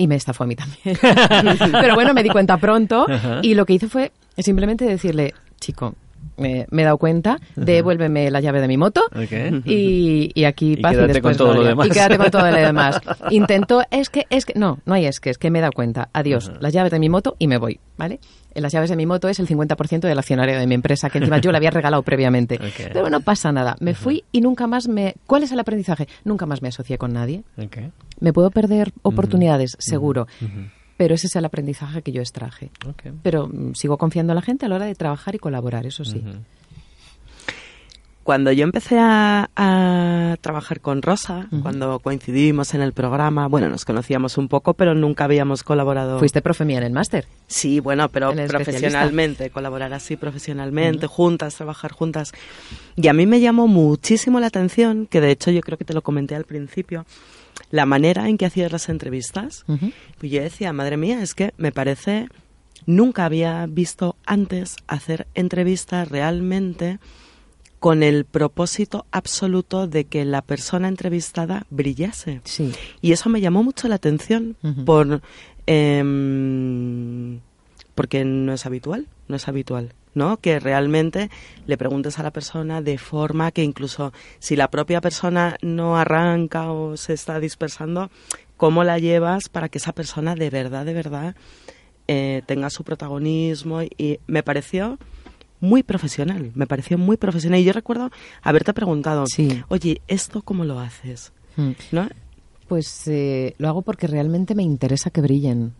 Y 0.00 0.06
me 0.06 0.14
estafó 0.14 0.44
a 0.44 0.46
mí 0.46 0.56
también. 0.56 0.96
pero 1.72 1.94
bueno, 1.94 2.14
me 2.14 2.22
di 2.22 2.30
cuenta 2.30 2.56
pronto 2.56 3.04
Ajá. 3.06 3.40
y 3.42 3.52
lo 3.52 3.66
que 3.66 3.74
hice 3.74 3.86
fue 3.86 4.12
simplemente 4.38 4.86
decirle, 4.86 5.34
chico, 5.60 5.94
me, 6.40 6.66
me 6.70 6.82
he 6.82 6.84
dado 6.84 6.98
cuenta, 6.98 7.38
devuélveme 7.56 8.30
la 8.30 8.40
llave 8.40 8.60
de 8.60 8.68
mi 8.68 8.76
moto 8.76 9.02
y, 9.64 10.30
y 10.34 10.44
aquí 10.44 10.72
Y 10.72 10.76
paz 10.78 10.92
y 10.92 10.96
quédate 10.96 11.12
después 11.12 11.36
con 11.36 11.46
todo 11.46 11.54
lo 11.56 11.64
demás. 11.64 11.86
Y 11.86 11.90
quédate 11.90 12.18
con 12.18 12.30
todo 12.30 12.50
lo 12.50 12.56
demás. 12.56 13.00
Intentó, 13.30 13.82
es 13.90 14.10
que, 14.10 14.26
es 14.30 14.44
que, 14.44 14.54
no, 14.58 14.78
no 14.84 14.94
hay 14.94 15.06
es 15.06 15.20
que, 15.20 15.30
es 15.30 15.38
que 15.38 15.50
me 15.50 15.58
he 15.58 15.62
dado 15.62 15.72
cuenta. 15.72 16.08
Adiós, 16.12 16.50
las 16.60 16.72
llaves 16.72 16.90
de 16.90 16.98
mi 16.98 17.08
moto 17.08 17.36
y 17.38 17.46
me 17.46 17.58
voy, 17.58 17.78
¿vale? 17.96 18.20
Las 18.54 18.72
llaves 18.72 18.90
de 18.90 18.96
mi 18.96 19.06
moto 19.06 19.28
es 19.28 19.38
el 19.38 19.46
50% 19.46 20.00
del 20.00 20.18
accionario 20.18 20.58
de 20.58 20.66
mi 20.66 20.74
empresa, 20.74 21.08
que 21.08 21.18
encima 21.18 21.38
yo 21.38 21.52
le 21.52 21.58
había 21.58 21.70
regalado 21.70 22.02
previamente. 22.02 22.58
Pero 22.92 23.08
no 23.08 23.20
pasa 23.20 23.52
nada. 23.52 23.76
Me 23.80 23.94
fui 23.94 24.24
y 24.32 24.40
nunca 24.40 24.66
más 24.66 24.88
me... 24.88 25.14
¿Cuál 25.26 25.44
es 25.44 25.52
el 25.52 25.60
aprendizaje? 25.60 26.08
Nunca 26.24 26.46
más 26.46 26.60
me 26.60 26.68
asocié 26.68 26.98
con 26.98 27.12
nadie. 27.12 27.44
Ok. 27.56 27.78
¿Me 28.18 28.32
puedo 28.32 28.50
perder 28.50 28.92
oportunidades? 29.02 29.76
Seguro. 29.78 30.26
Pero 31.00 31.14
ese 31.14 31.28
es 31.28 31.36
el 31.36 31.46
aprendizaje 31.46 32.02
que 32.02 32.12
yo 32.12 32.20
extraje. 32.20 32.70
Pero 33.22 33.46
mm, 33.46 33.72
sigo 33.72 33.96
confiando 33.96 34.34
en 34.34 34.34
la 34.34 34.42
gente 34.42 34.66
a 34.66 34.68
la 34.68 34.74
hora 34.74 34.84
de 34.84 34.94
trabajar 34.94 35.34
y 35.34 35.38
colaborar, 35.38 35.86
eso 35.86 36.04
sí. 36.04 36.22
Cuando 38.22 38.52
yo 38.52 38.64
empecé 38.64 38.98
a, 38.98 39.48
a 39.56 40.36
trabajar 40.42 40.82
con 40.82 41.00
Rosa, 41.00 41.48
cuando 41.62 42.00
coincidimos 42.00 42.74
en 42.74 42.82
el 42.82 42.92
programa, 42.92 43.48
bueno, 43.48 43.70
nos 43.70 43.86
conocíamos 43.86 44.36
un 44.36 44.48
poco, 44.48 44.74
pero 44.74 44.94
nunca 44.94 45.24
habíamos 45.24 45.62
colaborado. 45.62 46.18
Fuiste 46.18 46.42
profe 46.42 46.66
mía 46.66 46.76
en 46.76 46.84
el 46.84 46.92
máster. 46.92 47.24
Sí, 47.46 47.80
bueno, 47.80 48.10
pero 48.10 48.34
profesionalmente, 48.46 49.48
colaborar 49.48 49.94
así 49.94 50.18
profesionalmente, 50.18 51.06
juntas, 51.06 51.54
trabajar 51.54 51.92
juntas. 51.92 52.32
Y 52.94 53.08
a 53.08 53.14
mí 53.14 53.24
me 53.24 53.40
llamó 53.40 53.68
muchísimo 53.68 54.38
la 54.38 54.48
atención, 54.48 55.06
que 55.06 55.22
de 55.22 55.30
hecho 55.30 55.50
yo 55.50 55.62
creo 55.62 55.78
que 55.78 55.86
te 55.86 55.94
lo 55.94 56.02
comenté 56.02 56.34
al 56.34 56.44
principio, 56.44 57.06
la 57.70 57.86
manera 57.86 58.28
en 58.28 58.38
que 58.38 58.46
hacías 58.46 58.72
las 58.72 58.88
entrevistas. 58.88 59.64
Yo 60.20 60.42
decía, 60.42 60.72
madre 60.72 60.96
mía, 60.96 61.22
es 61.22 61.34
que 61.34 61.52
me 61.56 61.72
parece, 61.72 62.28
nunca 62.86 63.24
había 63.24 63.66
visto 63.66 64.16
antes 64.26 64.76
hacer 64.86 65.26
entrevistas 65.34 66.08
realmente 66.08 66.98
con 67.78 68.02
el 68.02 68.26
propósito 68.26 69.06
absoluto 69.10 69.86
de 69.86 70.04
que 70.04 70.24
la 70.26 70.42
persona 70.42 70.86
entrevistada 70.86 71.66
brillase. 71.70 72.42
Sí. 72.44 72.72
Y 73.00 73.12
eso 73.12 73.30
me 73.30 73.40
llamó 73.40 73.62
mucho 73.62 73.88
la 73.88 73.94
atención 73.94 74.56
por 74.84 75.22
em, 75.66 77.40
porque 77.94 78.24
no 78.24 78.52
es 78.52 78.66
habitual, 78.66 79.06
no 79.28 79.36
es 79.36 79.48
habitual, 79.48 79.94
¿no? 80.14 80.38
Que 80.38 80.58
realmente 80.60 81.30
le 81.66 81.76
preguntes 81.76 82.18
a 82.18 82.22
la 82.22 82.30
persona 82.32 82.82
de 82.82 82.98
forma 82.98 83.50
que 83.52 83.62
incluso 83.62 84.12
si 84.38 84.56
la 84.56 84.68
propia 84.70 85.00
persona 85.00 85.56
no 85.62 85.96
arranca 85.96 86.72
o 86.72 86.96
se 86.96 87.12
está 87.12 87.38
dispersando, 87.40 88.10
cómo 88.56 88.84
la 88.84 88.98
llevas 88.98 89.48
para 89.48 89.68
que 89.68 89.78
esa 89.78 89.92
persona 89.92 90.34
de 90.34 90.50
verdad, 90.50 90.84
de 90.84 90.92
verdad 90.94 91.34
eh, 92.08 92.42
tenga 92.46 92.70
su 92.70 92.82
protagonismo 92.84 93.82
y 93.82 94.18
me 94.26 94.42
pareció 94.42 94.98
muy 95.60 95.82
profesional, 95.82 96.50
me 96.54 96.66
pareció 96.66 96.96
muy 96.98 97.16
profesional 97.16 97.60
y 97.60 97.64
yo 97.64 97.72
recuerdo 97.72 98.10
haberte 98.42 98.72
preguntado, 98.72 99.26
Sí. 99.26 99.62
oye, 99.68 100.00
¿esto 100.08 100.42
cómo 100.42 100.64
lo 100.64 100.80
haces? 100.80 101.32
Mm. 101.56 101.70
¿No? 101.92 102.08
Pues 102.66 103.06
eh, 103.08 103.54
lo 103.58 103.68
hago 103.68 103.82
porque 103.82 104.06
realmente 104.06 104.54
me 104.54 104.62
interesa 104.62 105.10
que 105.10 105.20
brillen. 105.20 105.74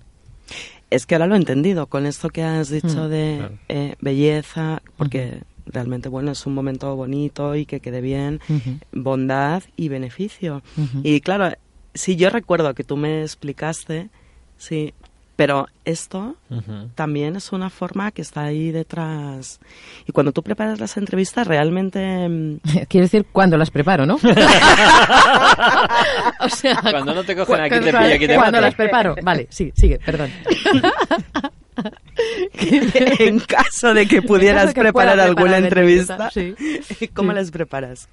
Es 0.91 1.07
que 1.07 1.15
ahora 1.15 1.27
lo 1.29 1.35
he 1.35 1.39
entendido 1.39 1.87
con 1.87 2.05
esto 2.07 2.31
que 2.31 2.43
has 2.43 2.69
dicho 2.69 3.05
Mm. 3.07 3.09
de 3.09 3.35
Claro. 3.39 3.59
eh, 3.69 3.95
belleza, 4.01 4.83
porque 4.97 5.43
realmente 5.67 6.09
bueno 6.09 6.33
es 6.33 6.45
un 6.47 6.55
momento 6.55 6.95
bonito 6.97 7.55
y 7.55 7.65
que 7.65 7.81
quede 7.81 8.01
bien, 8.01 8.41
bondad 8.93 9.63
y 9.77 9.89
beneficio. 9.89 10.63
Y 11.05 11.21
claro, 11.21 11.55
si 11.95 12.17
yo 12.17 12.31
recuerdo 12.31 12.75
que 12.75 12.83
tú 12.85 12.97
me 12.97 13.23
explicaste, 13.23 14.11
sí, 14.57 14.95
pero 15.41 15.69
esto 15.87 16.37
también 16.95 17.35
es 17.35 17.51
una 17.51 17.71
forma 17.71 18.11
que 18.11 18.21
está 18.21 18.43
ahí 18.43 18.73
detrás. 18.73 19.59
Y 20.07 20.13
cuando 20.13 20.33
tú 20.33 20.43
preparas 20.43 20.79
las 20.79 20.99
entrevistas, 20.99 21.47
realmente 21.47 22.29
mm, 22.29 22.59
Quiero 22.89 23.07
decir, 23.07 23.25
cuando 23.33 23.57
las 23.57 23.71
preparo, 23.71 24.05
¿no? 24.05 24.17
o 26.41 26.49
sea, 26.51 26.77
Cuando 26.83 27.15
no 27.15 27.25
te 27.25 27.35
cogen 27.35 27.59
aquí, 27.59 27.77
te 27.77 27.87
pilla, 27.87 28.15
aquí 28.17 28.27
te 28.27 28.35
Cuando 28.35 28.61
las 28.61 28.75
preparo. 28.75 29.17
Vale, 29.23 29.47
sí, 29.49 29.73
sigue, 29.75 29.99
perdón. 29.99 30.31
en 33.19 33.41
caso 33.41 33.95
de 33.95 34.07
que 34.07 34.21
pudieras 34.21 34.67
de 34.67 34.75
que 34.75 34.81
preparar 34.83 35.19
alguna 35.21 35.53
preparar 35.53 35.65
entrevista, 35.65 36.29
entrevista, 36.29 36.95
sí. 36.99 37.09
¿cómo 37.09 37.33
Sí. 37.33 37.37
las 37.37 37.51
preparas? 37.51 38.11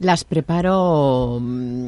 Las 0.00 0.24
preparo 0.24 1.38
mm, 1.40 1.86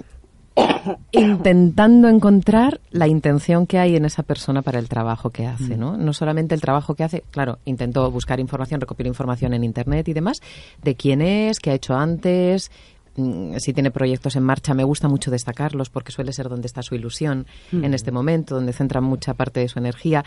intentando 1.12 2.08
encontrar 2.08 2.80
la 2.90 3.06
intención 3.06 3.66
que 3.66 3.78
hay 3.78 3.96
en 3.96 4.04
esa 4.04 4.22
persona 4.22 4.62
para 4.62 4.78
el 4.78 4.88
trabajo 4.88 5.30
que 5.30 5.46
hace, 5.46 5.76
¿no? 5.76 5.96
No 5.96 6.12
solamente 6.12 6.54
el 6.54 6.60
trabajo 6.60 6.94
que 6.94 7.04
hace, 7.04 7.24
claro, 7.30 7.58
intento 7.64 8.10
buscar 8.10 8.40
información, 8.40 8.80
recopilar 8.80 9.08
información 9.08 9.54
en 9.54 9.64
internet 9.64 10.08
y 10.08 10.12
demás, 10.12 10.40
de 10.82 10.94
quién 10.94 11.22
es, 11.22 11.60
qué 11.60 11.70
ha 11.70 11.74
hecho 11.74 11.94
antes, 11.94 12.70
mm, 13.16 13.56
si 13.58 13.72
tiene 13.72 13.90
proyectos 13.90 14.36
en 14.36 14.42
marcha, 14.42 14.74
me 14.74 14.84
gusta 14.84 15.08
mucho 15.08 15.30
destacarlos 15.30 15.90
porque 15.90 16.12
suele 16.12 16.32
ser 16.32 16.48
donde 16.48 16.66
está 16.66 16.82
su 16.82 16.94
ilusión 16.94 17.46
en 17.72 17.94
este 17.94 18.12
momento, 18.12 18.54
donde 18.54 18.72
centra 18.72 19.00
mucha 19.00 19.34
parte 19.34 19.60
de 19.60 19.68
su 19.68 19.78
energía 19.78 20.24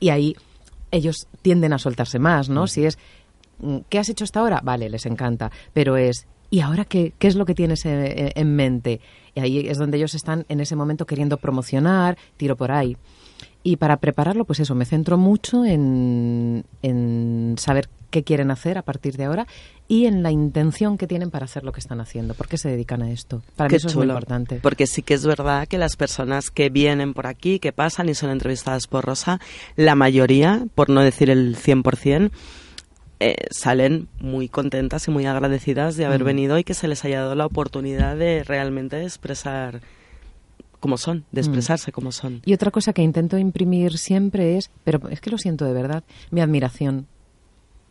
y 0.00 0.10
ahí 0.10 0.36
ellos 0.90 1.28
tienden 1.42 1.72
a 1.72 1.78
soltarse 1.78 2.18
más, 2.18 2.48
¿no? 2.48 2.66
Si 2.66 2.84
es 2.84 2.98
mm, 3.60 3.78
¿qué 3.88 3.98
has 3.98 4.08
hecho 4.08 4.24
hasta 4.24 4.40
ahora? 4.40 4.60
Vale, 4.62 4.88
les 4.88 5.06
encanta, 5.06 5.50
pero 5.72 5.96
es 5.96 6.26
¿y 6.50 6.60
ahora 6.60 6.84
qué, 6.84 7.12
qué 7.18 7.28
es 7.28 7.36
lo 7.36 7.44
que 7.44 7.54
tienes 7.54 7.84
eh, 7.84 8.32
en 8.34 8.56
mente? 8.56 9.00
Y 9.38 9.40
ahí 9.40 9.68
es 9.68 9.78
donde 9.78 9.98
ellos 9.98 10.14
están 10.14 10.44
en 10.48 10.58
ese 10.58 10.74
momento 10.74 11.06
queriendo 11.06 11.36
promocionar, 11.36 12.18
tiro 12.36 12.56
por 12.56 12.72
ahí. 12.72 12.96
Y 13.62 13.76
para 13.76 13.98
prepararlo, 13.98 14.44
pues 14.44 14.58
eso, 14.58 14.74
me 14.74 14.84
centro 14.84 15.16
mucho 15.16 15.64
en, 15.64 16.64
en 16.82 17.54
saber 17.56 17.88
qué 18.10 18.24
quieren 18.24 18.50
hacer 18.50 18.78
a 18.78 18.82
partir 18.82 19.16
de 19.16 19.26
ahora 19.26 19.46
y 19.86 20.06
en 20.06 20.24
la 20.24 20.32
intención 20.32 20.98
que 20.98 21.06
tienen 21.06 21.30
para 21.30 21.44
hacer 21.44 21.62
lo 21.62 21.70
que 21.70 21.78
están 21.78 22.00
haciendo. 22.00 22.34
¿Por 22.34 22.48
qué 22.48 22.58
se 22.58 22.68
dedican 22.68 23.00
a 23.02 23.12
esto? 23.12 23.42
Para 23.54 23.68
mí 23.68 23.70
Qué 23.70 23.76
eso 23.76 23.88
es 23.88 23.96
muy 23.96 24.06
importante. 24.06 24.58
Porque 24.60 24.88
sí 24.88 25.02
que 25.02 25.14
es 25.14 25.24
verdad 25.24 25.68
que 25.68 25.78
las 25.78 25.94
personas 25.94 26.50
que 26.50 26.68
vienen 26.68 27.14
por 27.14 27.28
aquí, 27.28 27.60
que 27.60 27.72
pasan 27.72 28.08
y 28.08 28.14
son 28.14 28.30
entrevistadas 28.30 28.88
por 28.88 29.04
Rosa, 29.04 29.40
la 29.76 29.94
mayoría, 29.94 30.66
por 30.74 30.88
no 30.90 31.00
decir 31.00 31.30
el 31.30 31.56
100%, 31.56 32.32
eh, 33.20 33.34
salen 33.50 34.08
muy 34.20 34.48
contentas 34.48 35.08
y 35.08 35.10
muy 35.10 35.26
agradecidas 35.26 35.96
de 35.96 36.04
haber 36.04 36.22
Mm. 36.22 36.26
venido 36.26 36.58
y 36.58 36.64
que 36.64 36.74
se 36.74 36.88
les 36.88 37.04
haya 37.04 37.20
dado 37.22 37.34
la 37.34 37.46
oportunidad 37.46 38.16
de 38.16 38.44
realmente 38.44 39.02
expresar 39.02 39.80
como 40.80 40.96
son, 40.96 41.24
de 41.32 41.40
Mm. 41.40 41.44
expresarse 41.44 41.90
como 41.92 42.12
son. 42.12 42.40
Y 42.44 42.54
otra 42.54 42.70
cosa 42.70 42.92
que 42.92 43.02
intento 43.02 43.36
imprimir 43.36 43.98
siempre 43.98 44.56
es, 44.56 44.70
pero 44.84 45.08
es 45.08 45.20
que 45.20 45.30
lo 45.30 45.38
siento 45.38 45.64
de 45.64 45.72
verdad, 45.72 46.04
mi 46.30 46.40
admiración. 46.40 47.06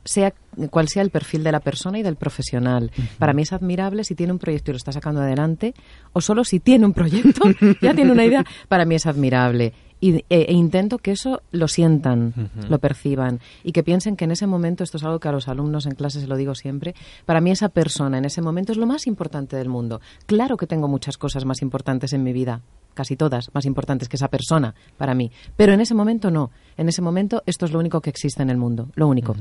Sea 0.05 0.33
cual 0.69 0.87
sea 0.87 1.01
el 1.03 1.09
perfil 1.09 1.43
de 1.43 1.51
la 1.51 1.59
persona 1.59 1.99
y 1.99 2.03
del 2.03 2.15
profesional. 2.15 2.91
Para 3.19 3.33
mí 3.33 3.41
es 3.41 3.51
admirable 3.51 4.05
si 4.05 4.15
tiene 4.15 4.31
un 4.31 4.39
proyecto 4.39 4.71
y 4.71 4.73
lo 4.73 4.77
está 4.77 4.93
sacando 4.93 5.19
adelante, 5.19 5.73
o 6.13 6.21
solo 6.21 6.45
si 6.45 6.61
tiene 6.61 6.85
un 6.85 6.93
proyecto, 6.93 7.41
ya 7.81 7.93
tiene 7.93 8.13
una 8.13 8.23
idea, 8.23 8.45
para 8.69 8.85
mí 8.85 8.95
es 8.95 9.05
admirable. 9.05 9.73
Y, 9.99 10.17
e, 10.17 10.25
e 10.29 10.53
intento 10.53 10.99
que 10.99 11.11
eso 11.11 11.41
lo 11.51 11.67
sientan, 11.67 12.33
lo 12.69 12.79
perciban 12.79 13.39
y 13.63 13.71
que 13.71 13.83
piensen 13.83 14.15
que 14.15 14.25
en 14.25 14.31
ese 14.31 14.45
momento, 14.45 14.83
esto 14.83 14.97
es 14.97 15.03
algo 15.03 15.19
que 15.19 15.27
a 15.27 15.31
los 15.31 15.47
alumnos 15.47 15.85
en 15.85 15.95
clase 15.95 16.21
se 16.21 16.27
lo 16.27 16.35
digo 16.35 16.55
siempre, 16.55 16.93
para 17.25 17.41
mí 17.41 17.51
esa 17.51 17.69
persona 17.69 18.17
en 18.17 18.25
ese 18.25 18.41
momento 18.41 18.71
es 18.71 18.77
lo 18.77 18.85
más 18.85 19.07
importante 19.07 19.55
del 19.55 19.69
mundo. 19.69 20.01
Claro 20.25 20.57
que 20.57 20.67
tengo 20.67 20.87
muchas 20.87 21.17
cosas 21.17 21.45
más 21.45 21.61
importantes 21.61 22.13
en 22.13 22.23
mi 22.23 22.31
vida, 22.31 22.61
casi 22.93 23.15
todas 23.15 23.49
más 23.53 23.65
importantes 23.65 24.07
que 24.09 24.17
esa 24.17 24.27
persona 24.27 24.75
para 24.97 25.15
mí, 25.15 25.31
pero 25.55 25.73
en 25.73 25.81
ese 25.81 25.93
momento 25.93 26.29
no. 26.29 26.51
En 26.77 26.89
ese 26.89 27.01
momento 27.01 27.41
esto 27.45 27.65
es 27.65 27.71
lo 27.71 27.79
único 27.79 28.01
que 28.01 28.09
existe 28.09 28.43
en 28.43 28.49
el 28.49 28.57
mundo, 28.57 28.89
lo 28.95 29.07
único. 29.07 29.35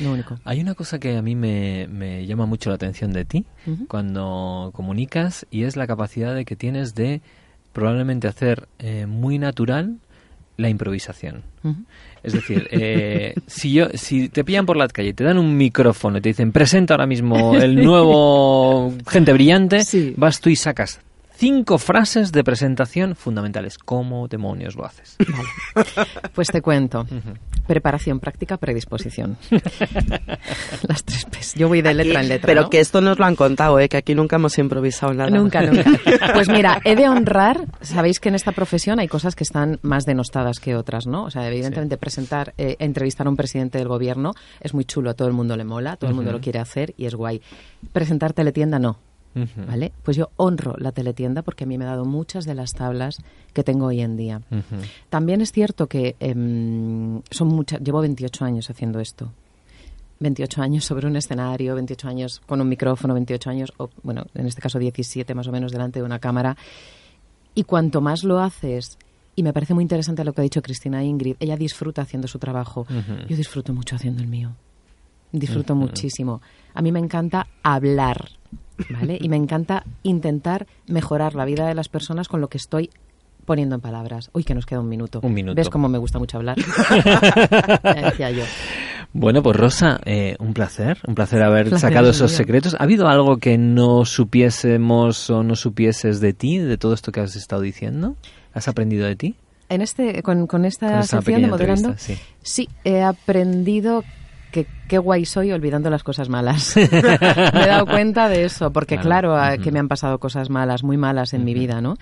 Lo 0.00 0.12
único. 0.12 0.38
Hay 0.44 0.60
una 0.60 0.74
cosa 0.74 0.98
que 0.98 1.16
a 1.16 1.22
mí 1.22 1.34
me, 1.34 1.86
me 1.88 2.26
llama 2.26 2.44
mucho 2.44 2.68
la 2.70 2.74
atención 2.74 3.12
de 3.12 3.24
ti 3.24 3.46
cuando 3.88 4.70
comunicas 4.74 5.46
y 5.50 5.62
es 5.62 5.76
la 5.76 5.86
capacidad 5.86 6.34
de 6.34 6.44
que 6.44 6.56
tienes 6.56 6.94
de 6.94 7.22
probablemente 7.76 8.26
hacer 8.26 8.68
eh, 8.78 9.04
muy 9.06 9.38
natural 9.38 9.96
la 10.56 10.70
improvisación. 10.70 11.42
Es 12.22 12.32
decir, 12.32 12.66
eh, 12.70 13.34
si 13.46 13.74
yo, 13.74 13.88
si 13.92 14.30
te 14.30 14.44
pillan 14.44 14.64
por 14.64 14.78
la 14.78 14.88
calle 14.88 15.12
te 15.12 15.24
dan 15.24 15.36
un 15.36 15.54
micrófono 15.58 16.16
y 16.16 16.20
te 16.22 16.30
dicen 16.30 16.52
presenta 16.52 16.94
ahora 16.94 17.06
mismo 17.06 17.54
el 17.54 17.76
nuevo 17.84 18.94
gente 19.06 19.34
brillante, 19.34 19.84
Sí. 19.84 20.14
vas 20.16 20.40
tú 20.40 20.48
y 20.48 20.56
sacas 20.56 21.00
cinco 21.36 21.78
frases 21.78 22.32
de 22.32 22.42
presentación 22.42 23.14
fundamentales. 23.14 23.78
¿Cómo 23.78 24.28
demonios 24.28 24.76
lo 24.76 24.84
haces? 24.84 25.16
Pues 26.34 26.48
te 26.48 26.60
cuento. 26.60 27.06
Preparación, 27.66 28.20
práctica, 28.20 28.56
predisposición. 28.58 29.38
Las 30.88 31.04
tres 31.04 31.24
P's. 31.24 31.54
Yo 31.54 31.68
voy 31.68 31.80
de 31.80 31.94
letra 31.94 32.20
en 32.20 32.28
letra. 32.28 32.46
Pero 32.46 32.62
¿no? 32.62 32.70
que 32.70 32.80
esto 32.80 33.00
nos 33.00 33.18
lo 33.18 33.24
han 33.24 33.36
contado, 33.36 33.78
¿eh? 33.80 33.88
que 33.88 33.96
aquí 33.96 34.14
nunca 34.14 34.36
hemos 34.36 34.58
improvisado 34.58 35.14
nada. 35.14 35.30
Nunca, 35.30 35.62
nunca. 35.62 35.84
Pues 36.34 36.48
mira, 36.48 36.80
he 36.84 36.94
de 36.94 37.08
honrar, 37.08 37.66
sabéis 37.80 38.20
que 38.20 38.28
en 38.28 38.34
esta 38.34 38.52
profesión 38.52 39.00
hay 39.00 39.08
cosas 39.08 39.34
que 39.34 39.44
están 39.44 39.78
más 39.82 40.04
denostadas 40.04 40.60
que 40.60 40.76
otras, 40.76 41.06
¿no? 41.06 41.24
O 41.24 41.30
sea, 41.30 41.46
evidentemente 41.48 41.96
presentar, 41.96 42.52
eh, 42.58 42.76
entrevistar 42.78 43.26
a 43.26 43.30
un 43.30 43.36
presidente 43.36 43.78
del 43.78 43.88
gobierno 43.88 44.32
es 44.60 44.74
muy 44.74 44.84
chulo, 44.84 45.10
a 45.10 45.14
todo 45.14 45.28
el 45.28 45.34
mundo 45.34 45.56
le 45.56 45.64
mola, 45.64 45.96
todo 45.96 46.10
el 46.10 46.16
mundo 46.16 46.32
lo 46.32 46.40
quiere 46.40 46.58
hacer 46.58 46.94
y 46.96 47.06
es 47.06 47.14
guay. 47.14 47.40
Presentar 47.92 48.32
teletienda 48.32 48.78
no, 48.78 48.98
¿vale? 49.66 49.92
Pues 50.02 50.16
yo 50.16 50.30
honro 50.36 50.74
la 50.78 50.92
teletienda 50.92 51.42
porque 51.42 51.64
a 51.64 51.66
mí 51.66 51.78
me 51.78 51.84
ha 51.84 51.88
dado 51.88 52.04
muchas 52.04 52.44
de 52.44 52.54
las 52.54 52.72
tablas 52.72 53.22
que 53.52 53.62
tengo 53.62 53.86
hoy 53.86 54.00
en 54.00 54.16
día. 54.16 54.40
También 55.10 55.40
es 55.40 55.52
cierto 55.52 55.86
que 55.86 56.16
em, 56.20 57.22
son 57.30 57.48
muchas, 57.48 57.80
llevo 57.80 58.00
28 58.00 58.44
años 58.44 58.70
haciendo 58.70 59.00
esto. 59.00 59.32
28 60.18 60.62
años 60.62 60.84
sobre 60.84 61.06
un 61.06 61.16
escenario, 61.16 61.74
28 61.74 62.08
años 62.08 62.40
con 62.46 62.60
un 62.60 62.68
micrófono, 62.68 63.14
28 63.14 63.50
años, 63.50 63.72
o, 63.76 63.90
bueno, 64.02 64.24
en 64.34 64.46
este 64.46 64.62
caso 64.62 64.78
17 64.78 65.34
más 65.34 65.46
o 65.46 65.52
menos 65.52 65.72
delante 65.72 65.98
de 66.00 66.06
una 66.06 66.18
cámara. 66.18 66.56
Y 67.54 67.64
cuanto 67.64 68.00
más 68.00 68.24
lo 68.24 68.38
haces, 68.38 68.98
y 69.34 69.42
me 69.42 69.52
parece 69.52 69.74
muy 69.74 69.82
interesante 69.82 70.24
lo 70.24 70.32
que 70.32 70.40
ha 70.40 70.44
dicho 70.44 70.62
Cristina 70.62 71.04
Ingrid, 71.04 71.36
ella 71.38 71.56
disfruta 71.56 72.02
haciendo 72.02 72.28
su 72.28 72.38
trabajo. 72.38 72.86
Yo 73.28 73.36
disfruto 73.36 73.74
mucho 73.74 73.96
haciendo 73.96 74.22
el 74.22 74.28
mío. 74.28 74.54
Disfruto 75.32 75.74
muchísimo. 75.74 76.40
A 76.72 76.80
mí 76.80 76.92
me 76.92 77.00
encanta 77.00 77.46
hablar, 77.62 78.30
¿vale? 78.90 79.18
Y 79.20 79.28
me 79.28 79.36
encanta 79.36 79.84
intentar 80.02 80.66
mejorar 80.86 81.34
la 81.34 81.44
vida 81.44 81.66
de 81.66 81.74
las 81.74 81.88
personas 81.88 82.28
con 82.28 82.40
lo 82.40 82.48
que 82.48 82.58
estoy 82.58 82.90
poniendo 83.44 83.76
en 83.76 83.80
palabras. 83.80 84.30
Uy, 84.32 84.44
que 84.44 84.54
nos 84.54 84.66
queda 84.66 84.80
un 84.80 84.88
minuto. 84.88 85.20
Un 85.22 85.32
minuto. 85.32 85.54
¿Ves 85.54 85.70
cómo 85.70 85.88
me 85.88 85.98
gusta 85.98 86.18
mucho 86.18 86.36
hablar? 86.36 86.56
decía 88.04 88.30
yo. 88.30 88.44
Bueno, 89.12 89.42
pues 89.42 89.56
Rosa, 89.56 89.98
eh, 90.04 90.36
un 90.40 90.52
placer, 90.52 90.98
un 91.06 91.14
placer 91.14 91.42
haber 91.42 91.68
Placer 91.68 91.88
sacado 91.88 92.10
es 92.10 92.16
esos 92.16 92.32
secretos. 92.32 92.74
¿Ha 92.78 92.82
habido 92.82 93.08
algo 93.08 93.38
que 93.38 93.56
no 93.56 94.04
supiésemos 94.04 95.30
o 95.30 95.42
no 95.42 95.56
supieses 95.56 96.20
de 96.20 96.34
ti, 96.34 96.58
de 96.58 96.76
todo 96.76 96.92
esto 96.92 97.12
que 97.12 97.20
has 97.20 97.34
estado 97.34 97.62
diciendo? 97.62 98.16
¿Has 98.52 98.68
aprendido 98.68 99.06
de 99.06 99.16
ti? 99.16 99.36
En 99.68 99.80
este, 99.80 100.22
con, 100.22 100.46
con 100.46 100.64
esta 100.64 100.88
Con 100.88 100.98
esta 101.00 101.16
sección 101.16 101.42
de 101.42 101.48
moderando, 101.48 101.94
sí. 101.96 102.18
sí, 102.42 102.68
he 102.84 103.02
aprendido 103.02 104.04
qué 104.88 104.98
guay 104.98 105.24
soy 105.24 105.52
olvidando 105.52 105.90
las 105.90 106.02
cosas 106.02 106.28
malas. 106.28 106.76
me 106.76 106.84
he 106.84 107.66
dado 107.66 107.86
cuenta 107.86 108.28
de 108.28 108.44
eso, 108.44 108.72
porque 108.72 108.98
Claro. 108.98 109.36
que 109.62 109.72
me 109.72 109.78
han 109.78 109.88
pasado 109.88 110.18
cosas 110.18 110.50
malas, 110.50 110.82
muy 110.82 110.96
malas 110.96 111.34
en 111.34 111.44
mi 111.44 111.54
vida, 111.54 111.80
¿no? 111.80 111.96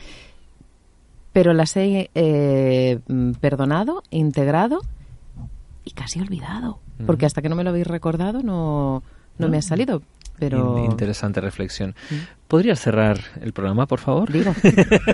Pero 1.33 1.53
las 1.53 1.77
he 1.77 2.11
eh, 2.15 3.01
mm, 3.09 3.33
perdonado, 3.33 4.03
integrado 4.11 4.81
y 5.85 5.91
casi 5.91 6.21
olvidado. 6.21 6.79
Porque 7.07 7.27
hasta 7.27 7.43
que 7.43 7.49
no 7.49 7.57
me 7.57 7.65
lo 7.65 7.71
habéis 7.71 7.89
recordado 7.89 8.43
no, 8.43 9.03
no 9.39 9.49
me 9.49 9.59
ha 9.59 9.63
salido. 9.63 10.03
Pero 10.39 10.79
In- 10.79 10.91
Interesante 10.93 11.41
reflexión. 11.41 11.95
¿Podrías 12.49 12.79
cerrar 12.81 13.19
el 13.41 13.53
programa, 13.53 13.87
por 13.87 14.01
favor? 14.01 14.31
digo, 14.33 14.53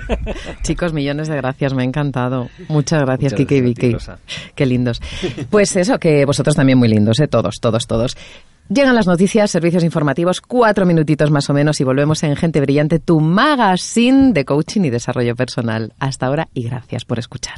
chicos, 0.62 0.92
millones 0.92 1.28
de 1.28 1.36
gracias, 1.36 1.74
me 1.74 1.82
ha 1.82 1.84
encantado. 1.86 2.48
Muchas 2.68 3.00
gracias, 3.02 3.34
Kike 3.34 3.56
y 3.56 3.60
Vicky. 3.60 3.96
Qué 4.54 4.66
lindos. 4.66 5.00
Pues 5.50 5.74
eso, 5.76 5.98
que 5.98 6.24
vosotros 6.24 6.56
también 6.56 6.78
muy 6.78 6.88
lindos, 6.88 7.20
¿eh? 7.20 7.28
Todos, 7.28 7.60
todos, 7.60 7.86
todos. 7.86 8.16
Llegan 8.68 8.94
las 8.94 9.06
noticias, 9.06 9.50
servicios 9.50 9.82
informativos, 9.84 10.40
cuatro 10.40 10.86
minutitos 10.86 11.30
más 11.30 11.50
o 11.50 11.54
menos 11.54 11.80
y 11.80 11.84
volvemos 11.84 12.22
en 12.22 12.36
Gente 12.36 12.60
Brillante, 12.60 12.98
tu 13.00 13.20
magazine 13.20 14.32
de 14.32 14.44
coaching 14.44 14.82
y 14.82 14.90
desarrollo 14.90 15.34
personal. 15.34 15.92
Hasta 15.98 16.26
ahora 16.26 16.48
y 16.54 16.62
gracias 16.64 17.04
por 17.04 17.18
escuchar. 17.18 17.56